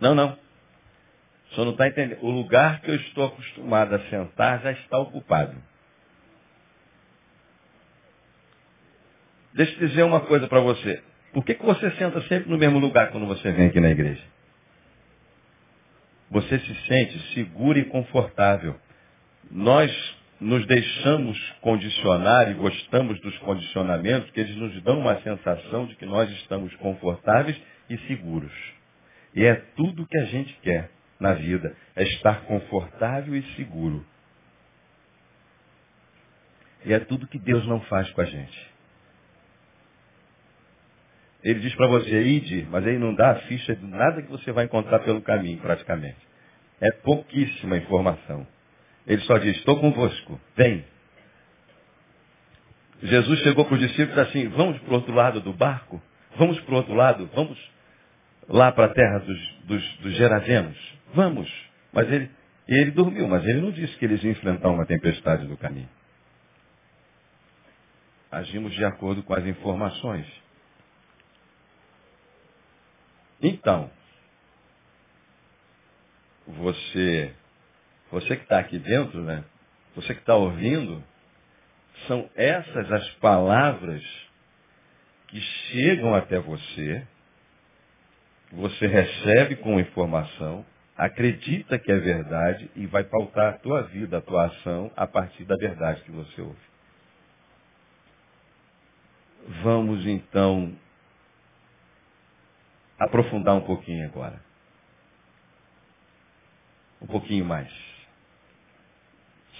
Não, 0.00 0.14
não. 0.14 0.36
O 1.50 1.54
senhor 1.54 1.64
não 1.64 1.72
está 1.72 1.86
entendendo. 1.86 2.18
O 2.22 2.30
lugar 2.30 2.80
que 2.80 2.90
eu 2.90 2.96
estou 2.96 3.26
acostumado 3.26 3.94
a 3.94 4.00
sentar 4.10 4.60
já 4.62 4.72
está 4.72 4.98
ocupado. 4.98 5.56
Deixa 9.54 9.72
eu 9.80 9.88
dizer 9.88 10.02
uma 10.02 10.20
coisa 10.20 10.48
para 10.48 10.60
você. 10.60 11.02
Por 11.32 11.44
que, 11.44 11.54
que 11.54 11.64
você 11.64 11.90
senta 11.92 12.20
sempre 12.22 12.50
no 12.50 12.58
mesmo 12.58 12.78
lugar 12.78 13.12
quando 13.12 13.26
você 13.26 13.52
vem 13.52 13.68
aqui 13.68 13.80
na 13.80 13.90
igreja? 13.90 14.22
Você 16.30 16.58
se 16.58 16.74
sente 16.86 17.18
seguro 17.32 17.78
e 17.78 17.84
confortável. 17.84 18.74
Nós 19.50 20.16
nos 20.40 20.66
deixamos 20.66 21.38
condicionar 21.60 22.50
e 22.50 22.54
gostamos 22.54 23.18
dos 23.20 23.36
condicionamentos 23.38 24.30
que 24.30 24.40
eles 24.40 24.56
nos 24.56 24.82
dão 24.82 24.98
uma 24.98 25.20
sensação 25.22 25.86
de 25.86 25.96
que 25.96 26.04
nós 26.04 26.30
estamos 26.30 26.74
confortáveis 26.76 27.60
e 27.88 27.96
seguros. 28.06 28.52
E 29.34 29.44
é 29.44 29.54
tudo 29.76 30.06
que 30.06 30.18
a 30.18 30.24
gente 30.24 30.52
quer 30.62 30.90
na 31.18 31.32
vida, 31.32 31.74
é 31.94 32.02
estar 32.02 32.42
confortável 32.42 33.34
e 33.34 33.42
seguro. 33.54 34.04
E 36.84 36.92
é 36.92 37.00
tudo 37.00 37.26
que 37.26 37.38
Deus 37.38 37.66
não 37.66 37.80
faz 37.82 38.10
com 38.10 38.20
a 38.20 38.24
gente. 38.24 38.76
Ele 41.42 41.60
diz 41.60 41.74
para 41.74 41.86
você, 41.86 42.22
ide, 42.22 42.66
mas 42.70 42.86
ele 42.86 42.98
não 42.98 43.14
dá 43.14 43.30
a 43.30 43.40
ficha 43.42 43.74
de 43.74 43.86
nada 43.86 44.22
que 44.22 44.30
você 44.30 44.52
vai 44.52 44.64
encontrar 44.64 45.00
pelo 45.00 45.22
caminho, 45.22 45.58
praticamente. 45.58 46.18
É 46.80 46.90
pouquíssima 46.90 47.76
informação. 47.76 48.46
Ele 49.06 49.22
só 49.22 49.38
diz, 49.38 49.56
estou 49.56 49.78
convosco, 49.78 50.40
vem. 50.56 50.84
Jesus 53.02 53.40
chegou 53.40 53.64
para 53.64 53.74
os 53.74 53.80
discípulos 53.80 54.18
assim, 54.18 54.48
vamos 54.48 54.78
para 54.80 54.90
o 54.90 54.94
outro 54.94 55.14
lado 55.14 55.40
do 55.40 55.52
barco? 55.52 56.02
Vamos 56.36 56.58
para 56.60 56.74
o 56.74 56.76
outro 56.76 56.94
lado? 56.94 57.30
Vamos 57.34 57.58
lá 58.48 58.72
para 58.72 58.86
a 58.86 58.94
terra 58.94 59.18
dos, 59.18 59.54
dos, 59.64 59.96
dos 59.98 60.14
Gerazenos? 60.16 60.76
Vamos. 61.14 61.50
Mas 61.92 62.10
ele, 62.10 62.30
ele 62.66 62.90
dormiu, 62.90 63.28
mas 63.28 63.44
ele 63.44 63.60
não 63.60 63.70
disse 63.70 63.96
que 63.96 64.04
eles 64.04 64.22
iam 64.22 64.32
enfrentar 64.32 64.70
uma 64.70 64.86
tempestade 64.86 65.46
do 65.46 65.56
caminho. 65.56 65.88
Agimos 68.30 68.72
de 68.74 68.84
acordo 68.84 69.22
com 69.22 69.34
as 69.34 69.46
informações. 69.46 70.26
Então, 73.40 73.90
você 76.46 77.34
você 78.20 78.34
que 78.34 78.44
está 78.44 78.58
aqui 78.58 78.78
dentro, 78.78 79.20
né? 79.20 79.44
Você 79.94 80.14
que 80.14 80.20
está 80.20 80.34
ouvindo, 80.34 81.04
são 82.06 82.30
essas 82.34 82.90
as 82.90 83.08
palavras 83.16 84.02
que 85.28 85.38
chegam 85.38 86.14
até 86.14 86.38
você, 86.38 87.06
você 88.50 88.86
recebe 88.86 89.56
com 89.56 89.78
informação, 89.78 90.64
acredita 90.96 91.78
que 91.78 91.92
é 91.92 91.98
verdade 91.98 92.70
e 92.74 92.86
vai 92.86 93.04
pautar 93.04 93.52
a 93.52 93.58
tua 93.58 93.82
vida, 93.82 94.16
a 94.16 94.22
tua 94.22 94.46
ação 94.46 94.90
a 94.96 95.06
partir 95.06 95.44
da 95.44 95.56
verdade 95.56 96.00
que 96.02 96.10
você 96.10 96.40
ouve. 96.40 96.66
Vamos 99.62 100.06
então 100.06 100.74
aprofundar 102.98 103.54
um 103.54 103.66
pouquinho 103.66 104.06
agora. 104.06 104.40
Um 107.02 107.06
pouquinho 107.06 107.44
mais. 107.44 107.85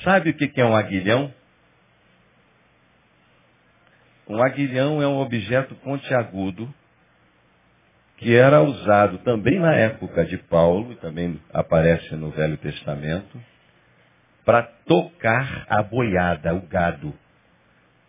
Sabe 0.03 0.31
o 0.31 0.35
que 0.35 0.61
é 0.61 0.65
um 0.65 0.77
aguilhão? 0.77 1.33
Um 4.29 4.43
aguilhão 4.43 5.01
é 5.01 5.07
um 5.07 5.19
objeto 5.19 5.75
pontiagudo 5.77 6.73
que 8.17 8.35
era 8.35 8.63
usado 8.63 9.19
também 9.19 9.59
na 9.59 9.75
época 9.75 10.25
de 10.25 10.39
Paulo, 10.39 10.93
e 10.93 10.97
também 10.97 11.41
aparece 11.53 12.15
no 12.17 12.31
Velho 12.31 12.57
Testamento, 12.57 13.41
para 14.45 14.63
tocar 14.63 15.67
a 15.69 15.83
boiada, 15.83 16.55
o 16.55 16.67
gado, 16.67 17.13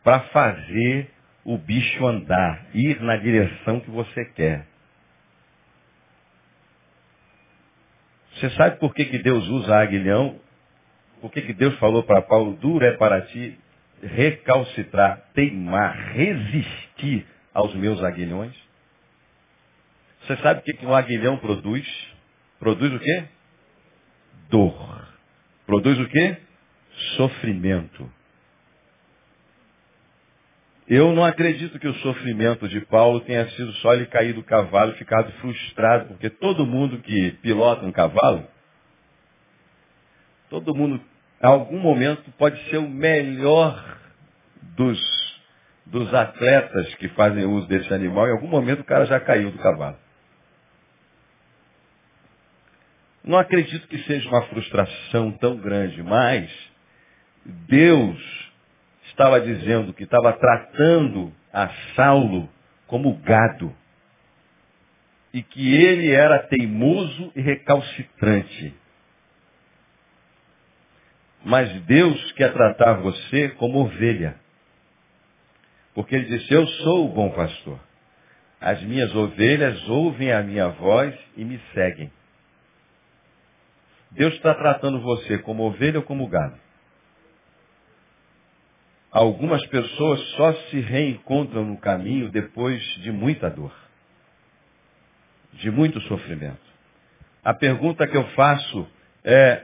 para 0.03 0.21
fazer 0.21 1.11
o 1.43 1.57
bicho 1.57 2.05
andar, 2.05 2.67
ir 2.73 3.01
na 3.01 3.17
direção 3.17 3.79
que 3.79 3.89
você 3.91 4.23
quer. 4.25 4.65
Você 8.33 8.49
sabe 8.51 8.77
por 8.77 8.93
que, 8.93 9.05
que 9.05 9.17
Deus 9.17 9.45
usa 9.47 9.77
aguilhão? 9.77 10.39
Por 11.21 11.31
que, 11.31 11.41
que 11.41 11.53
Deus 11.53 11.77
falou 11.79 12.03
para 12.03 12.21
Paulo, 12.21 12.55
duro 12.55 12.85
é 12.85 12.91
para 12.97 13.21
ti 13.21 13.57
recalcitrar, 14.01 15.29
teimar, 15.33 16.13
resistir 16.13 17.25
aos 17.53 17.73
meus 17.75 18.03
aguilhões? 18.03 18.55
Você 20.21 20.37
sabe 20.37 20.59
o 20.59 20.63
que, 20.63 20.73
que 20.73 20.85
um 20.85 20.93
aguilhão 20.93 21.37
produz? 21.37 21.87
Produz 22.59 22.93
o 22.93 22.99
quê? 22.99 23.23
Dor. 24.49 25.07
Produz 25.65 25.97
o 25.99 26.07
quê? 26.07 26.37
Sofrimento. 27.15 28.11
Eu 30.87 31.13
não 31.13 31.25
acredito 31.25 31.77
que 31.79 31.87
o 31.87 31.93
sofrimento 31.95 32.67
de 32.69 32.79
Paulo 32.85 33.19
tenha 33.21 33.47
sido 33.49 33.73
só 33.73 33.93
ele 33.93 34.05
cair 34.05 34.33
do 34.33 34.43
cavalo 34.43 34.93
e 34.93 34.97
ficado 34.97 35.31
frustrado, 35.33 36.05
porque 36.07 36.29
todo 36.29 36.65
mundo 36.65 36.99
que 36.99 37.31
pilota 37.41 37.85
um 37.85 37.91
cavalo, 37.91 38.47
todo 40.49 40.75
mundo, 40.75 41.01
em 41.41 41.45
algum 41.45 41.79
momento, 41.79 42.31
pode 42.37 42.61
ser 42.69 42.77
o 42.77 42.89
melhor 42.89 43.97
dos, 44.75 45.41
dos 45.85 46.13
atletas 46.13 46.93
que 46.95 47.09
fazem 47.09 47.45
uso 47.45 47.67
desse 47.67 47.93
animal, 47.93 48.27
em 48.27 48.31
algum 48.31 48.47
momento 48.47 48.81
o 48.81 48.85
cara 48.85 49.05
já 49.05 49.19
caiu 49.19 49.51
do 49.51 49.57
cavalo. 49.59 49.97
Não 53.23 53.37
acredito 53.37 53.87
que 53.89 53.97
seja 54.03 54.29
uma 54.29 54.43
frustração 54.43 55.33
tão 55.33 55.57
grande, 55.57 56.01
mas 56.01 56.49
Deus 57.45 58.17
estava 59.09 59.41
dizendo 59.41 59.93
que 59.93 60.03
estava 60.03 60.31
tratando 60.31 61.33
a 61.51 61.69
Saulo 61.95 62.49
como 62.87 63.13
gado. 63.17 63.75
E 65.33 65.43
que 65.43 65.75
ele 65.75 66.11
era 66.11 66.39
teimoso 66.39 67.31
e 67.35 67.41
recalcitrante. 67.41 68.73
Mas 71.43 71.71
Deus 71.83 72.31
quer 72.33 72.51
tratar 72.53 72.95
você 72.95 73.49
como 73.49 73.79
ovelha. 73.79 74.35
Porque 75.93 76.15
ele 76.15 76.25
disse, 76.25 76.53
eu 76.53 76.67
sou 76.67 77.05
o 77.05 77.13
bom 77.13 77.29
pastor. 77.31 77.79
As 78.59 78.81
minhas 78.83 79.13
ovelhas 79.15 79.87
ouvem 79.87 80.31
a 80.31 80.41
minha 80.41 80.67
voz 80.69 81.17
e 81.35 81.45
me 81.45 81.59
seguem. 81.73 82.11
Deus 84.11 84.33
está 84.33 84.53
tratando 84.53 85.01
você 85.01 85.37
como 85.39 85.63
ovelha 85.63 85.99
ou 85.99 86.05
como 86.05 86.27
gado. 86.27 86.57
Algumas 89.11 89.65
pessoas 89.67 90.19
só 90.31 90.53
se 90.69 90.79
reencontram 90.79 91.65
no 91.65 91.77
caminho 91.77 92.29
depois 92.29 92.81
de 93.01 93.11
muita 93.11 93.49
dor, 93.49 93.73
de 95.53 95.71
muito 95.71 95.99
sofrimento. 96.01 96.67
A 97.43 97.53
pergunta 97.53 98.07
que 98.07 98.17
eu 98.17 98.27
faço 98.29 98.87
é: 99.23 99.63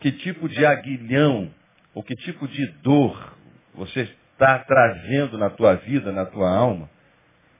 que 0.00 0.12
tipo 0.12 0.48
de 0.48 0.64
aguilhão 0.64 1.50
ou 1.94 2.02
que 2.02 2.14
tipo 2.16 2.46
de 2.46 2.66
dor 2.82 3.36
você 3.74 4.02
está 4.32 4.58
trazendo 4.60 5.38
na 5.38 5.50
tua 5.50 5.76
vida, 5.76 6.12
na 6.12 6.26
tua 6.26 6.50
alma, 6.50 6.90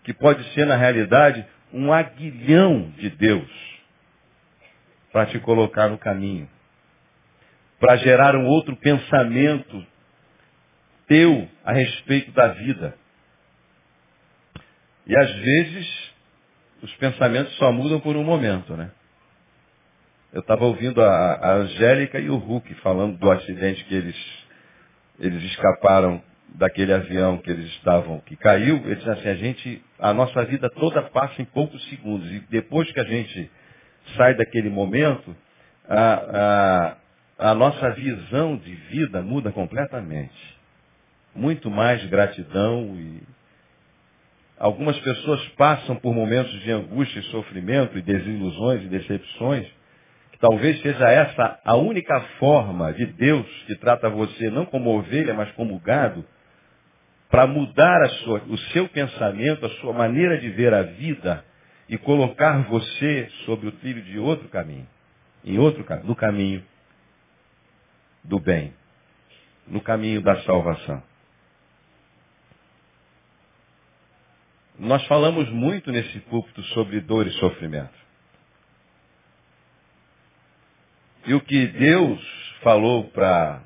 que 0.04 0.12
pode 0.12 0.44
ser 0.52 0.66
na 0.66 0.76
realidade 0.76 1.44
um 1.72 1.92
aguilhão 1.92 2.90
de 2.98 3.10
Deus 3.10 3.50
para 5.12 5.26
te 5.26 5.38
colocar 5.40 5.88
no 5.88 5.98
caminho, 5.98 6.48
para 7.80 7.96
gerar 7.96 8.36
um 8.36 8.46
outro 8.46 8.76
pensamento 8.76 9.84
teu 11.06 11.48
a 11.64 11.72
respeito 11.72 12.30
da 12.32 12.48
vida. 12.48 12.96
E 15.06 15.16
às 15.16 15.34
vezes 15.36 16.12
os 16.82 16.94
pensamentos 16.96 17.54
só 17.56 17.72
mudam 17.72 18.00
por 18.00 18.16
um 18.16 18.24
momento, 18.24 18.76
né? 18.76 18.90
Eu 20.36 20.40
estava 20.40 20.66
ouvindo 20.66 21.00
a, 21.00 21.32
a 21.32 21.54
Angélica 21.54 22.18
e 22.20 22.28
o 22.28 22.36
Hulk 22.36 22.74
falando 22.82 23.16
do 23.16 23.30
acidente 23.30 23.82
que 23.84 23.94
eles, 23.94 24.44
eles 25.18 25.42
escaparam 25.44 26.22
daquele 26.54 26.92
avião 26.92 27.38
que 27.38 27.50
eles 27.50 27.64
estavam, 27.70 28.20
que 28.20 28.36
caiu. 28.36 28.76
Eles 28.84 29.08
assim, 29.08 29.28
a 29.30 29.34
gente, 29.34 29.82
a 29.98 30.12
nossa 30.12 30.44
vida 30.44 30.68
toda 30.68 31.00
passa 31.04 31.40
em 31.40 31.46
poucos 31.46 31.82
segundos. 31.88 32.30
E 32.30 32.40
depois 32.50 32.92
que 32.92 33.00
a 33.00 33.04
gente 33.04 33.50
sai 34.14 34.34
daquele 34.34 34.68
momento, 34.68 35.34
a, 35.88 36.96
a, 37.38 37.52
a 37.52 37.54
nossa 37.54 37.92
visão 37.92 38.58
de 38.58 38.74
vida 38.74 39.22
muda 39.22 39.50
completamente. 39.50 40.58
Muito 41.34 41.70
mais 41.70 42.04
gratidão 42.10 42.94
e 42.94 43.22
algumas 44.58 44.98
pessoas 44.98 45.42
passam 45.56 45.96
por 45.96 46.14
momentos 46.14 46.52
de 46.60 46.70
angústia 46.70 47.20
e 47.20 47.30
sofrimento 47.30 47.96
e 47.96 48.02
desilusões 48.02 48.82
e 48.82 48.88
decepções, 48.88 49.75
talvez 50.38 50.80
seja 50.82 51.08
essa 51.08 51.60
a 51.64 51.76
única 51.76 52.20
forma 52.38 52.92
de 52.92 53.06
Deus 53.06 53.46
que 53.66 53.76
trata 53.76 54.08
você 54.08 54.50
não 54.50 54.66
como 54.66 54.96
ovelha, 54.96 55.34
mas 55.34 55.50
como 55.52 55.78
gado, 55.78 56.24
para 57.30 57.46
mudar 57.46 58.08
sua, 58.22 58.42
o 58.44 58.56
seu 58.72 58.88
pensamento, 58.88 59.66
a 59.66 59.70
sua 59.80 59.92
maneira 59.92 60.38
de 60.38 60.48
ver 60.50 60.72
a 60.72 60.82
vida, 60.82 61.44
e 61.88 61.96
colocar 61.98 62.62
você 62.64 63.28
sobre 63.44 63.68
o 63.68 63.72
trilho 63.72 64.02
de 64.02 64.18
outro 64.18 64.48
caminho, 64.48 64.86
em 65.44 65.58
outro 65.58 65.84
caminho, 65.84 66.08
no 66.08 66.16
caminho 66.16 66.64
do 68.24 68.40
bem, 68.40 68.74
no 69.66 69.80
caminho 69.80 70.20
da 70.20 70.40
salvação. 70.42 71.02
Nós 74.78 75.04
falamos 75.06 75.48
muito 75.50 75.90
nesse 75.90 76.20
púlpito 76.20 76.62
sobre 76.64 77.00
dor 77.00 77.26
e 77.26 77.30
sofrimento. 77.32 78.05
E 81.26 81.34
o 81.34 81.40
que 81.40 81.66
Deus 81.66 82.20
falou 82.62 83.04
para 83.10 83.60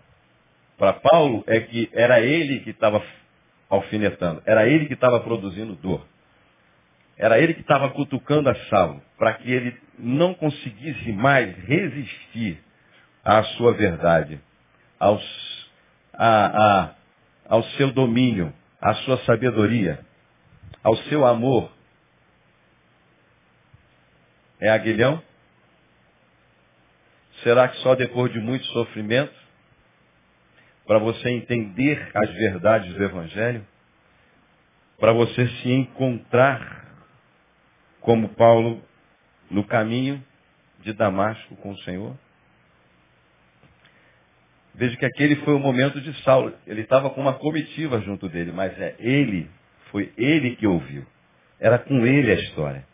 Paulo 1.02 1.44
é 1.46 1.61
que 1.61 1.90
era 1.92 2.20
ele 2.20 2.61
que 2.61 2.70
estava 2.70 3.02
alfinetando, 3.68 4.42
era 4.46 4.66
ele 4.66 4.86
que 4.86 4.94
estava 4.94 5.20
produzindo 5.20 5.76
dor. 5.76 6.06
Era 7.18 7.38
ele 7.38 7.52
que 7.52 7.61
estava 7.61 7.90
cutucando 7.90 8.48
a 8.48 8.54
Saulo, 8.70 9.02
para 9.18 9.34
que 9.34 9.52
ele 9.52 9.78
não 9.98 10.32
conseguisse 10.32 11.12
mais 11.12 11.54
resistir 11.66 12.58
à 13.22 13.42
sua 13.42 13.74
verdade, 13.74 14.40
aos, 14.98 15.70
a, 16.14 16.46
a, 16.46 16.94
ao 17.46 17.62
seu 17.62 17.92
domínio, 17.92 18.50
à 18.80 18.94
sua 18.94 19.18
sabedoria, 19.24 20.00
ao 20.82 20.96
seu 20.96 21.26
amor. 21.26 21.70
É 24.58 24.70
aguilhão? 24.70 25.22
Será 27.43 27.68
que 27.68 27.78
só 27.78 27.95
depois 27.95 28.32
de 28.32 28.38
muito 28.38 28.64
sofrimento, 28.66 29.34
para 30.86 30.99
você 30.99 31.30
entender 31.30 32.11
as 32.14 32.30
verdades 32.32 32.93
do 32.95 33.03
Evangelho, 33.03 33.66
para 34.99 35.12
você 35.12 35.47
se 35.49 35.70
encontrar 35.70 36.86
como 38.01 38.28
Paulo 38.30 38.82
no 39.51 39.64
caminho 39.64 40.22
de 40.80 40.93
Damasco 40.93 41.57
com 41.57 41.70
o 41.70 41.78
Senhor? 41.78 42.16
Veja 44.74 44.97
que 44.97 45.05
aquele 45.05 45.36
foi 45.36 45.55
o 45.55 45.59
momento 45.59 46.01
de 46.01 46.12
Saulo. 46.22 46.55
Ele 46.66 46.82
estava 46.82 47.11
com 47.11 47.20
uma 47.20 47.34
comitiva 47.34 48.01
junto 48.01 48.28
dele, 48.28 48.53
mas 48.53 48.78
é 48.80 48.95
ele, 48.99 49.51
foi 49.91 50.12
ele 50.16 50.57
que 50.57 50.66
ouviu. 50.66 51.07
Era 51.59 51.78
com 51.78 52.07
ele 52.07 52.30
a 52.30 52.34
história. 52.34 52.89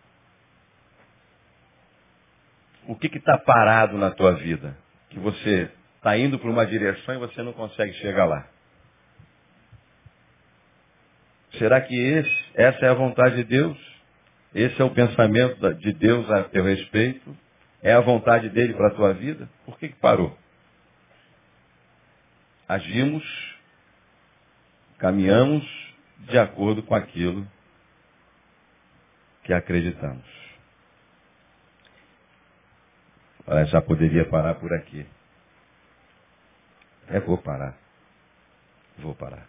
O 2.87 2.95
que 2.95 3.09
está 3.09 3.37
parado 3.37 3.99
na 3.99 4.11
tua 4.11 4.33
vida? 4.33 4.77
Que 5.11 5.19
você 5.19 5.71
está 5.97 6.17
indo 6.17 6.39
para 6.39 6.51
uma 6.51 6.65
direção 6.65 7.15
e 7.15 7.19
você 7.19 7.43
não 7.43 7.53
consegue 7.53 7.93
chegar 7.95 8.25
lá. 8.25 8.47
Será 11.59 11.81
que 11.81 11.95
esse, 11.95 12.45
essa 12.55 12.87
é 12.87 12.89
a 12.89 12.95
vontade 12.95 13.37
de 13.37 13.45
Deus? 13.45 13.79
Esse 14.55 14.81
é 14.81 14.85
o 14.85 14.91
pensamento 14.91 15.75
de 15.75 15.93
Deus 15.93 16.31
a 16.31 16.45
teu 16.45 16.65
respeito? 16.65 17.37
É 17.83 17.93
a 17.93 18.01
vontade 18.01 18.49
dele 18.51 18.75
para 18.75 18.89
a 18.89 18.95
tua 18.95 19.13
vida? 19.13 19.49
Por 19.65 19.79
que, 19.79 19.89
que 19.89 19.97
parou? 19.97 20.37
Agimos, 22.69 23.25
caminhamos 24.99 25.65
de 26.21 26.39
acordo 26.39 26.83
com 26.83 26.95
aquilo 26.95 27.47
que 29.45 29.53
acreditamos. 29.53 30.46
Já 33.67 33.81
poderia 33.81 34.29
parar 34.29 34.57
por 34.57 34.73
aqui. 34.73 35.07
É, 37.09 37.21
vou 37.21 37.39
parar. 37.39 37.77
Vou 38.99 39.15
parar. 39.15 39.47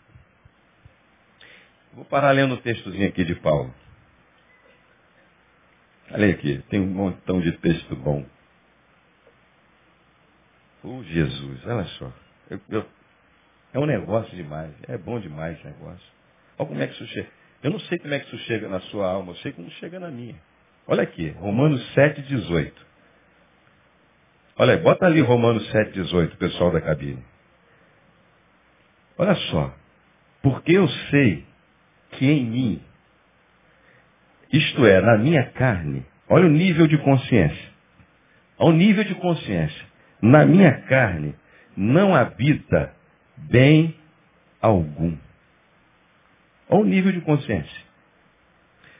Vou 1.93 2.05
parar 2.05 2.31
lendo 2.31 2.53
o 2.53 2.61
textozinho 2.61 3.07
aqui 3.07 3.25
de 3.25 3.35
Paulo. 3.35 3.73
Olha 6.11 6.29
aqui, 6.29 6.63
tem 6.69 6.79
um 6.79 6.87
montão 6.87 7.41
de 7.41 7.51
texto 7.53 7.95
bom. 7.95 8.25
O 10.83 11.03
Jesus, 11.03 11.65
olha 11.65 11.85
só. 11.85 12.13
Eu, 12.49 12.61
eu, 12.69 12.85
é 13.73 13.79
um 13.79 13.85
negócio 13.85 14.35
demais. 14.35 14.71
É 14.87 14.97
bom 14.97 15.19
demais 15.19 15.57
esse 15.57 15.67
negócio. 15.67 16.07
Olha 16.57 16.69
como 16.69 16.81
é 16.81 16.87
que 16.87 16.93
isso 16.93 17.07
chega. 17.07 17.29
Eu 17.63 17.71
não 17.71 17.79
sei 17.79 17.97
como 17.97 18.13
é 18.13 18.19
que 18.19 18.27
isso 18.27 18.45
chega 18.45 18.69
na 18.69 18.79
sua 18.81 19.11
alma, 19.11 19.31
eu 19.31 19.35
sei 19.37 19.51
como 19.51 19.69
chega 19.71 19.99
na 19.99 20.09
minha. 20.09 20.39
Olha 20.85 21.03
aqui, 21.03 21.29
Romanos 21.31 21.85
7, 21.93 22.21
18. 22.21 22.86
Olha 24.59 24.73
aí, 24.73 24.81
bota 24.81 25.05
ali 25.05 25.21
Romanos 25.21 25.69
7, 25.69 25.91
18, 25.91 26.35
pessoal 26.37 26.71
da 26.71 26.81
cabine. 26.81 27.23
Olha 29.17 29.35
só. 29.35 29.73
Porque 30.41 30.71
eu 30.71 30.87
sei 31.11 31.45
que 32.11 32.25
em 32.25 32.45
mim, 32.45 32.81
isto 34.51 34.85
é, 34.85 34.99
na 35.01 35.17
minha 35.17 35.43
carne, 35.51 36.05
olha 36.27 36.45
o 36.45 36.49
nível 36.49 36.87
de 36.87 36.97
consciência. 36.97 37.67
Ao 38.57 38.71
nível 38.71 39.03
de 39.03 39.13
consciência, 39.15 39.85
na 40.21 40.45
minha 40.45 40.71
carne 40.81 41.35
não 41.75 42.15
habita 42.15 42.91
bem 43.35 43.95
algum. 44.59 45.15
Olha 46.67 46.81
o 46.81 46.85
nível 46.85 47.11
de 47.11 47.21
consciência. 47.21 47.87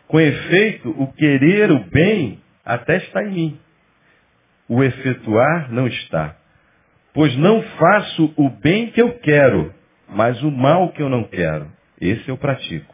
Com 0.07 0.19
efeito, 0.19 0.89
o 0.91 1.11
querer 1.13 1.71
o 1.71 1.79
bem 1.79 2.39
até 2.63 2.97
está 2.97 3.23
em 3.23 3.31
mim. 3.31 3.59
O 4.69 4.83
efetuar 4.83 5.71
não 5.71 5.87
está. 5.87 6.35
Pois 7.13 7.35
não 7.37 7.61
faço 7.61 8.33
o 8.35 8.49
bem 8.49 8.91
que 8.91 9.01
eu 9.01 9.17
quero, 9.19 9.73
mas 10.07 10.41
o 10.43 10.51
mal 10.51 10.91
que 10.91 11.01
eu 11.01 11.09
não 11.09 11.23
quero. 11.23 11.71
Esse 11.99 12.29
eu 12.29 12.37
pratico. 12.37 12.93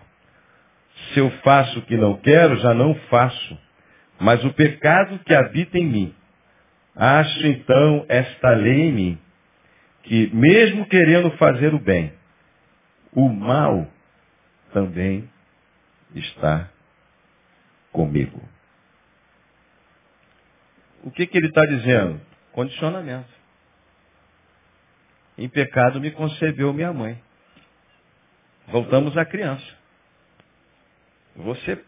Se 1.14 1.20
eu 1.20 1.30
faço 1.44 1.80
o 1.80 1.82
que 1.82 1.98
não 1.98 2.18
quero, 2.18 2.56
já 2.58 2.74
não 2.74 2.96
faço. 3.10 3.58
Mas 4.20 4.44
o 4.46 4.54
pecado 4.54 5.20
que 5.26 5.34
habita 5.34 5.78
em 5.78 5.86
mim. 5.86 6.16
Acho 6.96 7.48
então 7.48 8.06
esta 8.08 8.52
lei 8.52 8.90
em 8.90 8.92
mim, 8.92 9.20
que 10.04 10.30
mesmo 10.34 10.86
querendo 10.86 11.32
fazer 11.32 11.74
o 11.74 11.80
bem, 11.80 12.14
o 13.12 13.28
mal 13.28 13.88
também 14.72 15.28
está 16.16 16.70
comigo. 17.92 18.42
O 21.04 21.12
que, 21.12 21.28
que 21.28 21.38
ele 21.38 21.48
está 21.48 21.66
dizendo? 21.66 22.20
Condicionamento. 22.54 23.30
Em 25.38 25.50
pecado 25.50 26.00
me 26.00 26.12
concebeu 26.12 26.74
minha 26.74 26.94
mãe. 26.94 27.22
Voltamos 28.68 29.18
à 29.18 29.26
criança. 29.26 29.66
Você, 31.36 31.84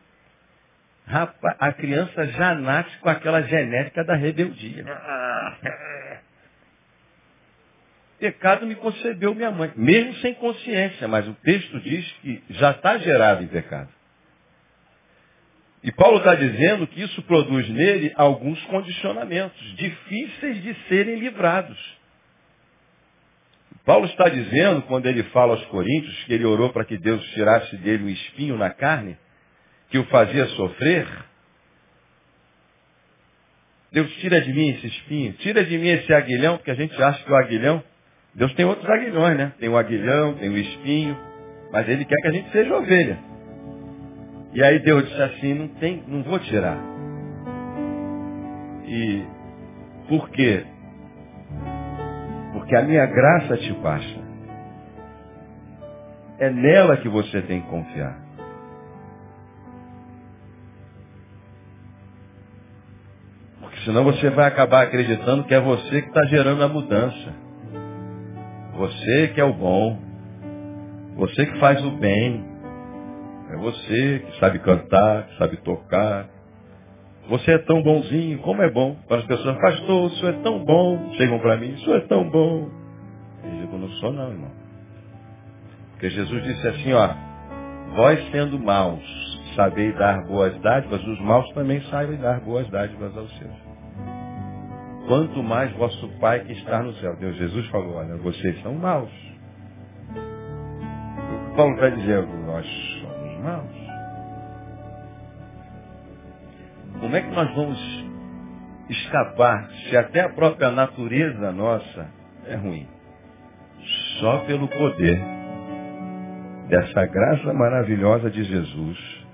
rapaz, 1.05 1.55
a 1.59 1.71
criança 1.71 2.25
já 2.27 2.55
nasce 2.55 2.97
com 2.97 3.09
aquela 3.09 3.41
genética 3.43 4.03
da 4.03 4.15
rebeldia. 4.15 4.83
Pecado 8.19 8.65
me 8.65 8.75
concebeu 8.75 9.35
minha 9.35 9.51
mãe, 9.51 9.71
mesmo 9.75 10.15
sem 10.15 10.33
consciência, 10.33 11.07
mas 11.07 11.27
o 11.27 11.33
texto 11.35 11.79
diz 11.81 12.11
que 12.21 12.43
já 12.49 12.71
está 12.71 12.97
gerado 12.97 13.43
em 13.43 13.47
pecado. 13.47 13.94
E 15.85 15.91
Paulo 15.91 16.17
está 16.17 16.33
dizendo 16.33 16.87
que 16.87 16.99
isso 16.99 17.21
produz 17.21 17.69
nele 17.69 18.11
alguns 18.15 18.59
condicionamentos 18.65 19.75
difíceis 19.75 20.63
de 20.63 20.73
serem 20.89 21.19
livrados. 21.19 21.77
Paulo 23.85 24.07
está 24.07 24.27
dizendo, 24.27 24.81
quando 24.81 25.05
ele 25.05 25.21
fala 25.25 25.53
aos 25.53 25.63
Coríntios, 25.67 26.23
que 26.23 26.33
ele 26.33 26.43
orou 26.43 26.71
para 26.71 26.83
que 26.83 26.97
Deus 26.97 27.23
tirasse 27.33 27.77
dele 27.77 28.03
um 28.03 28.09
espinho 28.09 28.57
na 28.57 28.71
carne, 28.71 29.15
que 29.91 29.99
o 29.99 30.05
fazia 30.05 30.47
sofrer. 30.47 31.07
Deus 33.91 34.11
tira 34.15 34.41
de 34.41 34.51
mim 34.51 34.69
esse 34.71 34.87
espinho, 34.87 35.33
tira 35.33 35.63
de 35.63 35.77
mim 35.77 35.89
esse 35.89 36.11
aguilhão, 36.11 36.57
porque 36.57 36.71
a 36.71 36.75
gente 36.75 36.99
acha 36.99 37.23
que 37.23 37.31
o 37.31 37.35
aguilhão 37.35 37.83
Deus 38.33 38.53
tem 38.55 38.65
outros 38.65 38.89
aguilhões, 38.89 39.37
né? 39.37 39.53
Tem 39.59 39.69
o 39.69 39.77
aguilhão, 39.77 40.33
tem 40.33 40.49
o 40.49 40.57
espinho, 40.57 41.17
mas 41.71 41.87
ele 41.87 42.03
quer 42.03 42.15
que 42.21 42.27
a 42.27 42.31
gente 42.31 42.51
seja 42.51 42.75
ovelha. 42.75 43.34
E 44.55 44.63
aí 44.63 44.79
Deus 44.79 45.05
disse 45.05 45.21
assim, 45.21 45.53
não 45.53 45.67
tem, 45.67 46.01
não 46.07 46.23
vou 46.23 46.39
tirar. 46.39 46.77
E 48.85 49.25
por 50.07 50.29
quê? 50.29 50.65
Porque 52.53 52.73
a 52.73 52.83
minha 52.83 53.05
graça 53.05 53.57
te 53.57 53.73
basta. 53.73 54.25
É 56.39 56.49
nela 56.49 56.95
que 56.95 57.09
você 57.09 57.41
tem 57.41 57.63
que 57.63 57.67
confiar. 57.67 58.17
Porque 63.59 63.79
senão 63.81 64.05
você 64.05 64.29
vai 64.29 64.47
acabar 64.47 64.83
acreditando 64.83 65.43
que 65.43 65.53
é 65.53 65.59
você 65.59 66.01
que 66.01 66.07
está 66.07 66.23
gerando 66.27 66.63
a 66.63 66.69
mudança. 66.69 67.33
Você 68.75 69.27
que 69.33 69.41
é 69.41 69.43
o 69.43 69.53
bom. 69.53 69.99
Você 71.17 71.45
que 71.45 71.59
faz 71.59 71.83
o 71.83 71.91
bem. 71.91 72.54
É 73.55 73.57
você 73.57 74.19
que 74.19 74.39
sabe 74.39 74.59
cantar, 74.59 75.27
que 75.27 75.37
sabe 75.37 75.57
tocar. 75.57 76.27
Você 77.29 77.51
é 77.51 77.57
tão 77.59 77.81
bonzinho, 77.81 78.39
como 78.39 78.61
é 78.61 78.69
bom. 78.69 78.97
Quando 79.07 79.21
as 79.21 79.25
pessoas, 79.25 79.57
pastor, 79.57 80.11
isso 80.11 80.27
é 80.27 80.33
tão 80.33 80.63
bom. 80.63 81.13
Chegam 81.13 81.39
para 81.39 81.55
mim, 81.55 81.69
isso 81.69 81.93
é 81.93 82.01
tão 82.01 82.29
bom. 82.29 82.69
Eu 83.43 83.51
digo, 83.61 83.77
não 83.77 83.89
sou 83.89 84.11
não, 84.11 84.29
irmão. 84.29 84.51
Porque 85.91 86.09
Jesus 86.09 86.43
disse 86.43 86.67
assim, 86.67 86.93
ó, 86.93 87.09
vós 87.95 88.19
sendo 88.31 88.59
maus, 88.59 89.01
sabeis 89.55 89.95
dar 89.97 90.25
boas 90.27 90.59
dádivas, 90.59 91.01
os 91.01 91.21
maus 91.21 91.49
também 91.53 91.81
sabem 91.83 92.17
dar 92.17 92.41
boas 92.41 92.69
dádivas 92.69 93.15
aos 93.17 93.37
seus 93.37 93.65
quanto 95.07 95.43
mais 95.43 95.71
vosso 95.73 96.07
Pai 96.19 96.39
que 96.39 96.53
está 96.53 96.81
no 96.81 96.91
céu. 96.95 97.15
Deus 97.17 97.35
Jesus 97.37 97.67
falou, 97.67 97.95
olha, 97.95 98.17
vocês 98.17 98.59
são 98.63 98.73
maus. 98.73 99.11
O 101.51 101.55
Paulo 101.55 101.75
está 101.75 101.89
dizendo, 101.89 102.27
nós 102.45 103.04
maus. 103.45 103.85
Como 106.99 107.15
é 107.15 107.21
que 107.21 107.35
nós 107.35 107.53
vamos 107.53 108.05
escapar 108.89 109.69
se 109.89 109.97
até 109.97 110.21
a 110.21 110.29
própria 110.29 110.71
natureza 110.71 111.51
nossa 111.51 112.07
é 112.47 112.55
ruim? 112.55 112.87
Só 114.19 114.39
pelo 114.39 114.67
poder 114.67 115.21
dessa 116.69 117.05
graça 117.05 117.53
maravilhosa 117.53 118.31
de 118.31 118.43
Jesus, 118.43 119.25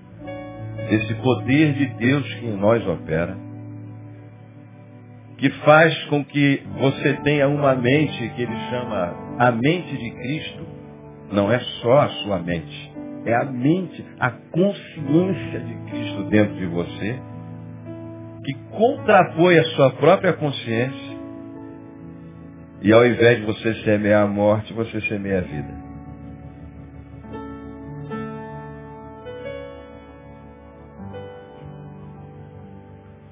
esse 0.89 1.14
poder 1.16 1.74
de 1.74 1.86
Deus 1.95 2.34
que 2.36 2.45
em 2.45 2.57
nós 2.57 2.86
opera 2.86 3.38
que 5.41 5.49
faz 5.66 6.05
com 6.05 6.24
que 6.24 6.62
você 6.78 7.14
tenha 7.24 7.47
uma 7.47 7.74
mente 7.74 8.30
que 8.36 8.43
ele 8.43 8.55
chama 8.70 9.16
a 9.39 9.51
mente 9.51 9.97
de 9.97 10.12
Cristo, 10.12 10.68
não 11.32 11.51
é 11.51 11.59
só 11.82 12.01
a 12.01 12.09
sua 12.09 12.38
mente, 12.38 12.91
é 13.26 13.36
a 13.36 13.45
mente, 13.45 14.05
a 14.19 14.32
consciência 14.32 15.59
de 15.59 15.74
Cristo 15.89 16.24
dentro 16.30 16.55
de 16.55 16.65
você, 16.65 17.19
que 18.43 18.53
contrapõe 18.72 19.57
a 19.59 19.63
sua 19.76 19.91
própria 19.91 20.34
consciência, 20.34 21.11
e 22.82 22.91
ao 22.91 23.05
invés 23.05 23.39
de 23.39 23.45
você 23.45 23.76
semear 23.84 24.24
a 24.24 24.28
morte, 24.28 24.74
você 24.74 24.99
semeia 25.01 25.39
a 25.39 25.41
vida. 25.41 25.82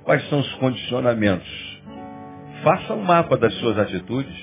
Quais 0.03 0.27
são 0.29 0.39
os 0.39 0.53
condicionamentos 0.55 1.69
Faça 2.63 2.93
um 2.93 3.01
mapa 3.01 3.37
das 3.37 3.53
suas 3.59 3.77
atitudes. 3.77 4.35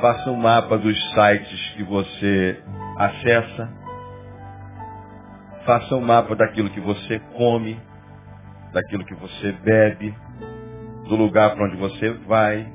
Faça 0.00 0.30
um 0.30 0.36
mapa 0.36 0.78
dos 0.78 0.96
sites 1.12 1.72
que 1.76 1.82
você 1.82 2.62
acessa. 2.96 3.77
Faça 5.68 5.94
um 5.96 6.00
mapa 6.00 6.34
daquilo 6.34 6.70
que 6.70 6.80
você 6.80 7.18
come, 7.36 7.78
daquilo 8.72 9.04
que 9.04 9.14
você 9.16 9.52
bebe, 9.52 10.16
do 11.06 11.14
lugar 11.14 11.54
para 11.54 11.66
onde 11.66 11.76
você 11.76 12.10
vai. 12.26 12.66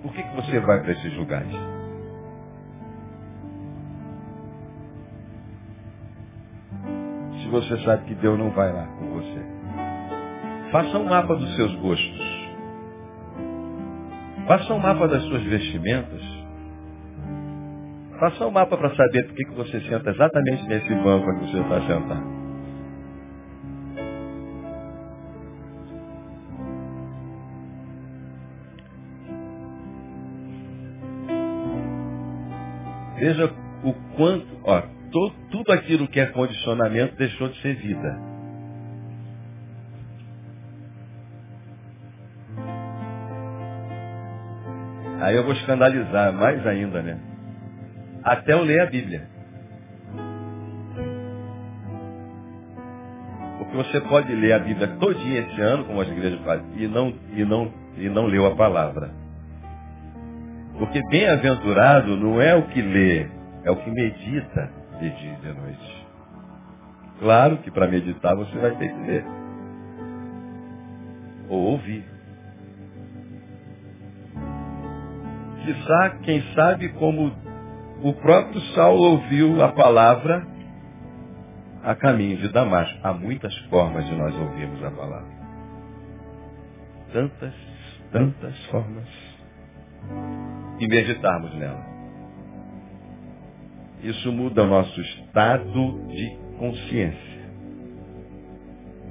Por 0.00 0.12
que, 0.12 0.22
que 0.22 0.36
você 0.36 0.60
vai 0.60 0.80
para 0.82 0.92
esses 0.92 1.16
lugares? 1.16 1.50
Se 7.42 7.48
você 7.48 7.76
sabe 7.84 8.04
que 8.04 8.14
Deus 8.14 8.38
não 8.38 8.50
vai 8.52 8.72
lá 8.72 8.86
com 8.86 9.06
você. 9.14 10.70
Faça 10.70 10.98
um 10.98 11.08
mapa 11.08 11.34
dos 11.34 11.56
seus 11.56 11.74
gostos. 11.80 12.52
Faça 14.46 14.72
um 14.72 14.78
mapa 14.78 15.08
das 15.08 15.24
suas 15.24 15.42
vestimentas. 15.42 16.41
Faça 18.22 18.46
um 18.46 18.52
mapa 18.52 18.76
para 18.76 18.94
saber 18.94 19.26
por 19.26 19.34
que, 19.34 19.44
você 19.46 19.80
senta 19.80 20.10
exatamente 20.10 20.64
nesse 20.68 20.94
banco 20.94 21.26
que 21.40 21.40
você 21.40 21.58
está 21.58 21.80
sentado. 21.80 22.22
Veja 33.16 33.52
o 33.82 33.92
quanto, 34.14 34.46
ó, 34.62 34.82
to, 35.10 35.32
tudo 35.50 35.72
aquilo 35.72 36.06
que 36.06 36.20
é 36.20 36.26
condicionamento 36.26 37.16
deixou 37.16 37.48
de 37.48 37.60
ser 37.60 37.74
vida. 37.74 38.20
Aí 45.22 45.34
eu 45.34 45.42
vou 45.42 45.54
escandalizar 45.54 46.32
mais 46.32 46.64
ainda, 46.64 47.02
né? 47.02 47.31
Até 48.22 48.52
eu 48.52 48.62
ler 48.62 48.80
a 48.80 48.86
Bíblia. 48.86 49.28
Porque 53.58 53.76
você 53.76 54.00
pode 54.02 54.32
ler 54.34 54.52
a 54.52 54.58
Bíblia 54.58 54.88
todinha 54.98 55.40
esse 55.40 55.60
ano, 55.60 55.84
como 55.84 56.00
as 56.00 56.08
igrejas 56.08 56.40
fazem, 56.40 56.66
e 56.76 56.86
não, 56.86 57.14
e 57.34 57.44
não, 57.44 57.72
e 57.96 58.08
não 58.08 58.26
leu 58.26 58.46
a 58.46 58.54
palavra. 58.54 59.10
Porque 60.78 61.00
bem-aventurado 61.08 62.16
não 62.16 62.40
é 62.40 62.54
o 62.54 62.66
que 62.68 62.82
lê, 62.82 63.26
é 63.64 63.70
o 63.70 63.76
que 63.76 63.90
medita 63.90 64.70
de 65.00 65.10
dia 65.10 65.32
e 65.32 65.36
de 65.36 65.60
noite. 65.60 66.06
Claro 67.18 67.58
que 67.58 67.70
para 67.70 67.86
meditar 67.86 68.34
você 68.34 68.56
vai 68.58 68.72
ter 68.76 68.88
que 68.88 69.00
ler. 69.06 69.24
Ou 71.48 71.60
ouvir. 71.72 72.04
Quizá, 75.64 76.10
quem 76.22 76.42
sabe, 76.54 76.88
como 76.90 77.32
o 78.02 78.12
próprio 78.14 78.60
Saulo 78.74 79.02
ouviu 79.12 79.62
a 79.62 79.72
palavra 79.72 80.46
a 81.82 81.94
caminho 81.94 82.36
de 82.38 82.48
Damasco. 82.48 82.98
Há 83.02 83.12
muitas 83.12 83.56
formas 83.68 84.04
de 84.06 84.14
nós 84.14 84.34
ouvirmos 84.34 84.82
a 84.84 84.90
palavra. 84.90 85.42
Tantas, 87.12 87.54
tantas 88.10 88.66
formas. 88.66 89.08
E 90.80 90.88
meditarmos 90.88 91.54
nela. 91.54 91.92
Isso 94.02 94.32
muda 94.32 94.64
o 94.64 94.66
nosso 94.66 95.00
estado 95.00 96.06
de 96.08 96.36
consciência. 96.58 97.42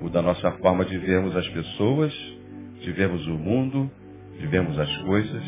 Muda 0.01 0.19
a 0.19 0.23
nossa 0.23 0.51
forma 0.53 0.83
de 0.83 0.97
vermos 0.97 1.35
as 1.35 1.47
pessoas, 1.49 2.13
de 2.81 2.91
vermos 2.91 3.25
o 3.27 3.37
mundo, 3.37 3.89
de 4.37 4.47
vermos 4.47 4.77
as 4.77 4.97
coisas. 4.97 5.43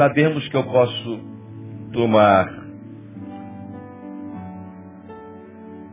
De 0.00 0.06
sabermos 0.06 0.48
que 0.48 0.56
eu 0.56 0.64
posso 0.64 1.20
tomar. 1.92 2.48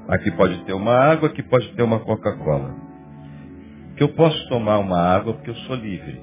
Aqui 0.08 0.32
pode 0.32 0.64
ter 0.64 0.72
uma 0.72 0.94
água, 0.94 1.28
aqui 1.28 1.44
pode 1.44 1.76
ter 1.76 1.84
uma 1.84 2.00
Coca-Cola. 2.00 2.74
Que 3.98 4.04
eu 4.04 4.16
posso 4.16 4.48
tomar 4.48 4.78
uma 4.78 4.98
água 4.98 5.34
porque 5.34 5.50
eu 5.50 5.56
sou 5.56 5.76
livre 5.76 6.22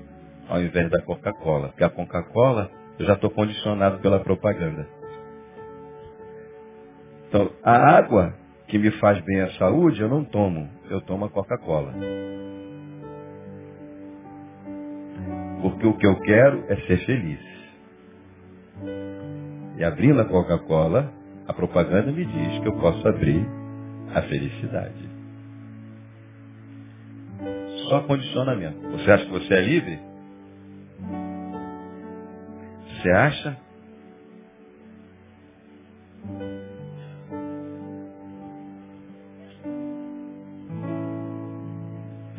ao 0.49 0.63
invés 0.63 0.89
da 0.89 1.03
Coca-Cola. 1.03 1.69
Porque 1.69 1.85
a 1.85 1.91
Coca-Cola 1.91 2.71
eu 2.99 3.05
já 3.05 3.13
estou 3.13 3.29
condicionado 3.29 3.99
pela 3.99 4.21
propaganda. 4.21 4.89
Então, 7.29 7.51
a 7.63 7.99
água 7.99 8.35
que 8.67 8.79
me 8.79 8.93
faz 8.93 9.21
bem 9.27 9.43
à 9.43 9.51
saúde, 9.59 10.01
eu 10.01 10.09
não 10.09 10.25
tomo. 10.25 10.71
Eu 10.89 11.03
tomo 11.03 11.27
a 11.27 11.29
Coca-Cola. 11.29 11.93
Porque 15.61 15.87
o 15.87 15.99
que 15.99 16.07
eu 16.07 16.19
quero 16.21 16.65
é 16.71 16.77
ser 16.87 17.05
feliz. 17.05 17.54
E 19.77 19.85
abrindo 19.85 20.21
a 20.21 20.25
Coca-Cola, 20.25 21.13
a 21.47 21.53
propaganda 21.53 22.13
me 22.13 22.25
diz 22.25 22.61
que 22.61 22.69
eu 22.69 22.77
posso 22.77 23.07
abrir 23.09 23.45
a 24.15 24.23
felicidade. 24.23 25.09
Só 27.89 28.01
condicionamento. 28.03 28.81
Você 28.93 29.11
acha 29.11 29.25
que 29.27 29.33
você 29.33 29.55
é 29.55 29.61
livre? 29.61 29.99
Você 32.87 33.11
acha? 33.11 33.57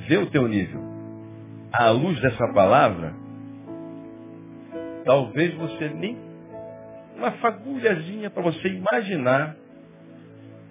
Vê 0.08 0.18
o 0.18 0.30
teu 0.30 0.48
nível. 0.48 0.82
À 1.74 1.90
luz 1.90 2.20
dessa 2.22 2.48
palavra, 2.54 3.14
talvez 5.04 5.54
você 5.56 5.90
nem 5.90 6.18
uma 7.16 7.32
fagulhazinha 7.34 8.30
para 8.30 8.44
você 8.44 8.68
imaginar 8.68 9.56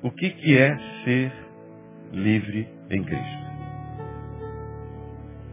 o 0.03 0.11
que, 0.11 0.30
que 0.30 0.59
é 0.59 0.76
ser 1.05 1.32
livre 2.12 2.68
em 2.90 3.03
Cristo. 3.03 3.45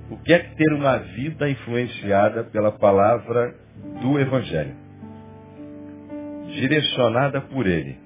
O 0.09 0.17
que 0.17 0.33
é 0.33 0.39
ter 0.39 0.73
uma 0.73 0.97
vida 0.97 1.49
influenciada 1.49 2.43
pela 2.43 2.71
palavra 2.71 3.55
do 4.01 4.19
Evangelho, 4.19 4.75
direcionada 6.47 7.39
por 7.41 7.65
Ele. 7.65 7.97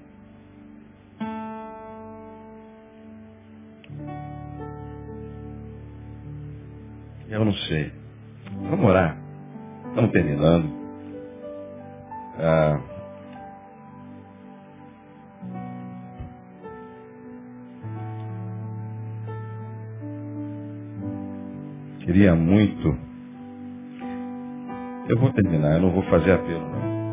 Eu 7.28 7.44
não 7.44 7.54
sei. 7.54 7.92
Vamos 8.70 8.86
orar. 8.86 9.18
Estamos 9.90 10.12
terminando. 10.12 10.85
Ah, 12.40 12.82
queria 22.02 22.36
muito 22.36 22.98
eu 25.10 25.20
vou 25.20 25.32
terminar, 25.34 25.76
eu 25.76 25.82
não 25.82 25.92
vou 25.92 26.04
fazer 26.04 26.34
apelo, 26.34 26.68
não. 26.70 27.05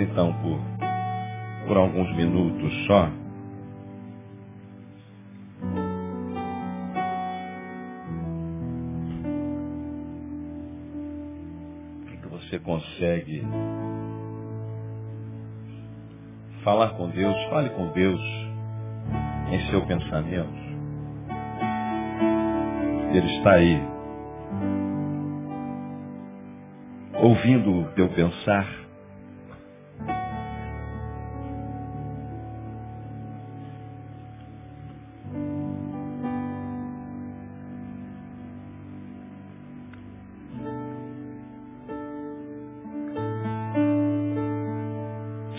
Então 0.00 0.32
por, 0.42 0.58
por 1.66 1.76
alguns 1.76 2.14
minutos 2.16 2.86
só. 2.86 3.08
O 11.92 12.06
que, 12.06 12.16
que 12.16 12.28
você 12.28 12.58
consegue 12.58 13.46
falar 16.62 16.90
com 16.90 17.08
Deus? 17.10 17.36
Fale 17.50 17.70
com 17.70 17.88
Deus 17.92 18.20
em 19.50 19.70
seu 19.70 19.84
pensamento. 19.86 20.66
Ele 23.12 23.36
está 23.38 23.52
aí, 23.52 23.80
ouvindo 27.14 27.80
o 27.80 27.84
teu 27.92 28.08
pensar. 28.10 28.85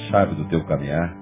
Sabe 0.09 0.35
do 0.35 0.45
teu 0.45 0.63
caminhar. 0.65 1.15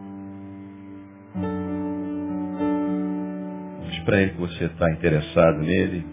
Diz 3.90 4.00
para 4.04 4.22
ele 4.22 4.32
que 4.32 4.40
você 4.40 4.66
está 4.66 4.92
interessado 4.92 5.60
nele, 5.60 6.06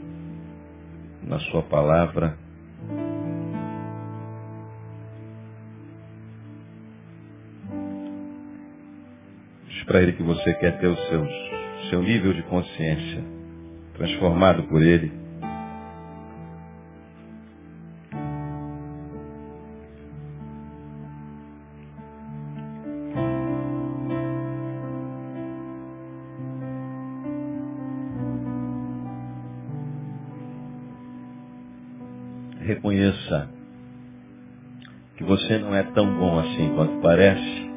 na 1.23 1.39
sua 1.39 1.63
palavra. 1.63 2.37
Diz 9.69 9.85
para 9.85 10.03
ele 10.03 10.13
que 10.13 10.23
você 10.23 10.55
quer 10.55 10.79
ter 10.79 10.89
o 10.89 10.97
seu, 10.97 11.27
seu 11.91 12.03
nível 12.03 12.33
de 12.33 12.43
consciência 12.45 13.23
transformado 13.95 14.65
por 14.65 14.83
ele. 14.83 15.22
Tão 35.95 36.19
bom 36.19 36.39
assim 36.39 36.75
quanto 36.75 37.01
parece. 37.01 37.71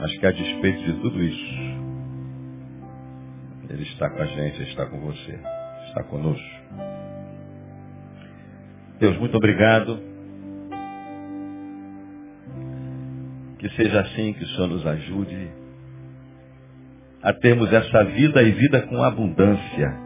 Acho 0.00 0.18
que 0.18 0.26
a 0.26 0.32
despeito 0.32 0.82
de 0.82 0.92
tudo 1.00 1.22
isso, 1.22 1.54
Ele 3.70 3.82
está 3.84 4.10
com 4.10 4.20
a 4.20 4.26
gente, 4.26 4.56
Ele 4.56 4.70
está 4.70 4.86
com 4.86 4.98
você, 5.00 5.38
está 5.88 6.02
conosco. 6.04 6.62
Deus, 8.98 9.16
muito 9.18 9.36
obrigado. 9.36 10.00
Que 13.58 13.68
seja 13.70 14.00
assim 14.00 14.32
que 14.32 14.42
o 14.42 14.48
Senhor 14.48 14.66
nos 14.66 14.84
ajude 14.84 15.50
a 17.22 17.32
termos 17.32 17.72
essa 17.72 18.04
vida 18.04 18.42
e 18.42 18.50
vida 18.50 18.82
com 18.82 19.02
abundância. 19.04 20.01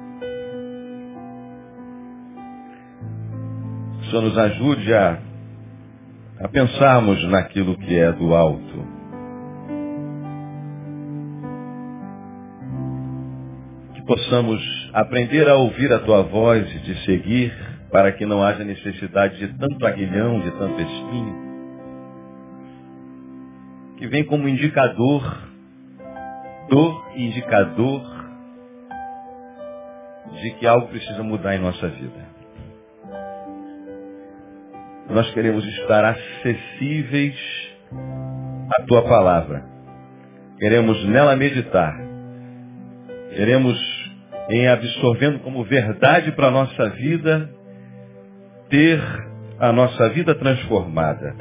Senhor 4.17 4.23
nos 4.23 4.39
ajude 4.39 4.95
a, 4.95 5.19
a 6.41 6.49
pensarmos 6.49 7.23
naquilo 7.29 7.77
que 7.77 7.95
é 7.99 8.13
do 8.13 8.35
alto. 8.35 8.87
Que 13.95 14.03
possamos 14.07 14.91
aprender 14.95 15.49
a 15.49 15.57
ouvir 15.57 15.93
a 15.93 15.99
tua 15.99 16.23
voz 16.23 16.67
e 16.75 16.79
te 16.81 17.05
seguir 17.05 17.53
para 17.91 18.13
que 18.13 18.25
não 18.25 18.43
haja 18.43 18.65
necessidade 18.65 19.37
de 19.39 19.49
tanto 19.59 19.87
aguilhão, 19.87 20.41
de 20.41 20.51
tanto 20.53 20.81
espinho. 20.81 21.47
Que 23.99 24.07
vem 24.07 24.25
como 24.25 24.49
indicador 24.49 25.45
dor 26.69 27.07
indicador 27.15 28.03
de 30.43 30.51
que 30.53 30.67
algo 30.67 30.89
precisa 30.89 31.23
mudar 31.23 31.55
em 31.55 31.61
nossa 31.61 31.89
vida. 31.89 32.36
Nós 35.17 35.33
queremos 35.33 35.65
estar 35.65 36.05
acessíveis 36.05 37.35
à 38.79 38.85
tua 38.85 39.01
palavra. 39.01 39.65
Queremos 40.59 41.03
nela 41.07 41.35
meditar. 41.35 41.99
Queremos, 43.35 43.79
em 44.51 44.69
absorvendo 44.69 45.39
como 45.39 45.65
verdade 45.65 46.33
para 46.33 46.49
a 46.49 46.51
nossa 46.51 46.91
vida, 46.91 47.49
ter 48.69 49.01
a 49.59 49.73
nossa 49.73 50.11
vida 50.11 50.35
transformada. 50.35 51.35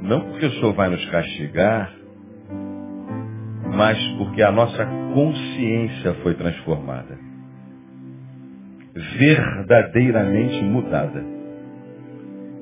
Não 0.00 0.30
porque 0.30 0.46
o 0.46 0.52
Senhor 0.52 0.72
vai 0.72 0.88
nos 0.88 1.04
castigar, 1.10 1.92
mas 3.70 3.98
porque 4.16 4.40
a 4.40 4.50
nossa 4.50 4.86
consciência 5.12 6.14
foi 6.22 6.32
transformada. 6.36 7.35
Verdadeiramente 9.18 10.64
mudada. 10.64 11.22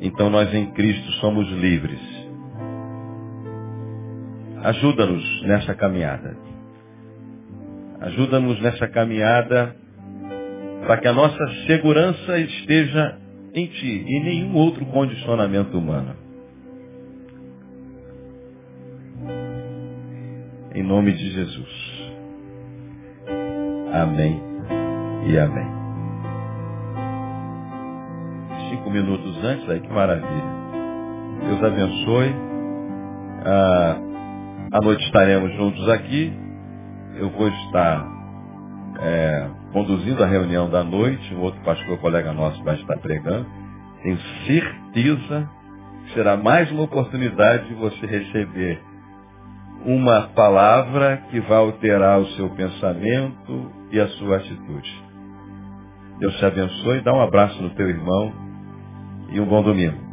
Então 0.01 0.29
nós 0.29 0.53
em 0.53 0.67
Cristo 0.73 1.13
somos 1.13 1.49
livres. 1.53 2.01
Ajuda-nos 4.63 5.43
nessa 5.45 5.75
caminhada. 5.75 6.37
Ajuda-nos 8.01 8.61
nessa 8.61 8.89
caminhada 8.89 9.77
para 10.87 10.99
que 10.99 11.09
a 11.09 11.13
nossa 11.13 11.49
segurança 11.67 12.39
esteja 12.39 13.19
em 13.55 13.67
Ti 13.67 14.05
e 14.07 14.21
nenhum 14.21 14.55
outro 14.57 14.85
condicionamento 14.87 15.79
humano. 15.79 16.17
Em 20.75 20.83
nome 20.83 21.13
de 21.13 21.31
Jesus. 21.31 21.95
Amém 23.93 24.43
e 25.29 25.39
amém. 25.39 25.84
Cinco 28.85 28.91
minutos 28.91 29.43
antes, 29.43 29.71
aí 29.71 29.81
que 29.81 29.89
maravilha. 29.89 30.45
Deus 31.41 31.65
abençoe. 31.65 32.35
Ah, 33.47 33.97
à 34.73 34.81
noite 34.83 35.03
estaremos 35.07 35.55
juntos 35.55 35.89
aqui. 35.89 36.31
Eu 37.17 37.31
vou 37.31 37.49
estar 37.49 38.07
é, 39.01 39.49
conduzindo 39.73 40.23
a 40.23 40.27
reunião 40.27 40.69
da 40.69 40.85
noite. 40.85 41.35
Um 41.35 41.41
outro 41.41 41.59
pastor 41.63 41.97
colega 41.99 42.35
nosso 42.35 42.63
vai 42.63 42.75
estar 42.75 42.99
pregando. 42.99 43.47
Tenho 44.03 44.19
certeza 44.47 45.49
que 46.05 46.13
será 46.13 46.37
mais 46.37 46.71
uma 46.71 46.83
oportunidade 46.83 47.67
de 47.69 47.75
você 47.75 48.05
receber 48.05 48.83
uma 49.87 50.29
palavra 50.35 51.23
que 51.31 51.41
vai 51.41 51.57
alterar 51.57 52.21
o 52.21 52.27
seu 52.33 52.51
pensamento 52.51 53.73
e 53.91 53.99
a 53.99 54.09
sua 54.09 54.37
atitude. 54.37 55.05
Deus 56.19 56.37
te 56.37 56.45
abençoe, 56.45 57.01
dá 57.01 57.15
um 57.15 57.23
abraço 57.23 57.63
no 57.63 57.71
teu 57.71 57.89
irmão 57.89 58.44
e 59.31 59.41
um 59.41 59.47
bom 59.49 59.63
domingo. 59.63 60.04